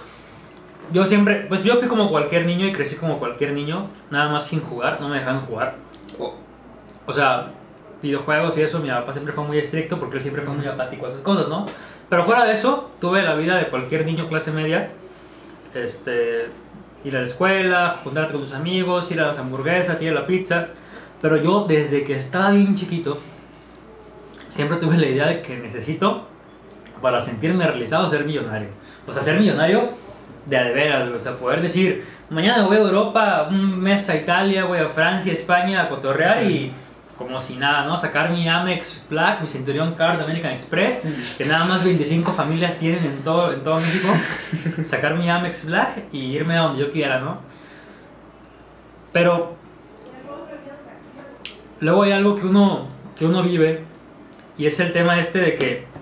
Yo 0.91 1.05
siempre, 1.05 1.45
pues 1.47 1.63
yo 1.63 1.75
fui 1.77 1.87
como 1.87 2.09
cualquier 2.09 2.45
niño 2.45 2.67
y 2.67 2.71
crecí 2.71 2.95
como 2.95 3.19
cualquier 3.19 3.53
niño, 3.53 3.87
nada 4.11 4.29
más 4.29 4.45
sin 4.45 4.61
jugar, 4.61 4.99
no 5.01 5.09
me 5.09 5.17
dejaban 5.17 5.41
jugar. 5.41 5.75
Oh, 6.19 6.33
O 7.05 7.13
sea, 7.13 7.51
videojuegos 8.01 8.57
y 8.57 8.61
eso, 8.61 8.79
mi 8.79 8.89
papá 8.89 9.11
siempre 9.13 9.33
fue 9.33 9.43
muy 9.43 9.57
estricto 9.57 9.99
porque 9.99 10.17
él 10.17 10.21
siempre 10.21 10.43
fue 10.43 10.53
muy 10.53 10.65
apático 10.65 11.05
a 11.05 11.09
esas 11.09 11.21
cosas, 11.21 11.47
¿no? 11.47 11.65
Pero 12.09 12.23
fuera 12.23 12.45
de 12.45 12.53
eso, 12.53 12.91
tuve 13.01 13.23
la 13.23 13.35
vida 13.35 13.57
de 13.57 13.65
cualquier 13.67 14.05
niño 14.05 14.27
clase 14.27 14.51
media. 14.51 14.91
Este, 15.73 16.47
ir 17.03 17.15
a 17.15 17.19
la 17.19 17.25
escuela, 17.25 17.99
juntarte 18.03 18.33
con 18.33 18.41
tus 18.41 18.53
amigos, 18.53 19.11
ir 19.11 19.19
a 19.21 19.27
las 19.27 19.39
hamburguesas, 19.39 20.01
ir 20.01 20.11
a 20.11 20.13
la 20.13 20.25
pizza. 20.27 20.67
Pero 21.21 21.37
yo 21.37 21.65
desde 21.67 22.03
que 22.03 22.15
estaba 22.15 22.51
bien 22.51 22.75
chiquito, 22.75 23.17
siempre 24.49 24.77
tuve 24.77 24.97
la 24.97 25.07
idea 25.07 25.27
de 25.27 25.41
que 25.41 25.57
necesito, 25.57 26.27
para 27.01 27.19
sentirme 27.19 27.65
realizado, 27.65 28.07
ser 28.09 28.25
millonario. 28.25 28.69
O 29.07 29.13
sea, 29.13 29.21
ser 29.21 29.39
millonario 29.39 29.89
de 30.45 30.57
a 30.57 30.63
de 30.63 30.71
veras, 30.73 31.09
o 31.09 31.19
sea, 31.19 31.37
poder 31.37 31.61
decir, 31.61 32.05
mañana 32.29 32.65
voy 32.65 32.77
a 32.77 32.81
Europa, 32.81 33.47
un 33.49 33.79
mes 33.79 34.07
a 34.09 34.15
Italia, 34.15 34.65
voy 34.65 34.79
a 34.79 34.89
Francia, 34.89 35.31
España 35.33 35.83
a 35.83 35.89
cotorrear 35.89 36.43
y 36.43 36.71
como 37.17 37.39
si 37.39 37.55
nada, 37.55 37.85
¿no? 37.85 37.97
Sacar 37.97 38.29
mi 38.31 38.47
Amex 38.47 39.03
Black, 39.09 39.41
mi 39.41 39.47
Centurión 39.47 39.93
Card 39.93 40.21
American 40.21 40.51
Express, 40.51 41.01
que 41.37 41.45
nada 41.45 41.65
más 41.65 41.85
25 41.85 42.31
familias 42.33 42.77
tienen 42.77 43.03
en 43.05 43.17
todo, 43.19 43.53
en 43.53 43.63
todo 43.63 43.79
México, 43.79 44.09
sacar 44.83 45.15
mi 45.15 45.29
Amex 45.29 45.65
Black 45.65 46.03
y 46.11 46.19
irme 46.35 46.57
a 46.57 46.63
donde 46.63 46.81
yo 46.81 46.91
quiera, 46.91 47.19
¿no? 47.19 47.39
Pero 49.13 49.55
luego 51.79 52.03
hay 52.03 52.11
algo 52.11 52.35
que 52.35 52.45
uno, 52.45 52.89
que 53.17 53.25
uno 53.25 53.43
vive 53.43 53.83
y 54.57 54.65
es 54.65 54.79
el 54.81 54.91
tema 54.91 55.17
este 55.17 55.39
de 55.39 55.55
que 55.55 55.94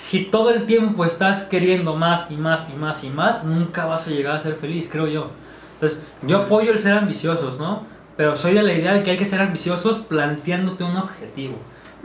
si 0.00 0.24
todo 0.24 0.48
el 0.48 0.64
tiempo 0.64 1.04
estás 1.04 1.42
queriendo 1.42 1.94
más 1.94 2.30
y 2.30 2.34
más 2.34 2.66
y 2.72 2.72
más 2.74 3.04
y 3.04 3.10
más, 3.10 3.44
nunca 3.44 3.84
vas 3.84 4.06
a 4.06 4.10
llegar 4.10 4.34
a 4.34 4.40
ser 4.40 4.54
feliz, 4.54 4.88
creo 4.90 5.06
yo. 5.06 5.30
Entonces, 5.74 5.98
yo 6.22 6.38
apoyo 6.38 6.72
el 6.72 6.78
ser 6.78 6.94
ambiciosos, 6.94 7.58
¿no? 7.58 7.84
Pero 8.16 8.34
soy 8.34 8.54
de 8.54 8.62
la 8.62 8.72
idea 8.72 8.94
de 8.94 9.02
que 9.02 9.10
hay 9.10 9.18
que 9.18 9.26
ser 9.26 9.42
ambiciosos 9.42 9.98
planteándote 9.98 10.84
un 10.84 10.96
objetivo. 10.96 11.58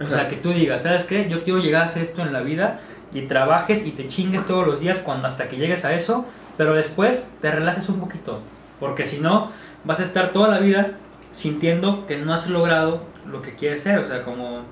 O 0.06 0.10
sea, 0.10 0.28
que 0.28 0.36
tú 0.36 0.50
digas, 0.50 0.84
¿sabes 0.84 1.06
qué? 1.06 1.30
Yo 1.30 1.46
quiero 1.46 1.60
llegar 1.60 1.84
a 1.84 1.86
hacer 1.86 2.04
esto 2.04 2.22
en 2.22 2.34
la 2.34 2.42
vida 2.42 2.82
y 3.14 3.22
trabajes 3.28 3.86
y 3.86 3.92
te 3.92 4.10
chingues 4.10 4.46
todos 4.46 4.68
los 4.68 4.82
días 4.82 5.00
cuando 5.00 5.28
hasta 5.28 5.48
que 5.48 5.56
llegues 5.56 5.86
a 5.86 5.94
eso, 5.94 6.26
pero 6.58 6.74
después 6.74 7.26
te 7.40 7.50
relajes 7.50 7.88
un 7.88 8.02
poquito. 8.02 8.42
Porque 8.82 9.06
si 9.06 9.22
no, 9.22 9.52
vas 9.86 10.02
a 10.02 10.04
estar 10.04 10.34
toda 10.34 10.50
la 10.50 10.60
vida 10.60 10.98
sintiendo 11.32 12.06
que 12.08 12.18
no 12.18 12.34
has 12.34 12.50
logrado 12.50 13.04
lo 13.26 13.42
que 13.42 13.56
quieres 13.56 13.84
ser. 13.84 14.00
O 14.00 14.06
sea, 14.06 14.24
como 14.24 14.64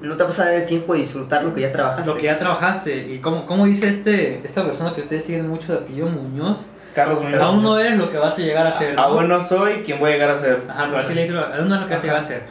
No 0.00 0.16
te 0.16 0.22
vas 0.22 0.38
a 0.38 0.44
dar 0.46 0.54
el 0.54 0.66
tiempo 0.66 0.92
de 0.92 1.00
disfrutar 1.00 1.42
lo 1.44 1.54
que 1.54 1.62
ya 1.62 1.72
trabajaste. 1.72 2.06
lo 2.06 2.16
que 2.16 2.22
ya 2.24 2.38
trabajaste. 2.38 3.14
Y 3.14 3.18
como, 3.20 3.46
como 3.46 3.64
dice 3.64 3.88
este, 3.88 4.44
esta 4.44 4.64
persona 4.64 4.94
que 4.94 5.00
ustedes 5.00 5.24
siguen 5.24 5.48
mucho 5.48 5.72
de 5.72 5.78
apellido 5.78 6.08
Muñoz, 6.08 6.66
Carlos 6.94 7.22
Muñoz. 7.22 7.40
aún 7.40 7.62
no 7.62 7.78
eres 7.78 7.96
lo 7.96 8.10
que 8.10 8.18
vas 8.18 8.38
a 8.38 8.42
llegar 8.42 8.66
a 8.66 8.72
ser. 8.72 8.94
¿no? 8.94 9.00
Aún 9.00 9.28
no 9.28 9.40
soy 9.40 9.76
quien 9.76 9.98
voy 9.98 10.10
a 10.10 10.12
llegar 10.14 10.30
a 10.30 10.36
ser. 10.36 10.62
Ajá, 10.68 10.84
pero 10.86 10.98
así 10.98 11.14
le 11.14 11.22
dice, 11.22 11.36
aún 11.36 11.68
no 11.68 11.74
es 11.74 11.80
lo 11.80 11.86
que 11.86 11.94
vas 11.94 12.02
a 12.02 12.06
llegar 12.06 12.20
a 12.20 12.22
ser. 12.22 12.42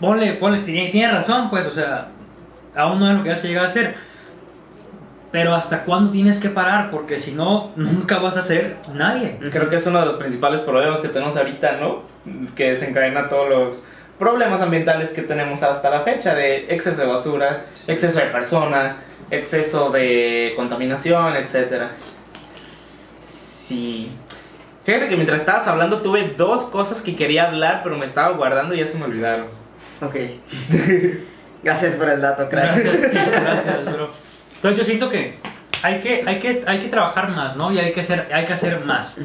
Ponle, 0.00 0.32
ponle, 0.34 0.58
tiene, 0.58 0.90
tiene 0.90 1.12
razón, 1.12 1.50
pues, 1.50 1.66
o 1.66 1.72
sea, 1.72 2.08
aún 2.74 2.98
no 2.98 3.10
es 3.10 3.18
lo 3.18 3.22
que 3.22 3.30
vas 3.30 3.44
a 3.44 3.46
llegar 3.46 3.66
a 3.66 3.70
ser. 3.70 3.94
Pero 5.30 5.54
hasta 5.54 5.84
cuándo 5.84 6.10
tienes 6.10 6.40
que 6.40 6.48
parar, 6.48 6.90
porque 6.90 7.20
si 7.20 7.30
no, 7.32 7.70
nunca 7.76 8.18
vas 8.18 8.36
a 8.36 8.42
ser 8.42 8.78
nadie. 8.94 9.38
Creo 9.52 9.68
que 9.68 9.76
es 9.76 9.86
uno 9.86 10.00
de 10.00 10.06
los 10.06 10.16
principales 10.16 10.60
problemas 10.60 11.00
que 11.00 11.08
tenemos 11.08 11.36
ahorita, 11.36 11.78
¿no? 11.80 12.02
Que 12.56 12.70
desencadena 12.70 13.28
todos 13.28 13.48
los 13.48 13.84
problemas 14.20 14.60
ambientales 14.60 15.12
que 15.12 15.22
tenemos 15.22 15.62
hasta 15.62 15.88
la 15.88 16.02
fecha 16.02 16.34
de 16.34 16.66
exceso 16.68 17.00
de 17.00 17.06
basura, 17.06 17.64
exceso 17.86 18.20
de 18.20 18.26
personas, 18.26 19.02
exceso 19.30 19.88
de 19.88 20.52
contaminación, 20.56 21.34
etc. 21.36 21.84
Sí. 23.22 24.12
Fíjate 24.84 25.08
que 25.08 25.16
mientras 25.16 25.40
estabas 25.40 25.66
hablando 25.68 26.02
tuve 26.02 26.34
dos 26.36 26.66
cosas 26.66 27.00
que 27.00 27.16
quería 27.16 27.48
hablar, 27.48 27.80
pero 27.82 27.96
me 27.96 28.04
estaba 28.04 28.36
guardando 28.36 28.74
y 28.74 28.78
ya 28.78 28.86
se 28.86 28.98
me 28.98 29.06
olvidaron. 29.06 29.46
Ok. 30.02 30.16
Gracias 31.62 31.94
por 31.94 32.10
el 32.10 32.20
dato, 32.20 32.46
crack. 32.50 32.76
Gracias, 32.76 33.12
gracias, 33.42 33.84
bro. 33.92 34.10
Entonces 34.56 34.78
yo 34.78 34.84
siento 34.84 35.08
que 35.08 35.38
hay 35.82 36.00
que, 36.00 36.24
hay 36.26 36.38
que, 36.38 36.62
hay 36.66 36.78
que 36.78 36.88
trabajar 36.88 37.30
más, 37.30 37.56
¿no? 37.56 37.72
Y 37.72 37.78
hay 37.78 37.92
que 37.92 38.02
hacer, 38.02 38.28
hay 38.32 38.44
que 38.44 38.52
hacer 38.52 38.84
más. 38.84 39.16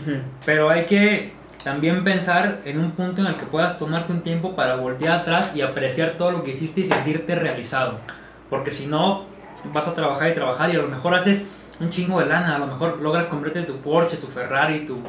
Pero 0.45 0.69
hay 0.69 0.83
que 0.85 1.33
también 1.65 2.03
pensar 2.03 2.61
en 2.63 2.77
un 2.77 2.91
punto 2.91 3.21
en 3.21 3.27
el 3.27 3.37
que 3.37 3.47
puedas 3.47 3.79
tomarte 3.79 4.13
un 4.13 4.21
tiempo 4.21 4.55
para 4.55 4.75
voltear 4.75 5.21
atrás 5.21 5.51
y 5.55 5.61
apreciar 5.61 6.11
todo 6.11 6.29
lo 6.29 6.43
que 6.43 6.51
hiciste 6.51 6.81
y 6.81 6.83
sentirte 6.83 7.33
realizado. 7.33 7.97
Porque 8.51 8.69
si 8.69 8.85
no, 8.85 9.25
vas 9.73 9.87
a 9.87 9.95
trabajar 9.95 10.29
y 10.29 10.35
trabajar 10.35 10.69
y 10.69 10.73
a 10.73 10.77
lo 10.77 10.87
mejor 10.87 11.15
haces 11.15 11.43
un 11.79 11.89
chingo 11.89 12.19
de 12.19 12.27
lana, 12.27 12.57
a 12.57 12.59
lo 12.59 12.67
mejor 12.67 13.01
logras 13.01 13.25
comprarte 13.25 13.63
tu 13.63 13.77
Porsche, 13.77 14.17
tu 14.17 14.27
Ferrari, 14.27 14.85
tu, 14.85 14.99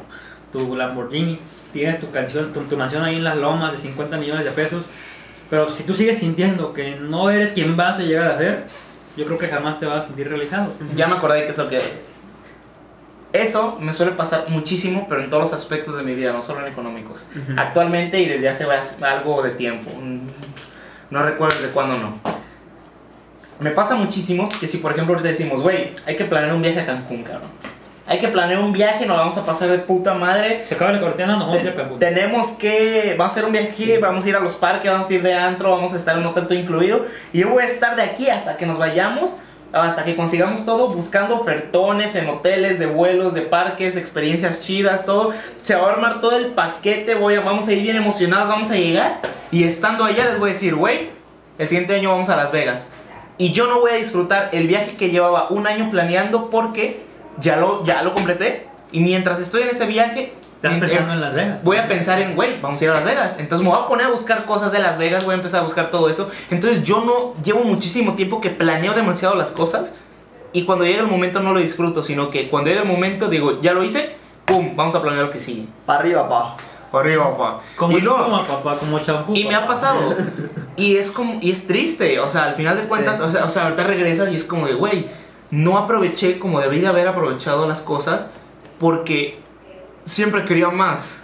tu 0.50 0.74
Lamborghini, 0.74 1.38
tienes 1.74 2.00
tu, 2.00 2.10
canción, 2.10 2.54
tu, 2.54 2.62
tu 2.62 2.78
mansión 2.78 3.04
ahí 3.04 3.16
en 3.16 3.24
las 3.24 3.36
lomas 3.36 3.72
de 3.72 3.76
50 3.76 4.16
millones 4.16 4.46
de 4.46 4.50
pesos. 4.50 4.86
Pero 5.50 5.70
si 5.70 5.82
tú 5.82 5.94
sigues 5.94 6.16
sintiendo 6.16 6.72
que 6.72 6.96
no 6.96 7.28
eres 7.28 7.52
quien 7.52 7.76
vas 7.76 7.98
a 7.98 8.02
llegar 8.02 8.30
a 8.30 8.34
ser, 8.34 8.64
yo 9.14 9.26
creo 9.26 9.36
que 9.36 9.48
jamás 9.48 9.78
te 9.78 9.84
vas 9.84 10.04
a 10.04 10.06
sentir 10.06 10.30
realizado. 10.30 10.72
Ya 10.94 11.06
me 11.06 11.16
acordé 11.16 11.44
qué 11.44 11.50
es 11.50 11.58
lo 11.58 11.68
que. 11.68 11.82
Eso 13.32 13.78
me 13.80 13.92
suele 13.92 14.12
pasar 14.12 14.46
muchísimo, 14.48 15.06
pero 15.08 15.22
en 15.22 15.28
todos 15.30 15.42
los 15.42 15.52
aspectos 15.52 15.96
de 15.96 16.02
mi 16.02 16.14
vida, 16.14 16.32
no 16.32 16.42
solo 16.42 16.60
en 16.66 16.72
económicos. 16.72 17.28
Ujú. 17.32 17.58
Actualmente 17.60 18.20
y 18.20 18.26
desde 18.26 18.48
hace 18.48 18.64
algo 19.04 19.42
de 19.42 19.50
tiempo. 19.50 19.90
Mm, 20.00 20.20
No 21.10 21.22
recuerdo 21.22 21.56
desde 21.60 21.72
cuándo 21.72 21.98
no. 21.98 22.14
Me 23.60 23.70
pasa 23.70 23.94
muchísimo 23.94 24.48
que 24.60 24.68
si 24.68 24.78
por 24.78 24.92
ejemplo 24.92 25.14
ahorita 25.14 25.28
decimos, 25.30 25.62
güey, 25.62 25.92
hay 26.06 26.16
que 26.16 26.24
planear 26.24 26.54
un 26.54 26.62
viaje 26.62 26.80
a 26.80 26.86
Cancún, 26.86 27.22
cabrón. 27.22 27.50
Hay 28.08 28.18
que 28.20 28.28
planear 28.28 28.60
un 28.60 28.72
viaje, 28.72 29.04
nos 29.06 29.16
vamos 29.16 29.36
a 29.36 29.44
pasar 29.44 29.68
de 29.68 29.78
puta 29.78 30.14
madre. 30.14 30.64
Se 30.64 30.74
acaba 30.76 30.92
la 30.92 31.00
cuarentena, 31.00 31.32
nos 31.36 31.46
vamos 31.46 31.58
a 31.58 31.62
ir 31.62 31.68
a 31.70 31.74
Cancún. 31.74 31.98
Tenemos 31.98 32.50
que, 32.52 33.14
vamos 33.18 33.32
a 33.32 33.34
hacer 33.34 33.44
un 33.44 33.53
viaje, 33.53 33.98
vamos 33.98 34.24
a 34.24 34.28
ir 34.28 34.36
a 34.36 34.40
los 34.40 34.55
parques, 34.55 34.90
vamos 34.90 35.09
a 35.11 35.14
ir 35.14 35.22
de 35.22 35.34
antro, 35.34 35.70
vamos 35.72 35.92
a 35.92 35.96
estar 35.96 36.14
en 36.14 36.20
un 36.22 36.28
hotel 36.28 36.44
todo 36.44 36.55
incluido. 36.59 37.05
Y 37.32 37.40
yo 37.40 37.51
voy 37.51 37.62
a 37.64 37.66
estar 37.66 37.96
de 37.96 38.03
aquí 38.03 38.28
hasta 38.28 38.57
que 38.57 38.64
nos 38.66 38.78
vayamos, 38.78 39.38
hasta 39.72 40.04
que 40.04 40.16
consigamos 40.16 40.64
todo, 40.64 40.88
buscando 40.88 41.36
ofertones 41.36 42.14
en 42.16 42.28
hoteles, 42.28 42.78
de 42.78 42.86
vuelos, 42.86 43.34
de 43.34 43.42
parques, 43.42 43.96
experiencias 43.96 44.62
chidas, 44.62 45.04
todo. 45.04 45.32
Se 45.62 45.74
va 45.74 45.88
a 45.88 45.92
armar 45.92 46.20
todo 46.20 46.36
el 46.36 46.46
paquete, 46.46 47.14
voy 47.14 47.34
a, 47.34 47.40
vamos 47.40 47.68
a 47.68 47.72
ir 47.72 47.82
bien 47.82 47.96
emocionados, 47.96 48.48
vamos 48.48 48.70
a 48.70 48.76
llegar. 48.76 49.20
Y 49.50 49.64
estando 49.64 50.04
allá 50.04 50.26
les 50.26 50.38
voy 50.38 50.50
a 50.50 50.52
decir, 50.52 50.74
güey, 50.74 51.10
el 51.58 51.68
siguiente 51.68 51.94
año 51.94 52.10
vamos 52.10 52.28
a 52.28 52.36
Las 52.36 52.52
Vegas. 52.52 52.90
Y 53.38 53.52
yo 53.52 53.66
no 53.66 53.80
voy 53.80 53.92
a 53.92 53.96
disfrutar 53.96 54.50
el 54.52 54.66
viaje 54.66 54.96
que 54.96 55.10
llevaba 55.10 55.48
un 55.50 55.66
año 55.66 55.90
planeando 55.90 56.48
porque 56.50 57.04
ya 57.38 57.56
lo, 57.56 57.84
ya 57.84 58.02
lo 58.02 58.14
completé. 58.14 58.66
Y 58.92 59.00
mientras 59.00 59.40
estoy 59.40 59.62
en 59.62 59.68
ese 59.68 59.86
viaje, 59.86 60.32
Estás 60.57 60.72
mient- 60.72 60.80
pensando 60.80 61.12
en 61.14 61.20
Las 61.20 61.34
Vegas. 61.34 61.62
voy 61.62 61.76
a 61.76 61.86
pensar 61.88 62.20
en, 62.20 62.34
güey, 62.34 62.61
vamos 62.61 62.80
a 62.80 62.84
ir 62.84 62.90
a 62.90 62.94
Las 62.94 63.04
Vegas. 63.04 63.38
Entonces 63.38 63.64
me 63.64 63.70
voy 63.70 63.82
a 63.82 63.86
poner 63.86 64.07
a 64.07 64.11
buscar 64.11 64.44
cosas 64.46 64.72
de 64.72 64.78
Las 64.78 64.98
Vegas, 64.98 65.24
voy 65.24 65.32
a 65.34 65.36
empezar 65.36 65.61
a 65.61 65.62
buscar 65.62 65.90
todo 65.90 66.09
eso. 66.09 66.30
Entonces 66.50 66.82
yo 66.84 67.04
no 67.04 67.34
llevo 67.42 67.62
muchísimo 67.64 68.14
tiempo 68.14 68.40
que 68.40 68.50
planeo 68.50 68.92
demasiado 68.94 69.34
las 69.34 69.50
cosas 69.50 69.96
y 70.52 70.64
cuando 70.64 70.84
llega 70.84 71.00
el 71.00 71.09
momento 71.09 71.40
no 71.40 71.52
lo 71.52 71.61
disfruto, 71.61 72.02
sino 72.02 72.30
que 72.30 72.48
cuando 72.48 72.70
llega 72.70 72.82
el 72.82 72.88
momento 72.88 73.28
digo, 73.28 73.61
ya 73.61 73.72
lo 73.72 73.84
hice, 73.84 74.16
pum, 74.46 74.74
vamos 74.74 74.94
a 74.94 75.02
planear 75.02 75.26
lo 75.26 75.30
que 75.30 75.38
sigue. 75.38 75.66
Para 75.84 76.00
arriba, 76.00 76.28
pa. 76.28 76.57
para 76.90 77.04
arriba, 77.04 77.30
papá. 77.32 77.61
Como 77.76 77.98
y 77.98 78.00
no, 78.00 78.16
espuma, 78.18 78.46
papá, 78.46 78.76
como 78.78 78.98
champú. 79.00 79.34
y 79.36 79.44
me 79.44 79.54
ha 79.54 79.61
papá. 79.61 79.72
pasado. 79.74 80.14
Y 80.78 80.96
es 80.96 81.11
como, 81.11 81.38
y 81.40 81.50
es 81.52 81.66
triste, 81.66 82.20
o 82.20 82.28
sea, 82.28 82.44
al 82.44 82.54
final 82.54 82.76
de 82.76 82.82
cuentas, 82.82 83.16
Sí. 83.16 83.24
o, 83.24 83.30
sea, 83.30 83.44
o 83.46 83.48
sea, 83.48 83.62
ahorita 83.64 83.82
regresas 83.84 84.30
y 84.30 84.34
es 84.34 84.44
como 84.44 84.66
de, 84.66 84.74
güey, 84.74 85.07
no 85.50 85.78
aproveché 85.78 86.38
como 86.38 86.61
debí 86.61 86.80
de 86.80 86.86
haber 86.86 87.09
aprovechado 87.09 87.66
las 87.66 87.80
cosas 87.80 88.34
porque 88.78 89.38
siempre 90.07 90.46
quería 90.46 90.70
más. 90.70 91.18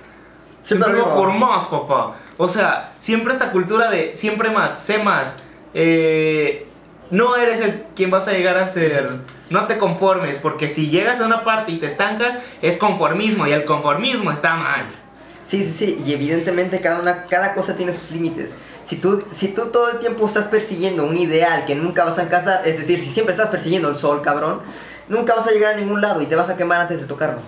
Siempre 0.62 0.90
Siempre 0.90 0.98
iba 0.98 1.16
por 1.16 1.32
más, 1.32 1.64
papá. 1.66 2.16
O 2.36 2.48
sea, 2.48 2.92
siempre 2.98 3.32
esta 3.32 3.50
cultura 3.50 3.90
de 3.90 4.14
siempre 4.14 4.50
más, 4.50 4.82
sé 4.82 4.98
más. 4.98 5.38
eh, 5.74 6.66
no 7.10 7.36
eres 7.36 7.60
el 7.60 7.84
quien 7.94 8.10
vas 8.10 8.26
a 8.28 8.32
llegar 8.32 8.56
a 8.56 8.66
ser. 8.66 9.08
No 9.50 9.66
te 9.66 9.76
conformes, 9.76 10.38
porque 10.38 10.68
si 10.68 10.88
llegas 10.88 11.20
a 11.20 11.26
una 11.26 11.44
parte 11.44 11.72
y 11.72 11.78
te 11.78 11.86
estancas, 11.86 12.38
es 12.62 12.78
conformismo 12.78 13.46
y 13.46 13.52
el 13.52 13.66
conformismo 13.66 14.30
está 14.30 14.54
mal. 14.54 14.86
Sí, 15.44 15.62
sí, 15.62 15.72
sí, 15.72 16.04
y 16.06 16.14
evidentemente 16.14 16.80
cada, 16.80 17.00
una, 17.00 17.24
cada 17.24 17.54
cosa 17.54 17.76
tiene 17.76 17.92
sus 17.92 18.12
límites. 18.12 18.56
Si 18.84 18.96
tú, 18.96 19.24
si 19.30 19.48
tú 19.48 19.66
todo 19.66 19.90
el 19.90 19.98
tiempo 19.98 20.24
estás 20.24 20.46
persiguiendo 20.46 21.04
un 21.04 21.16
ideal 21.16 21.66
que 21.66 21.74
nunca 21.74 22.04
vas 22.04 22.18
a 22.18 22.22
alcanzar, 22.22 22.66
es 22.66 22.78
decir, 22.78 22.98
si 22.98 23.10
siempre 23.10 23.32
estás 23.32 23.48
persiguiendo 23.50 23.88
el 23.90 23.96
sol, 23.96 24.22
cabrón, 24.22 24.62
nunca 25.08 25.34
vas 25.34 25.46
a 25.46 25.50
llegar 25.50 25.74
a 25.74 25.76
ningún 25.76 26.00
lado 26.00 26.22
y 26.22 26.26
te 26.26 26.36
vas 26.36 26.48
a 26.48 26.56
quemar 26.56 26.80
antes 26.80 27.00
de 27.02 27.06
tocarlo. 27.06 27.42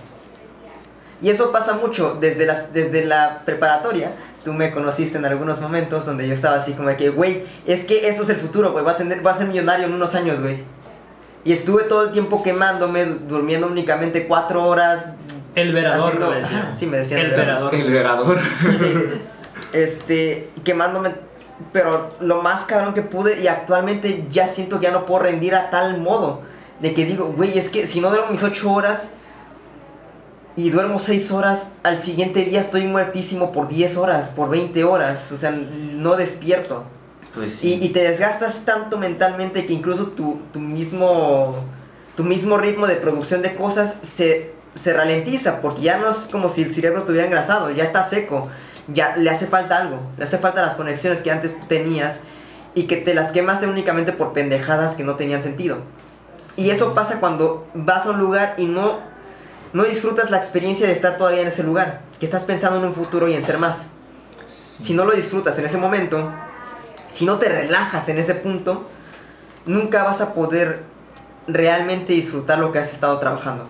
Y 1.24 1.30
eso 1.30 1.52
pasa 1.52 1.72
mucho 1.72 2.18
desde, 2.20 2.44
las, 2.44 2.74
desde 2.74 3.02
la 3.06 3.40
preparatoria. 3.46 4.12
Tú 4.44 4.52
me 4.52 4.70
conociste 4.72 5.16
en 5.16 5.24
algunos 5.24 5.58
momentos 5.58 6.04
donde 6.04 6.28
yo 6.28 6.34
estaba 6.34 6.56
así 6.56 6.74
como 6.74 6.90
de 6.90 6.98
que, 6.98 7.08
güey, 7.08 7.44
es 7.64 7.86
que 7.86 8.08
esto 8.08 8.24
es 8.24 8.28
el 8.28 8.36
futuro, 8.36 8.72
güey, 8.72 8.84
va 8.84 8.90
a, 8.92 8.96
tener, 8.98 9.26
va 9.26 9.30
a 9.30 9.38
ser 9.38 9.46
millonario 9.46 9.86
en 9.86 9.94
unos 9.94 10.14
años, 10.14 10.42
güey. 10.42 10.64
Y 11.42 11.54
estuve 11.54 11.84
todo 11.84 12.02
el 12.02 12.12
tiempo 12.12 12.42
quemándome, 12.42 13.06
durmiendo 13.06 13.68
únicamente 13.68 14.26
cuatro 14.26 14.64
horas. 14.66 15.14
El 15.54 15.72
verador, 15.72 16.08
haciendo- 16.08 16.28
me 16.30 16.36
decía. 16.36 16.58
Ajá, 16.58 16.74
sí, 16.76 16.86
me 16.86 16.98
decían 16.98 17.20
El 17.20 17.26
el 17.30 17.36
verador. 17.38 17.74
El 17.74 17.90
verador. 17.90 18.38
Sí, 18.78 18.94
este, 19.72 20.50
quemándome, 20.62 21.14
pero 21.72 22.16
lo 22.20 22.42
más 22.42 22.64
cabrón 22.64 22.92
que 22.92 23.00
pude 23.00 23.40
y 23.40 23.46
actualmente 23.48 24.26
ya 24.30 24.46
siento 24.46 24.78
que 24.78 24.84
ya 24.84 24.92
no 24.92 25.06
puedo 25.06 25.22
rendir 25.22 25.54
a 25.54 25.70
tal 25.70 26.02
modo 26.02 26.42
de 26.80 26.92
que 26.92 27.06
digo, 27.06 27.32
güey, 27.34 27.56
es 27.56 27.70
que 27.70 27.86
si 27.86 28.02
no 28.02 28.10
duermo 28.10 28.30
mis 28.30 28.42
8 28.42 28.70
horas 28.70 29.12
y 30.56 30.70
duermo 30.70 30.98
6 30.98 31.32
horas, 31.32 31.74
al 31.82 31.98
siguiente 31.98 32.44
día 32.44 32.60
estoy 32.60 32.84
muertísimo 32.84 33.52
por 33.52 33.68
10 33.68 33.96
horas, 33.96 34.28
por 34.28 34.50
20 34.50 34.84
horas, 34.84 35.32
o 35.32 35.38
sea, 35.38 35.50
no 35.50 36.16
despierto. 36.16 36.84
Pues 37.34 37.64
Y, 37.64 37.74
y 37.84 37.88
te 37.88 38.02
desgastas 38.02 38.64
tanto 38.64 38.96
mentalmente 38.96 39.66
que 39.66 39.72
incluso 39.72 40.08
tu, 40.08 40.38
tu 40.52 40.60
mismo 40.60 41.56
tu 42.14 42.24
mismo 42.24 42.56
ritmo 42.58 42.86
de 42.86 42.96
producción 42.96 43.42
de 43.42 43.54
cosas 43.54 43.98
se, 44.02 44.52
se 44.74 44.92
ralentiza 44.92 45.60
porque 45.60 45.82
ya 45.82 45.98
no 45.98 46.10
es 46.10 46.28
como 46.30 46.48
si 46.48 46.62
el 46.62 46.70
cerebro 46.70 47.00
estuviera 47.00 47.26
engrasado, 47.26 47.70
ya 47.70 47.84
está 47.84 48.04
seco, 48.04 48.48
ya 48.88 49.16
le 49.16 49.30
hace 49.30 49.46
falta 49.46 49.78
algo, 49.78 50.00
le 50.16 50.24
hace 50.24 50.38
falta 50.38 50.62
las 50.62 50.74
conexiones 50.74 51.22
que 51.22 51.30
antes 51.30 51.56
tenías 51.68 52.20
y 52.74 52.84
que 52.84 52.96
te 52.96 53.14
las 53.14 53.32
quemaste 53.32 53.66
únicamente 53.66 54.12
por 54.12 54.32
pendejadas 54.32 54.94
que 54.94 55.04
no 55.04 55.16
tenían 55.16 55.42
sentido. 55.42 55.78
Y 56.56 56.70
eso 56.70 56.94
pasa 56.94 57.20
cuando 57.20 57.66
vas 57.74 58.06
a 58.06 58.10
un 58.10 58.18
lugar 58.18 58.54
y 58.58 58.66
no, 58.66 59.00
no 59.74 59.82
disfrutas 59.82 60.30
la 60.30 60.38
experiencia 60.38 60.86
de 60.86 60.92
estar 60.92 61.18
todavía 61.18 61.42
en 61.42 61.48
ese 61.48 61.64
lugar, 61.64 62.00
que 62.20 62.24
estás 62.24 62.44
pensando 62.44 62.78
en 62.78 62.84
un 62.84 62.94
futuro 62.94 63.28
y 63.28 63.34
en 63.34 63.42
ser 63.42 63.58
más. 63.58 63.90
Si 64.46 64.94
no 64.94 65.04
lo 65.04 65.12
disfrutas 65.12 65.58
en 65.58 65.66
ese 65.66 65.78
momento, 65.78 66.32
si 67.08 67.26
no 67.26 67.38
te 67.38 67.48
relajas 67.48 68.08
en 68.08 68.18
ese 68.18 68.36
punto, 68.36 68.86
nunca 69.66 70.04
vas 70.04 70.20
a 70.20 70.32
poder 70.32 70.84
realmente 71.48 72.12
disfrutar 72.12 72.60
lo 72.60 72.70
que 72.70 72.78
has 72.78 72.92
estado 72.92 73.18
trabajando. 73.18 73.68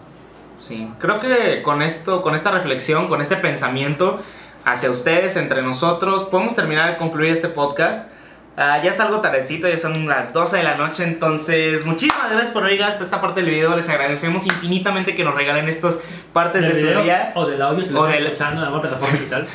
Sí, 0.61 0.89
creo 0.99 1.21
que 1.21 1.63
con 1.63 1.81
esto, 1.81 2.21
con 2.21 2.35
esta 2.35 2.51
reflexión, 2.51 3.09
con 3.09 3.23
este 3.23 3.37
pensamiento 3.37 4.21
hacia 4.67 4.91
ustedes, 4.91 5.37
entre 5.37 5.63
nosotros, 5.63 6.25
podemos 6.25 6.55
terminar 6.55 6.91
de 6.91 6.97
concluir 6.99 7.33
este 7.33 7.49
podcast. 7.49 8.11
Ah, 8.57 8.81
ya 8.83 8.91
es 8.91 9.01
algo 9.01 9.21
tardecito, 9.21 9.69
ya 9.69 9.77
son 9.79 10.07
las 10.07 10.33
12 10.33 10.59
de 10.59 10.63
la 10.63 10.77
noche, 10.77 11.03
entonces 11.03 11.85
muchísimas 11.85 12.31
gracias 12.31 12.53
por 12.53 12.63
oír 12.63 12.83
hasta 12.85 13.03
esta 13.03 13.21
parte 13.21 13.41
del 13.43 13.51
video. 13.51 13.75
Les 13.75 13.89
agradecemos 13.89 14.47
infinitamente 14.47 15.17
que 15.17 15.25
nos 15.25 15.35
regalen 15.35 15.69
estas 15.69 16.03
partes 16.33 16.63
Del 16.63 16.73
de 16.73 16.81
su 16.81 16.87
video 16.87 17.03
día 17.03 17.33
o 17.35 17.47
del 17.47 17.61
audio, 17.61 17.85
si 17.85 17.93
O 17.93 18.05
del- 18.07 18.27
escuchando 18.27 18.59
en 18.61 18.65
alguna 18.67 18.83
plataforma 18.83 19.13
digital. 19.13 19.47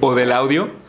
o 0.00 0.14
del 0.14 0.30
audio. 0.32 0.70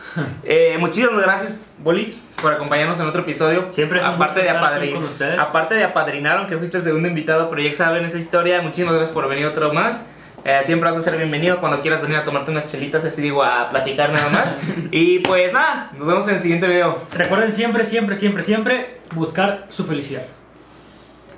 Eh, 0.43 0.75
muchísimas 0.79 1.19
gracias, 1.23 1.73
Bolis, 1.79 2.23
por 2.39 2.53
acompañarnos 2.53 2.99
en 2.99 3.07
otro 3.07 3.21
episodio. 3.21 3.65
Siempre 3.71 3.97
es 3.97 4.05
un 4.05 4.11
aparte 4.11 4.41
gusto 4.41 4.53
de, 4.53 4.59
apadrin- 4.59 4.93
con 4.93 5.03
ustedes. 5.05 5.39
aparte 5.39 5.73
de 5.73 5.83
apadrinar, 5.85 6.37
aunque 6.37 6.55
fuiste 6.57 6.77
el 6.77 6.83
segundo 6.83 7.07
invitado, 7.07 7.49
pero 7.49 7.63
ya 7.63 7.73
saben 7.73 8.05
esa 8.05 8.19
historia. 8.19 8.61
Muchísimas 8.61 8.93
gracias 8.93 9.11
por 9.11 9.27
venir 9.27 9.47
otro 9.47 9.73
más. 9.73 10.11
Eh, 10.45 10.59
siempre 10.63 10.89
vas 10.89 10.97
a 10.97 11.01
ser 11.01 11.15
bienvenido 11.15 11.59
cuando 11.59 11.81
quieras 11.81 12.01
venir 12.01 12.17
a 12.17 12.25
tomarte 12.25 12.51
unas 12.51 12.67
chelitas, 12.67 13.05
así 13.05 13.21
digo, 13.21 13.43
a 13.43 13.69
platicar 13.69 14.11
nada 14.11 14.29
más. 14.29 14.57
y 14.91 15.19
pues 15.19 15.53
nada, 15.53 15.91
nos 15.97 16.07
vemos 16.07 16.27
en 16.27 16.35
el 16.35 16.41
siguiente 16.41 16.67
video. 16.67 16.99
Recuerden 17.13 17.51
siempre, 17.51 17.85
siempre, 17.85 18.15
siempre, 18.15 18.43
siempre 18.43 18.97
buscar 19.15 19.65
su 19.69 19.85
felicidad. 19.85 20.23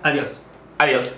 Adiós. 0.01 0.41
Adiós. 0.77 1.15